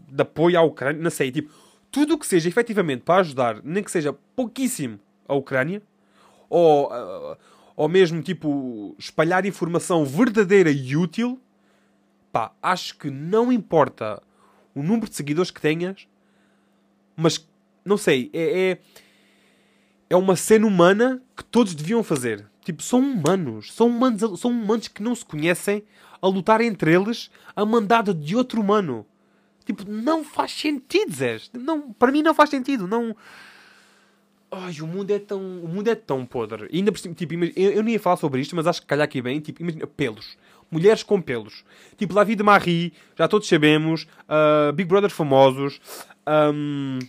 de 0.09 0.21
apoio 0.21 0.59
à 0.59 0.61
Ucrânia, 0.61 1.01
não 1.01 1.09
sei, 1.09 1.31
tipo, 1.31 1.51
tudo 1.91 2.17
que 2.17 2.25
seja 2.25 2.47
efetivamente 2.47 3.01
para 3.01 3.21
ajudar, 3.21 3.61
nem 3.63 3.83
que 3.83 3.91
seja 3.91 4.13
pouquíssimo 4.35 4.99
a 5.27 5.35
Ucrânia, 5.35 5.81
ou, 6.49 6.91
uh, 6.91 7.37
ou 7.75 7.87
mesmo 7.87 8.21
tipo 8.21 8.95
espalhar 8.99 9.45
informação 9.45 10.05
verdadeira 10.05 10.71
e 10.71 10.95
útil, 10.95 11.39
pá, 12.31 12.51
acho 12.61 12.97
que 12.97 13.09
não 13.09 13.51
importa 13.51 14.21
o 14.75 14.83
número 14.83 15.09
de 15.09 15.15
seguidores 15.15 15.51
que 15.51 15.61
tenhas, 15.61 16.07
mas 17.15 17.47
não 17.83 17.97
sei, 17.97 18.29
é, 18.33 18.71
é, 18.71 18.77
é 20.09 20.15
uma 20.15 20.35
cena 20.35 20.67
humana 20.67 21.21
que 21.35 21.43
todos 21.43 21.73
deviam 21.73 22.03
fazer. 22.03 22.50
Tipo, 22.63 22.83
são 22.83 22.99
humanos, 22.99 23.73
são 23.73 23.87
humanos, 23.87 24.39
são 24.39 24.51
humanos 24.51 24.87
que 24.87 25.01
não 25.01 25.15
se 25.15 25.25
conhecem 25.25 25.83
a 26.21 26.27
lutar 26.27 26.61
entre 26.61 26.93
eles 26.93 27.31
a 27.55 27.65
mandada 27.65 28.13
de 28.13 28.35
outro 28.35 28.61
humano. 28.61 29.05
Tipo, 29.65 29.89
não 29.89 30.23
faz 30.23 30.51
sentido, 30.51 31.13
Zé. 31.13 31.39
Não, 31.53 31.91
para 31.93 32.11
mim 32.11 32.21
não 32.21 32.33
faz 32.33 32.49
sentido. 32.49 32.87
Não, 32.87 33.15
Ai, 34.53 34.73
o 34.81 34.87
mundo 34.87 35.11
é 35.11 35.17
tão, 35.17 35.39
o 35.39 35.67
mundo 35.67 35.87
é 35.87 35.95
tão 35.95 36.25
podre. 36.25 36.67
E 36.71 36.77
ainda 36.77 36.91
por 36.91 36.99
cima, 36.99 37.15
tipo, 37.15 37.33
eu, 37.33 37.71
eu 37.71 37.81
não 37.81 37.89
ia 37.89 37.99
falar 37.99 38.17
sobre 38.17 38.41
isto, 38.41 38.53
mas 38.53 38.67
acho 38.67 38.81
que 38.81 38.87
calhar 38.87 39.05
aqui 39.05 39.21
bem, 39.21 39.39
tipo, 39.39 39.61
imagina, 39.61 39.87
pelos. 39.87 40.37
Mulheres 40.69 41.03
com 41.03 41.21
pelos. 41.21 41.63
Tipo, 41.97 42.13
La 42.13 42.25
Vie 42.25 42.35
de 42.35 42.43
Marie, 42.43 42.91
já 43.17 43.29
todos 43.29 43.47
sabemos. 43.47 44.05
Uh, 44.27 44.73
Big 44.73 44.89
Brother 44.89 45.09
famosos. 45.09 45.79
Um, 46.27 46.99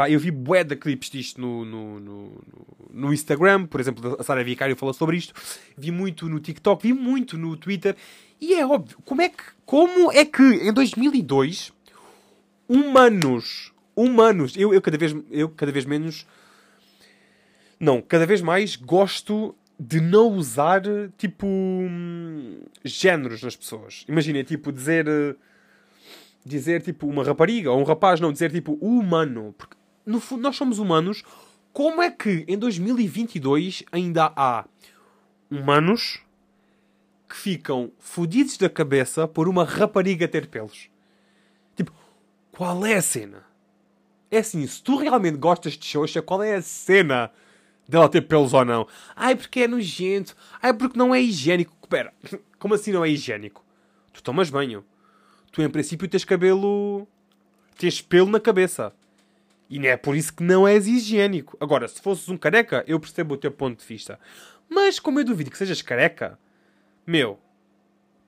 pá, 0.00 0.10
eu 0.10 0.20
vi 0.20 0.30
bué 0.30 0.62
de 0.62 0.76
clipes 0.76 1.10
disto 1.10 1.40
no, 1.40 1.64
no, 1.64 2.00
no, 2.00 2.44
no, 2.90 3.12
Instagram. 3.12 3.66
Por 3.66 3.80
exemplo, 3.80 4.16
a 4.18 4.22
Sara 4.22 4.44
Vicário 4.44 4.76
falou 4.76 4.92
sobre 4.92 5.16
isto. 5.16 5.34
Vi 5.76 5.90
muito 5.90 6.28
no 6.28 6.38
TikTok, 6.40 6.86
vi 6.86 6.92
muito 6.92 7.36
no 7.36 7.56
Twitter. 7.56 7.96
E 8.40 8.54
é 8.54 8.66
óbvio, 8.66 8.98
como 9.04 9.22
é 9.22 9.28
que, 9.28 9.42
como 9.64 10.12
é 10.12 10.24
que 10.24 10.42
em 10.42 10.72
2002 10.72 11.72
humanos 12.68 13.72
humanos. 13.98 14.56
Eu, 14.56 14.72
eu, 14.72 14.80
cada 14.80 14.96
vez, 14.96 15.14
eu 15.30 15.48
cada 15.48 15.72
vez 15.72 15.84
menos. 15.84 16.26
Não, 17.80 18.00
cada 18.00 18.26
vez 18.26 18.40
mais 18.40 18.76
gosto 18.76 19.54
de 19.78 20.00
não 20.00 20.32
usar, 20.32 20.82
tipo, 21.16 21.46
géneros 22.84 23.42
nas 23.42 23.56
pessoas. 23.56 24.04
Imagina, 24.08 24.42
tipo, 24.44 24.70
dizer. 24.70 25.06
Dizer, 26.44 26.80
tipo, 26.80 27.06
uma 27.06 27.24
rapariga 27.24 27.70
ou 27.70 27.80
um 27.80 27.84
rapaz, 27.84 28.20
não, 28.20 28.32
dizer, 28.32 28.50
tipo, 28.50 28.72
humano. 28.80 29.54
Porque, 29.58 29.76
no 30.08 30.20
fundo, 30.20 30.42
nós 30.42 30.56
somos 30.56 30.78
humanos. 30.78 31.22
Como 31.72 32.02
é 32.02 32.10
que 32.10 32.44
em 32.48 32.56
2022 32.58 33.84
ainda 33.92 34.32
há 34.34 34.64
humanos 35.50 36.20
que 37.28 37.36
ficam 37.36 37.92
fodidos 37.98 38.56
da 38.56 38.70
cabeça 38.70 39.28
por 39.28 39.48
uma 39.48 39.64
rapariga 39.64 40.26
ter 40.26 40.46
pelos? 40.46 40.88
Tipo, 41.76 41.92
qual 42.50 42.86
é 42.86 42.94
a 42.94 43.02
cena? 43.02 43.44
É 44.30 44.38
assim, 44.38 44.66
se 44.66 44.82
tu 44.82 44.96
realmente 44.96 45.36
gostas 45.36 45.74
de 45.74 45.84
Xoxa, 45.84 46.22
qual 46.22 46.42
é 46.42 46.54
a 46.54 46.62
cena 46.62 47.30
dela 47.86 48.08
ter 48.08 48.22
pelos 48.22 48.54
ou 48.54 48.64
não? 48.64 48.86
Ai, 49.14 49.36
porque 49.36 49.60
é 49.60 49.68
nojento. 49.68 50.34
Ai, 50.60 50.72
porque 50.72 50.98
não 50.98 51.14
é 51.14 51.20
higiênico. 51.20 51.76
Espera, 51.82 52.14
como 52.58 52.74
assim 52.74 52.92
não 52.92 53.04
é 53.04 53.10
higiênico? 53.10 53.62
Tu 54.12 54.22
tomas 54.22 54.48
banho. 54.48 54.84
Tu, 55.52 55.62
em 55.62 55.68
princípio, 55.68 56.08
tens 56.08 56.24
cabelo... 56.24 57.06
Tens 57.76 58.00
pelo 58.00 58.30
na 58.30 58.40
cabeça. 58.40 58.92
E 59.68 59.78
não 59.78 59.88
é 59.88 59.96
por 59.96 60.16
isso 60.16 60.32
que 60.32 60.42
não 60.42 60.66
és 60.66 60.86
higiênico. 60.86 61.56
Agora, 61.60 61.86
se 61.86 62.00
fosses 62.00 62.28
um 62.28 62.36
careca, 62.36 62.84
eu 62.86 62.98
percebo 62.98 63.34
o 63.34 63.36
teu 63.36 63.50
ponto 63.50 63.78
de 63.78 63.86
vista. 63.86 64.18
Mas, 64.68 64.98
como 64.98 65.20
eu 65.20 65.24
duvido 65.24 65.50
que 65.50 65.58
sejas 65.58 65.82
careca, 65.82 66.38
meu, 67.06 67.38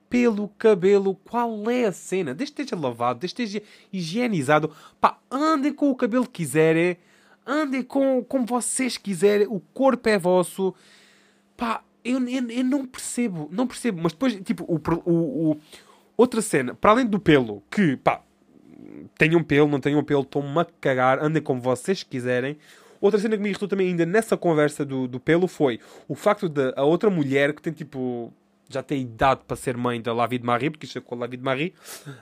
pelo, 0.09 0.49
cabelo, 0.49 1.15
qual 1.15 1.69
é 1.69 1.85
a 1.85 1.91
cena? 1.91 2.33
Desde 2.33 2.53
que 2.53 2.61
esteja 2.61 2.79
lavado, 2.79 3.19
desde 3.19 3.35
que 3.35 3.43
esteja 3.43 3.63
higienizado, 3.93 4.71
pá, 4.99 5.17
andem 5.31 5.73
com 5.73 5.89
o 5.89 5.95
cabelo 5.95 6.25
que 6.25 6.43
quiserem, 6.43 6.97
andem 7.45 7.81
com 7.81 8.23
como 8.23 8.45
vocês 8.45 8.97
quiserem, 8.97 9.47
o 9.47 9.59
corpo 9.73 10.09
é 10.09 10.17
vosso, 10.17 10.75
pá, 11.55 11.83
eu, 12.03 12.19
eu, 12.27 12.49
eu 12.49 12.63
não 12.63 12.85
percebo, 12.85 13.47
não 13.51 13.65
percebo, 13.65 14.01
mas 14.03 14.11
depois, 14.11 14.35
tipo, 14.43 14.65
o, 14.65 14.81
o, 15.05 15.51
o, 15.51 15.57
outra 16.17 16.41
cena, 16.41 16.75
para 16.75 16.91
além 16.91 17.05
do 17.05 17.19
pelo, 17.19 17.63
que, 17.71 17.95
pá, 17.97 18.21
tenham 19.17 19.43
pelo, 19.43 19.67
não 19.67 19.79
tenham 19.79 20.03
pelo, 20.03 20.21
estão-me 20.21 20.59
a 20.59 20.65
cagar, 20.79 21.23
andem 21.23 21.41
como 21.41 21.61
vocês 21.61 22.03
quiserem. 22.03 22.57
Outra 22.99 23.19
cena 23.19 23.35
que 23.35 23.41
me 23.41 23.49
irritou 23.49 23.67
também 23.67 23.87
ainda 23.87 24.05
nessa 24.05 24.37
conversa 24.37 24.85
do, 24.85 25.07
do 25.07 25.19
pelo 25.19 25.47
foi 25.47 25.79
o 26.07 26.13
facto 26.13 26.47
de 26.47 26.71
a 26.75 26.83
outra 26.83 27.09
mulher 27.09 27.53
que 27.53 27.61
tem 27.61 27.73
tipo 27.73 28.31
já 28.69 28.81
tem 28.81 29.01
idade 29.01 29.41
para 29.45 29.57
ser 29.57 29.75
mãe 29.75 30.01
da 30.01 30.13
Lavi 30.13 30.37
de 30.37 30.45
Marie, 30.45 30.69
porque 30.69 30.85
isto 30.85 30.97
é 30.97 31.01
com 31.01 31.15
a 31.15 31.17
Lavi 31.17 31.35
de 31.35 31.43
Marie, 31.43 31.73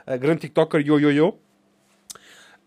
a 0.07 0.17
grande 0.17 0.41
TikToker 0.41 0.81
Yo 0.81 0.99
Yo 0.99 1.11
Yo. 1.11 1.37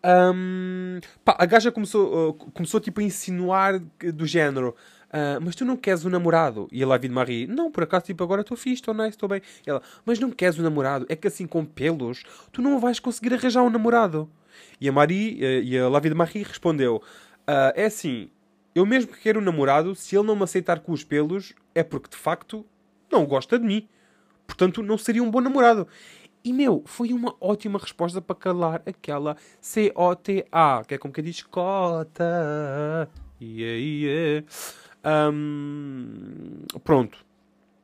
Um, 0.05 0.99
pá, 1.25 1.37
a 1.39 1.47
gaja 1.47 1.71
começou, 1.71 2.31
uh, 2.31 2.35
começou 2.35 2.81
tipo 2.81 3.01
a 3.01 3.05
insinuar 3.05 3.79
do 3.79 4.27
género. 4.27 4.75
Uh, 5.13 5.39
mas 5.45 5.55
tu 5.55 5.65
não 5.65 5.77
queres 5.77 6.05
um 6.07 6.09
namorado? 6.09 6.67
E 6.73 6.83
a 6.83 6.87
Lavi 6.87 7.07
de 7.07 7.15
Marie, 7.15 7.47
não, 7.47 7.71
por 7.71 7.83
acaso, 7.83 8.07
tipo, 8.07 8.25
agora 8.25 8.41
estou 8.41 8.57
fixe, 8.57 8.77
estou 8.77 8.95
nice, 8.95 9.11
estou 9.11 9.29
bem. 9.29 9.43
E 9.67 9.69
ela, 9.69 9.83
mas 10.07 10.19
não 10.19 10.31
queres 10.31 10.59
um 10.59 10.63
namorado? 10.63 11.05
É 11.09 11.15
que 11.15 11.29
assim, 11.29 11.47
com 11.47 11.65
pelos, 11.67 12.25
tu 12.51 12.63
não 12.63 12.81
vais 12.81 12.99
conseguir 12.99 13.35
arranjar 13.35 13.63
um 13.63 13.69
namorado. 13.69 14.29
E 14.81 14.89
a 14.89 14.93
Marie, 14.93 15.35
uh, 15.35 15.63
e 15.63 15.79
a 15.79 15.89
Lavi 15.89 16.09
de 16.09 16.15
Marie 16.15 16.43
respondeu, 16.43 16.97
uh, 16.97 17.73
é 17.75 17.85
assim, 17.85 18.31
eu 18.75 18.87
mesmo 18.87 19.13
que 19.13 19.21
quero 19.21 19.39
um 19.39 19.45
namorado, 19.45 19.95
se 19.95 20.17
ele 20.17 20.27
não 20.27 20.35
me 20.35 20.45
aceitar 20.45 20.81
com 20.81 20.93
os 20.93 21.05
pelos, 21.05 21.53
é 21.75 21.83
porque, 21.83 22.09
de 22.09 22.17
facto, 22.17 22.65
não 23.11 23.27
gosta 23.27 23.59
de 23.59 23.67
mim. 23.67 23.87
Portanto, 24.47 24.83
não 24.83 24.97
seria 24.97 25.23
um 25.23 25.31
bom 25.31 25.43
namorado. 25.43 25.87
E, 26.43 26.53
meu, 26.53 26.83
foi 26.87 27.13
uma 27.13 27.37
ótima 27.39 27.79
resposta 27.79 28.21
para 28.21 28.35
calar 28.35 28.83
aquela 28.87 29.37
C-O-T-A, 29.61 30.85
que 30.89 30.95
é 30.95 30.99
como 30.99 31.13
que 31.13 31.23
diz 31.23 31.43
cota. 31.43 33.09
Yeah, 33.41 33.77
yeah. 33.79 34.47
Um, 35.05 36.65
pronto. 36.85 37.19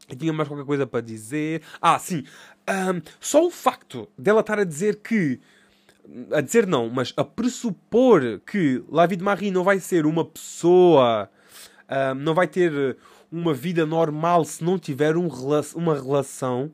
Eu 0.09 0.17
tinha 0.17 0.33
mais 0.33 0.49
qualquer 0.49 0.65
coisa 0.65 0.87
para 0.87 1.01
dizer. 1.01 1.63
Ah, 1.81 1.99
sim. 1.99 2.25
Um, 2.69 3.01
só 3.21 3.47
o 3.47 3.51
facto 3.51 4.09
dela 4.17 4.41
estar 4.41 4.59
a 4.59 4.65
dizer 4.65 4.97
que. 4.97 5.41
A 6.33 6.41
dizer 6.41 6.67
não, 6.67 6.89
mas 6.89 7.13
a 7.17 7.25
pressupor 7.25 8.41
que 8.47 8.83
Lavi 8.89 9.17
de 9.17 9.23
Marie 9.25 9.51
não 9.51 9.63
vai 9.63 9.79
ser 9.79 10.07
uma 10.07 10.25
pessoa. 10.25 11.31
Um, 11.91 12.15
não 12.15 12.35
vai 12.35 12.47
ter 12.49 12.97
uma 13.31 13.53
vida 13.53 13.85
normal 13.85 14.45
se 14.45 14.65
não 14.65 14.79
tiver 14.79 15.17
um, 15.17 15.29
uma 15.75 15.95
relação. 15.95 16.73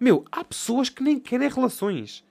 Meu, 0.00 0.24
há 0.32 0.42
pessoas 0.42 0.88
que 0.88 1.04
nem 1.04 1.20
querem 1.20 1.48
relações. 1.48 2.24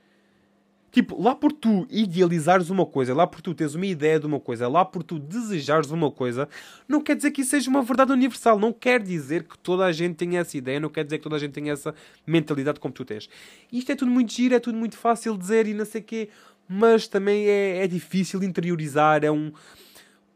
Tipo, 0.92 1.22
lá 1.22 1.34
por 1.34 1.54
tu 1.54 1.88
idealizares 1.90 2.70
uma 2.70 2.86
coisa, 2.86 3.14
lá 3.14 3.26
por 3.26 3.42
tu 3.42 3.54
teres 3.54 3.76
uma 3.76 3.86
ideia 3.86 4.20
de 4.20 4.26
uma 4.26 4.42
coisa, 4.42 4.68
lá 4.68 4.84
por 4.84 5.04
tu 5.04 5.18
desejares 5.18 5.90
uma 5.90 6.12
coisa, 6.12 6.50
não 6.86 7.02
quer 7.02 7.16
dizer 7.16 7.32
que 7.32 7.42
isso 7.42 7.52
seja 7.52 7.70
uma 7.70 7.82
verdade 7.82 8.12
universal. 8.12 8.60
Não 8.60 8.74
quer 8.74 9.02
dizer 9.02 9.44
que 9.44 9.58
toda 9.58 9.86
a 9.86 9.92
gente 9.94 10.16
tenha 10.16 10.42
essa 10.42 10.58
ideia, 10.58 10.80
não 10.80 10.90
quer 10.90 11.06
dizer 11.06 11.20
que 11.20 11.24
toda 11.24 11.38
a 11.38 11.40
gente 11.40 11.54
tenha 11.54 11.72
essa 11.72 11.96
mentalidade 12.28 12.80
como 12.80 12.94
tu 12.94 13.06
tens. 13.06 13.30
Isto 13.72 13.94
é 13.94 13.96
tudo 13.96 14.12
muito 14.12 14.34
giro, 14.34 14.54
é 14.54 14.60
tudo 14.60 14.78
muito 14.78 14.98
fácil 14.98 15.38
dizer 15.38 15.66
e 15.66 15.74
não 15.74 15.86
sei 15.86 16.02
o 16.02 16.04
quê, 16.04 16.30
mas 16.68 17.08
também 17.08 17.48
é, 17.48 17.84
é 17.84 17.88
difícil 17.88 18.44
interiorizar, 18.44 19.24
é 19.24 19.32
um 19.32 19.52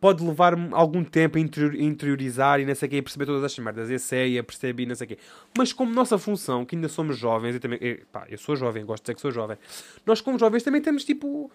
pode 0.05 0.23
levar 0.23 0.53
algum 0.71 1.03
tempo 1.03 1.35
a 1.35 1.41
interiorizar 1.41 2.59
e 2.59 2.65
não 2.65 2.75
sei 2.75 2.85
o 2.85 2.89
quê, 2.91 2.97
a 2.99 3.01
perceber 3.01 3.25
todas 3.25 3.43
estas 3.43 3.65
merdas. 3.65 3.89
Eu 3.89 3.97
sei, 3.97 4.37
eu 4.37 4.43
percebi 4.43 4.83
e 4.83 4.85
não 4.85 4.93
sei 4.93 5.05
o 5.05 5.07
quê. 5.07 5.17
Mas 5.57 5.73
como 5.73 5.91
nossa 5.91 6.15
função, 6.19 6.63
que 6.63 6.75
ainda 6.75 6.87
somos 6.87 7.17
jovens, 7.17 7.55
eu 7.55 7.59
também, 7.59 7.79
eu, 7.81 7.97
pá, 8.11 8.23
eu 8.29 8.37
sou 8.37 8.55
jovem, 8.55 8.85
gosto 8.85 9.01
de 9.01 9.05
dizer 9.05 9.15
que 9.15 9.21
sou 9.21 9.31
jovem. 9.31 9.57
Nós 10.05 10.21
como 10.21 10.37
jovens 10.37 10.61
também 10.61 10.79
temos 10.79 11.03
tipo 11.03 11.49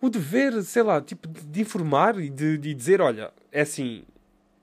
o 0.00 0.08
dever, 0.08 0.62
sei 0.62 0.82
lá, 0.82 0.98
tipo 1.02 1.28
de 1.28 1.60
informar 1.60 2.18
e 2.18 2.30
de, 2.30 2.56
de 2.56 2.72
dizer, 2.72 3.02
olha, 3.02 3.30
é 3.52 3.60
assim, 3.60 4.02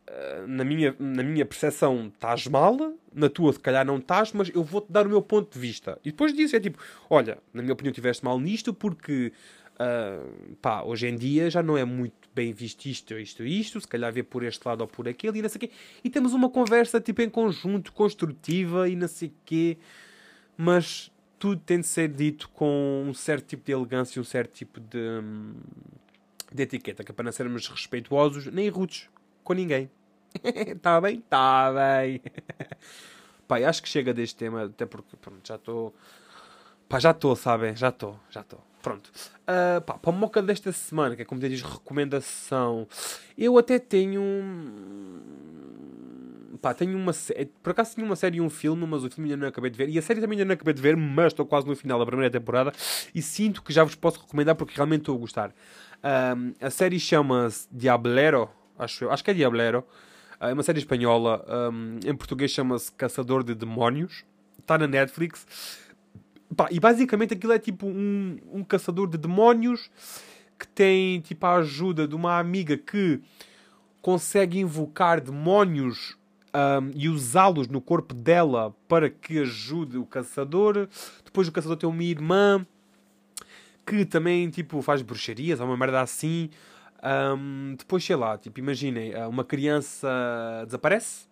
eh, 0.07 0.45
na 0.47 0.63
minha, 0.63 0.95
na 0.97 1.21
minha 1.21 1.45
percepção 1.45 2.07
estás 2.11 2.47
mal, 2.47 2.75
na 3.13 3.29
tua 3.29 3.53
se 3.53 3.59
calhar 3.59 3.85
não 3.85 3.97
estás, 3.97 4.33
mas 4.33 4.49
eu 4.49 4.63
vou-te 4.63 4.91
dar 4.91 5.05
o 5.05 5.09
meu 5.09 5.21
ponto 5.21 5.53
de 5.53 5.59
vista. 5.59 5.99
E 6.03 6.09
depois 6.09 6.33
disso 6.33 6.55
é 6.55 6.59
tipo, 6.59 6.79
olha, 7.07 7.37
na 7.53 7.61
minha 7.61 7.73
opinião 7.73 7.93
tiveste 7.93 8.25
mal 8.25 8.39
nisto 8.39 8.73
porque 8.73 9.31
Uh, 9.79 10.55
pá, 10.55 10.81
hoje 10.81 11.07
em 11.07 11.15
dia 11.15 11.51
já 11.51 11.61
não 11.61 11.77
é 11.77 11.85
muito 11.85 12.27
bem 12.33 12.51
visto 12.51 12.87
isto, 12.87 13.13
isto, 13.13 13.43
isto, 13.43 13.79
se 13.79 13.87
calhar 13.87 14.11
ver 14.11 14.23
por 14.23 14.43
este 14.43 14.67
lado 14.67 14.81
ou 14.81 14.87
por 14.87 15.07
aquele, 15.07 15.37
e 15.37 15.41
não 15.41 15.49
sei 15.49 15.59
quê. 15.59 15.71
E 16.03 16.09
temos 16.09 16.33
uma 16.33 16.49
conversa 16.49 16.99
tipo 16.99 17.21
em 17.21 17.29
conjunto, 17.29 17.93
construtiva 17.93 18.89
e 18.89 18.95
não 18.95 19.07
sei 19.07 19.31
quê, 19.45 19.77
mas 20.57 21.11
tudo 21.37 21.61
tem 21.63 21.79
de 21.81 21.87
ser 21.87 22.09
dito 22.09 22.49
com 22.49 23.05
um 23.07 23.13
certo 23.13 23.45
tipo 23.45 23.63
de 23.63 23.71
elegância, 23.71 24.19
um 24.19 24.25
certo 24.25 24.53
tipo 24.53 24.79
de, 24.79 25.21
de 26.51 26.63
etiqueta, 26.63 27.03
que 27.03 27.11
é 27.11 27.13
para 27.13 27.25
não 27.25 27.31
sermos 27.31 27.67
respeituosos 27.67 28.47
nem 28.47 28.69
rudes 28.69 29.07
com 29.43 29.53
ninguém. 29.53 29.91
Está 30.43 30.99
bem? 31.01 31.19
Está 31.19 31.71
bem. 31.71 32.21
Pá, 33.47 33.57
acho 33.59 33.81
que 33.81 33.87
chega 33.87 34.13
deste 34.13 34.35
tema, 34.35 34.65
até 34.65 34.85
porque 34.85 35.15
pronto, 35.17 35.47
já 35.47 35.55
estou. 35.55 35.95
Pá, 36.89 36.99
já 36.99 37.11
estou, 37.11 37.35
sabem? 37.35 37.75
Já 37.75 37.89
estou, 37.89 38.19
já 38.29 38.41
estou. 38.41 38.61
Pronto. 38.81 39.11
Uh, 39.43 39.81
pá, 39.81 39.95
para 39.95 40.11
a 40.11 40.15
moca 40.15 40.41
desta 40.41 40.71
semana, 40.71 41.15
que 41.15 41.21
é 41.21 41.25
como 41.25 41.41
diz 41.41 41.61
recomendação, 41.61 42.87
eu 43.37 43.57
até 43.57 43.79
tenho. 43.79 44.21
Pá, 46.61 46.73
tenho 46.73 46.97
uma 46.97 47.13
série. 47.13 47.45
Por 47.61 47.71
acaso 47.71 47.95
tinha 47.95 48.05
uma 48.05 48.15
série 48.15 48.37
e 48.37 48.41
um 48.41 48.49
filme, 48.49 48.85
mas 48.87 49.03
o 49.03 49.09
filme 49.09 49.29
ainda 49.31 49.41
não 49.41 49.47
acabei 49.47 49.69
de 49.69 49.77
ver. 49.77 49.89
E 49.89 49.97
a 49.97 50.01
série 50.01 50.21
também 50.21 50.37
ainda 50.37 50.45
não 50.45 50.53
acabei 50.53 50.73
de 50.73 50.81
ver, 50.81 50.95
mas 50.95 51.27
estou 51.27 51.45
quase 51.45 51.67
no 51.67 51.75
final 51.75 51.99
da 51.99 52.05
primeira 52.05 52.31
temporada 52.31 52.71
e 53.13 53.21
sinto 53.21 53.61
que 53.61 53.73
já 53.73 53.83
vos 53.83 53.95
posso 53.95 54.21
recomendar 54.21 54.55
porque 54.55 54.73
realmente 54.75 55.01
estou 55.01 55.15
a 55.15 55.19
gostar. 55.19 55.49
Uh, 55.49 56.55
a 56.61 56.69
série 56.69 56.99
chama-se 56.99 57.67
Diablero, 57.71 58.49
acho 58.77 59.03
eu. 59.05 59.11
Acho 59.11 59.23
que 59.23 59.31
é 59.31 59.33
Diablero. 59.33 59.83
É 60.39 60.53
uma 60.53 60.63
série 60.63 60.79
espanhola. 60.79 61.43
Um, 61.71 61.99
em 62.05 62.15
português 62.15 62.51
chama-se 62.51 62.91
Caçador 62.91 63.43
de 63.43 63.55
Demónios. 63.55 64.23
Está 64.59 64.77
na 64.77 64.87
Netflix. 64.87 65.45
Pá, 66.55 66.67
e 66.71 66.79
basicamente 66.79 67.33
aquilo 67.33 67.53
é 67.53 67.59
tipo 67.59 67.87
um, 67.87 68.37
um 68.51 68.63
caçador 68.63 69.09
de 69.09 69.17
demónios 69.17 69.89
que 70.57 70.67
tem 70.67 71.19
tipo 71.21 71.45
a 71.45 71.55
ajuda 71.55 72.07
de 72.07 72.15
uma 72.15 72.39
amiga 72.39 72.77
que 72.77 73.19
consegue 74.01 74.59
invocar 74.59 75.19
demónios 75.19 76.17
um, 76.53 76.91
e 76.95 77.09
usá-los 77.09 77.67
no 77.67 77.81
corpo 77.81 78.13
dela 78.13 78.73
para 78.87 79.09
que 79.09 79.39
ajude 79.39 79.97
o 79.97 80.05
caçador. 80.05 80.87
Depois 81.23 81.47
o 81.47 81.51
caçador 81.51 81.77
tem 81.77 81.89
uma 81.89 82.03
irmã 82.03 82.65
que 83.85 84.05
também 84.05 84.49
tipo 84.49 84.81
faz 84.81 85.01
bruxarias, 85.01 85.59
ou 85.59 85.67
uma 85.67 85.77
merda 85.77 86.01
assim. 86.01 86.49
Um, 87.03 87.75
depois, 87.77 88.03
sei 88.03 88.15
lá, 88.15 88.37
tipo, 88.37 88.59
imaginem, 88.59 89.13
uma 89.29 89.43
criança 89.43 90.09
desaparece 90.65 91.27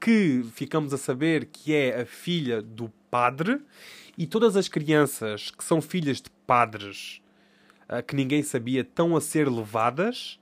que 0.00 0.44
ficamos 0.54 0.92
a 0.92 0.98
saber 0.98 1.46
que 1.46 1.74
é 1.74 2.00
a 2.00 2.06
filha 2.06 2.62
do 2.62 2.90
padre 3.10 3.60
e 4.16 4.26
todas 4.26 4.56
as 4.56 4.68
crianças 4.68 5.50
que 5.50 5.64
são 5.64 5.80
filhas 5.80 6.20
de 6.20 6.30
padres 6.46 7.20
uh, 7.88 8.02
que 8.02 8.14
ninguém 8.14 8.42
sabia 8.42 8.82
estão 8.82 9.16
a 9.16 9.20
ser 9.20 9.48
levadas. 9.48 10.38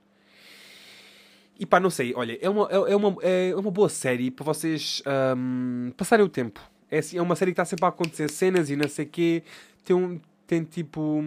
E 1.59 1.65
pá, 1.65 1.79
não 1.79 1.89
sei, 1.89 2.13
olha, 2.15 2.37
é 2.41 2.49
uma, 2.49 2.67
é, 2.69 2.75
é 2.75 2.95
uma, 2.95 3.17
é 3.21 3.55
uma 3.55 3.71
boa 3.71 3.89
série 3.89 4.31
para 4.31 4.43
vocês 4.43 5.01
um, 5.37 5.91
passarem 5.95 6.25
o 6.25 6.29
tempo. 6.29 6.59
É, 6.89 6.99
assim, 6.99 7.17
é 7.17 7.21
uma 7.21 7.35
série 7.35 7.51
que 7.51 7.53
está 7.53 7.65
sempre 7.65 7.85
a 7.85 7.89
acontecer 7.89 8.29
cenas 8.29 8.69
e 8.69 8.75
não 8.75 8.87
sei 8.87 9.05
o 9.05 9.09
quê. 9.09 9.43
Tem, 9.83 9.95
um, 9.95 10.19
tem 10.45 10.63
tipo. 10.63 11.23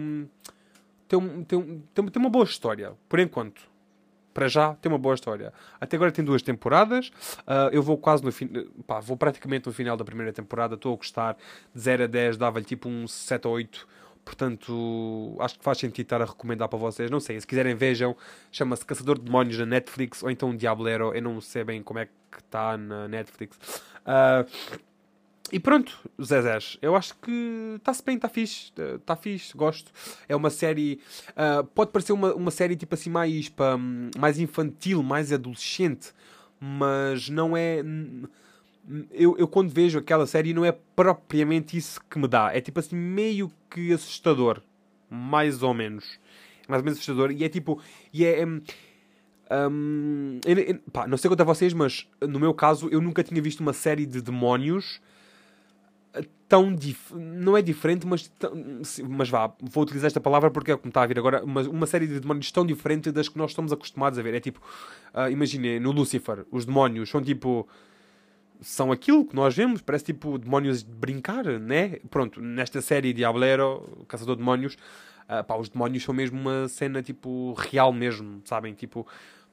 Tem, 1.07 1.17
um, 1.17 1.43
tem, 1.43 1.57
um, 1.57 1.81
tem, 1.93 2.05
tem 2.05 2.21
uma 2.21 2.29
boa 2.29 2.43
história, 2.43 2.93
por 3.07 3.19
enquanto 3.19 3.61
para 4.37 4.47
já 4.47 4.75
tem 4.75 4.91
uma 4.91 4.99
boa 4.99 5.15
história. 5.15 5.51
Até 5.81 5.95
agora 5.95 6.11
tem 6.11 6.23
duas 6.23 6.43
temporadas. 6.43 7.07
Uh, 7.39 7.71
eu 7.71 7.81
vou 7.81 7.97
quase 7.97 8.23
no 8.23 8.31
pá, 8.83 8.99
vou 8.99 9.17
praticamente 9.17 9.65
no 9.65 9.73
final 9.73 9.97
da 9.97 10.05
primeira 10.05 10.31
temporada. 10.31 10.75
Estou 10.75 10.93
a 10.93 10.95
gostar. 10.95 11.35
De 11.73 11.81
0 11.81 12.03
a 12.03 12.07
10 12.07 12.37
dava-lhe 12.37 12.63
tipo 12.63 12.87
um 12.87 13.07
7 13.07 13.47
ou 13.47 13.55
8. 13.55 13.87
Portanto, 14.23 15.35
acho 15.39 15.57
que 15.57 15.63
faz 15.63 15.79
sentido 15.79 16.05
estar 16.05 16.21
a 16.21 16.25
recomendar 16.25 16.69
para 16.69 16.77
vocês. 16.77 17.09
Não 17.09 17.19
sei, 17.19 17.41
se 17.41 17.47
quiserem 17.47 17.73
vejam. 17.73 18.15
Chama-se 18.51 18.85
Caçador 18.85 19.17
de 19.17 19.25
Demónios 19.25 19.57
na 19.57 19.65
Netflix 19.65 20.21
ou 20.21 20.29
então 20.29 20.55
Diablero. 20.55 21.15
Eu 21.15 21.21
não 21.23 21.41
sei 21.41 21.63
bem 21.63 21.81
como 21.81 21.97
é 21.97 22.05
que 22.05 22.37
está 22.37 22.77
na 22.77 23.07
Netflix. 23.07 23.57
Uh, 24.05 24.47
e 25.51 25.59
pronto, 25.59 25.97
Zezés, 26.21 26.77
eu 26.81 26.95
acho 26.95 27.15
que 27.17 27.75
está-se 27.77 28.03
bem, 28.03 28.15
está 28.15 28.27
fixe, 28.27 28.71
está 28.95 29.15
fixe, 29.15 29.55
gosto. 29.55 29.91
É 30.27 30.35
uma 30.35 30.49
série, 30.49 30.99
uh, 31.29 31.63
pode 31.63 31.91
parecer 31.91 32.13
uma, 32.13 32.33
uma 32.33 32.51
série 32.51 32.75
tipo 32.75 32.93
assim 32.93 33.09
mais, 33.09 33.49
pa, 33.49 33.77
mais 34.17 34.39
infantil, 34.39 35.01
mais 35.01 35.31
adolescente, 35.31 36.11
mas 36.59 37.29
não 37.29 37.55
é... 37.55 37.83
Eu, 39.11 39.37
eu 39.37 39.47
quando 39.47 39.69
vejo 39.69 39.99
aquela 39.99 40.25
série 40.25 40.53
não 40.53 40.63
é 40.63 40.71
propriamente 40.95 41.75
isso 41.77 41.99
que 42.09 42.17
me 42.17 42.27
dá, 42.27 42.51
é 42.53 42.61
tipo 42.61 42.79
assim 42.79 42.95
meio 42.95 43.51
que 43.69 43.91
assustador, 43.93 44.61
mais 45.09 45.61
ou 45.61 45.73
menos. 45.73 46.19
Mais 46.67 46.81
ou 46.81 46.85
menos 46.85 46.99
assustador, 46.99 47.31
e 47.31 47.43
é 47.43 47.49
tipo... 47.49 47.81
E 48.13 48.25
é, 48.25 48.45
um, 48.45 48.61
um, 49.51 50.39
eu, 50.45 50.57
eu, 50.57 50.79
pá, 50.91 51.07
não 51.07 51.17
sei 51.17 51.29
quanto 51.29 51.41
a 51.41 51.45
vocês, 51.45 51.73
mas 51.73 52.07
no 52.21 52.39
meu 52.39 52.53
caso 52.53 52.89
eu 52.89 53.01
nunca 53.01 53.23
tinha 53.23 53.41
visto 53.41 53.61
uma 53.61 53.73
série 53.73 54.05
de 54.05 54.21
demónios 54.21 54.99
tão 56.47 56.73
dif... 56.73 57.13
não 57.13 57.57
é 57.57 57.61
diferente, 57.61 58.07
mas, 58.07 58.31
mas 59.07 59.29
vá, 59.29 59.53
vou 59.61 59.83
utilizar 59.83 60.07
esta 60.07 60.21
palavra 60.21 60.49
porque 60.49 60.71
é 60.71 60.77
como 60.77 60.89
está 60.89 61.03
a 61.03 61.05
vir 61.05 61.19
agora, 61.19 61.43
uma, 61.43 61.61
uma 61.63 61.85
série 61.85 62.07
de 62.07 62.19
demónios 62.19 62.51
tão 62.51 62.65
diferente 62.65 63.11
das 63.11 63.27
que 63.27 63.37
nós 63.37 63.51
estamos 63.51 63.71
acostumados 63.71 64.17
a 64.17 64.21
ver. 64.21 64.33
É 64.33 64.39
tipo, 64.39 64.61
uh, 65.13 65.29
imagine, 65.29 65.79
no 65.79 65.91
Lucifer, 65.91 66.45
os 66.51 66.65
demónios 66.65 67.09
são 67.09 67.21
tipo. 67.21 67.67
São 68.59 68.91
aquilo 68.91 69.23
que 69.23 69.35
nós 69.35 69.55
vemos, 69.55 69.83
parece 69.83 70.05
tipo 70.05 70.35
demónios 70.39 70.83
de 70.83 70.91
brincar, 70.91 71.45
né? 71.59 71.99
Pronto, 72.09 72.41
nesta 72.41 72.81
série 72.81 73.13
Diablero, 73.13 74.03
Caçador 74.07 74.35
de 74.35 74.39
Demónios, 74.39 74.73
uh, 75.29 75.43
pá, 75.43 75.55
os 75.57 75.69
demónios 75.69 76.03
são 76.03 76.11
mesmo 76.11 76.39
uma 76.39 76.67
cena 76.67 77.03
tipo 77.03 77.53
real 77.53 77.93
mesmo, 77.93 78.41
sabem? 78.45 78.73
Tipo, 78.73 79.05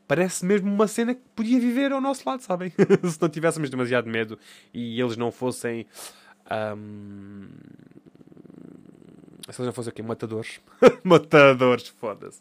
parece 0.06 0.46
mesmo 0.46 0.72
uma 0.72 0.86
cena 0.86 1.14
que 1.14 1.20
podia 1.34 1.60
viver 1.60 1.92
ao 1.92 2.00
nosso 2.00 2.22
lado, 2.26 2.40
sabem? 2.40 2.72
Se 3.04 3.20
não 3.20 3.28
tivéssemos 3.28 3.68
demasiado 3.68 4.08
medo 4.08 4.38
e 4.72 4.98
eles 4.98 5.18
não 5.18 5.30
fossem 5.30 5.86
um... 6.50 7.48
Se 9.50 9.64
já 9.64 9.72
fosse 9.72 9.90
aqui, 9.90 10.02
matadores. 10.02 10.60
matadores, 11.04 11.88
foda-se. 11.88 12.40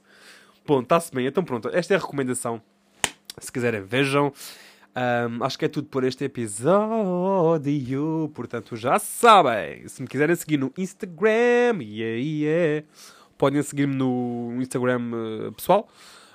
Bom, 0.65 0.81
está-se 0.81 1.13
bem. 1.13 1.25
Então 1.25 1.43
pronto, 1.43 1.69
esta 1.73 1.93
é 1.93 1.97
a 1.97 1.99
recomendação. 1.99 2.61
Se 3.37 3.51
quiserem, 3.51 3.83
vejam. 3.83 4.31
Um, 4.95 5.43
acho 5.43 5.57
que 5.57 5.65
é 5.65 5.67
tudo 5.67 5.87
por 5.87 6.03
este 6.03 6.25
episódio. 6.25 8.31
Portanto, 8.33 8.77
já 8.77 8.99
sabem. 8.99 9.87
Se 9.87 10.01
me 10.01 10.07
quiserem 10.07 10.35
seguir 10.35 10.57
no 10.57 10.71
Instagram, 10.77 11.81
yeah, 11.81 12.17
yeah, 12.17 12.87
podem 13.37 13.61
seguir-me 13.63 13.95
no 13.95 14.55
Instagram 14.59 15.01
uh, 15.11 15.51
pessoal, 15.51 15.89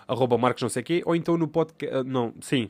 arroba 0.07 0.37
Marcos 0.37 0.62
não 0.62 0.69
sei 0.69 0.83
quê, 0.83 1.03
ou 1.07 1.16
então 1.16 1.39
no 1.39 1.49
podcast. 1.49 1.97
Uh, 1.97 2.05
não, 2.05 2.35
sim, 2.41 2.69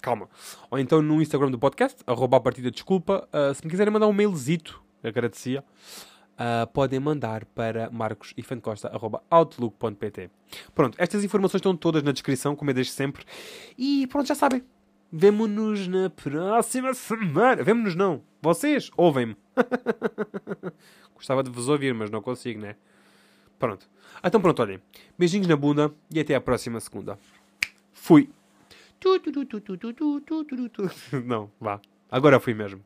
calma. 0.00 0.28
Ou 0.70 0.78
então 0.78 1.02
no 1.02 1.20
Instagram 1.20 1.50
do 1.50 1.58
podcast, 1.58 2.02
arroba 2.06 2.38
a 2.38 2.40
partida 2.40 2.70
desculpa. 2.70 3.28
Uh, 3.32 3.52
se 3.54 3.62
me 3.64 3.70
quiserem 3.70 3.92
mandar 3.92 4.06
um 4.06 4.12
mailzito, 4.12 4.80
agradecia. 5.02 5.64
Uh, 6.32 6.66
podem 6.72 6.98
mandar 6.98 7.44
para 7.44 7.90
marcosifancosta.outlook.pt 7.90 10.30
Pronto, 10.74 10.96
estas 10.98 11.22
informações 11.22 11.58
estão 11.58 11.76
todas 11.76 12.02
na 12.02 12.12
descrição, 12.12 12.56
como 12.56 12.70
eu 12.70 12.74
deixo 12.74 12.92
sempre. 12.92 13.26
E 13.76 14.06
pronto, 14.06 14.26
já 14.26 14.34
sabem. 14.34 14.64
Vemo-nos 15.12 15.86
na 15.86 16.08
próxima 16.08 16.94
semana. 16.94 17.62
Vemo-nos 17.62 17.94
não. 17.94 18.22
Vocês 18.40 18.90
ouvem-me. 18.96 19.36
Gostava 21.14 21.42
de 21.42 21.50
vos 21.50 21.68
ouvir, 21.68 21.92
mas 21.92 22.10
não 22.10 22.22
consigo, 22.22 22.58
né? 22.60 22.76
Pronto. 23.58 23.86
Então 24.24 24.40
pronto, 24.40 24.62
olhem. 24.62 24.80
Beijinhos 25.18 25.46
na 25.46 25.56
bunda 25.56 25.92
e 26.10 26.18
até 26.18 26.34
à 26.34 26.40
próxima 26.40 26.80
segunda. 26.80 27.18
Fui. 27.92 28.30
Não, 31.24 31.50
vá. 31.60 31.80
Agora 32.10 32.38
fui 32.40 32.54
mesmo. 32.54 32.84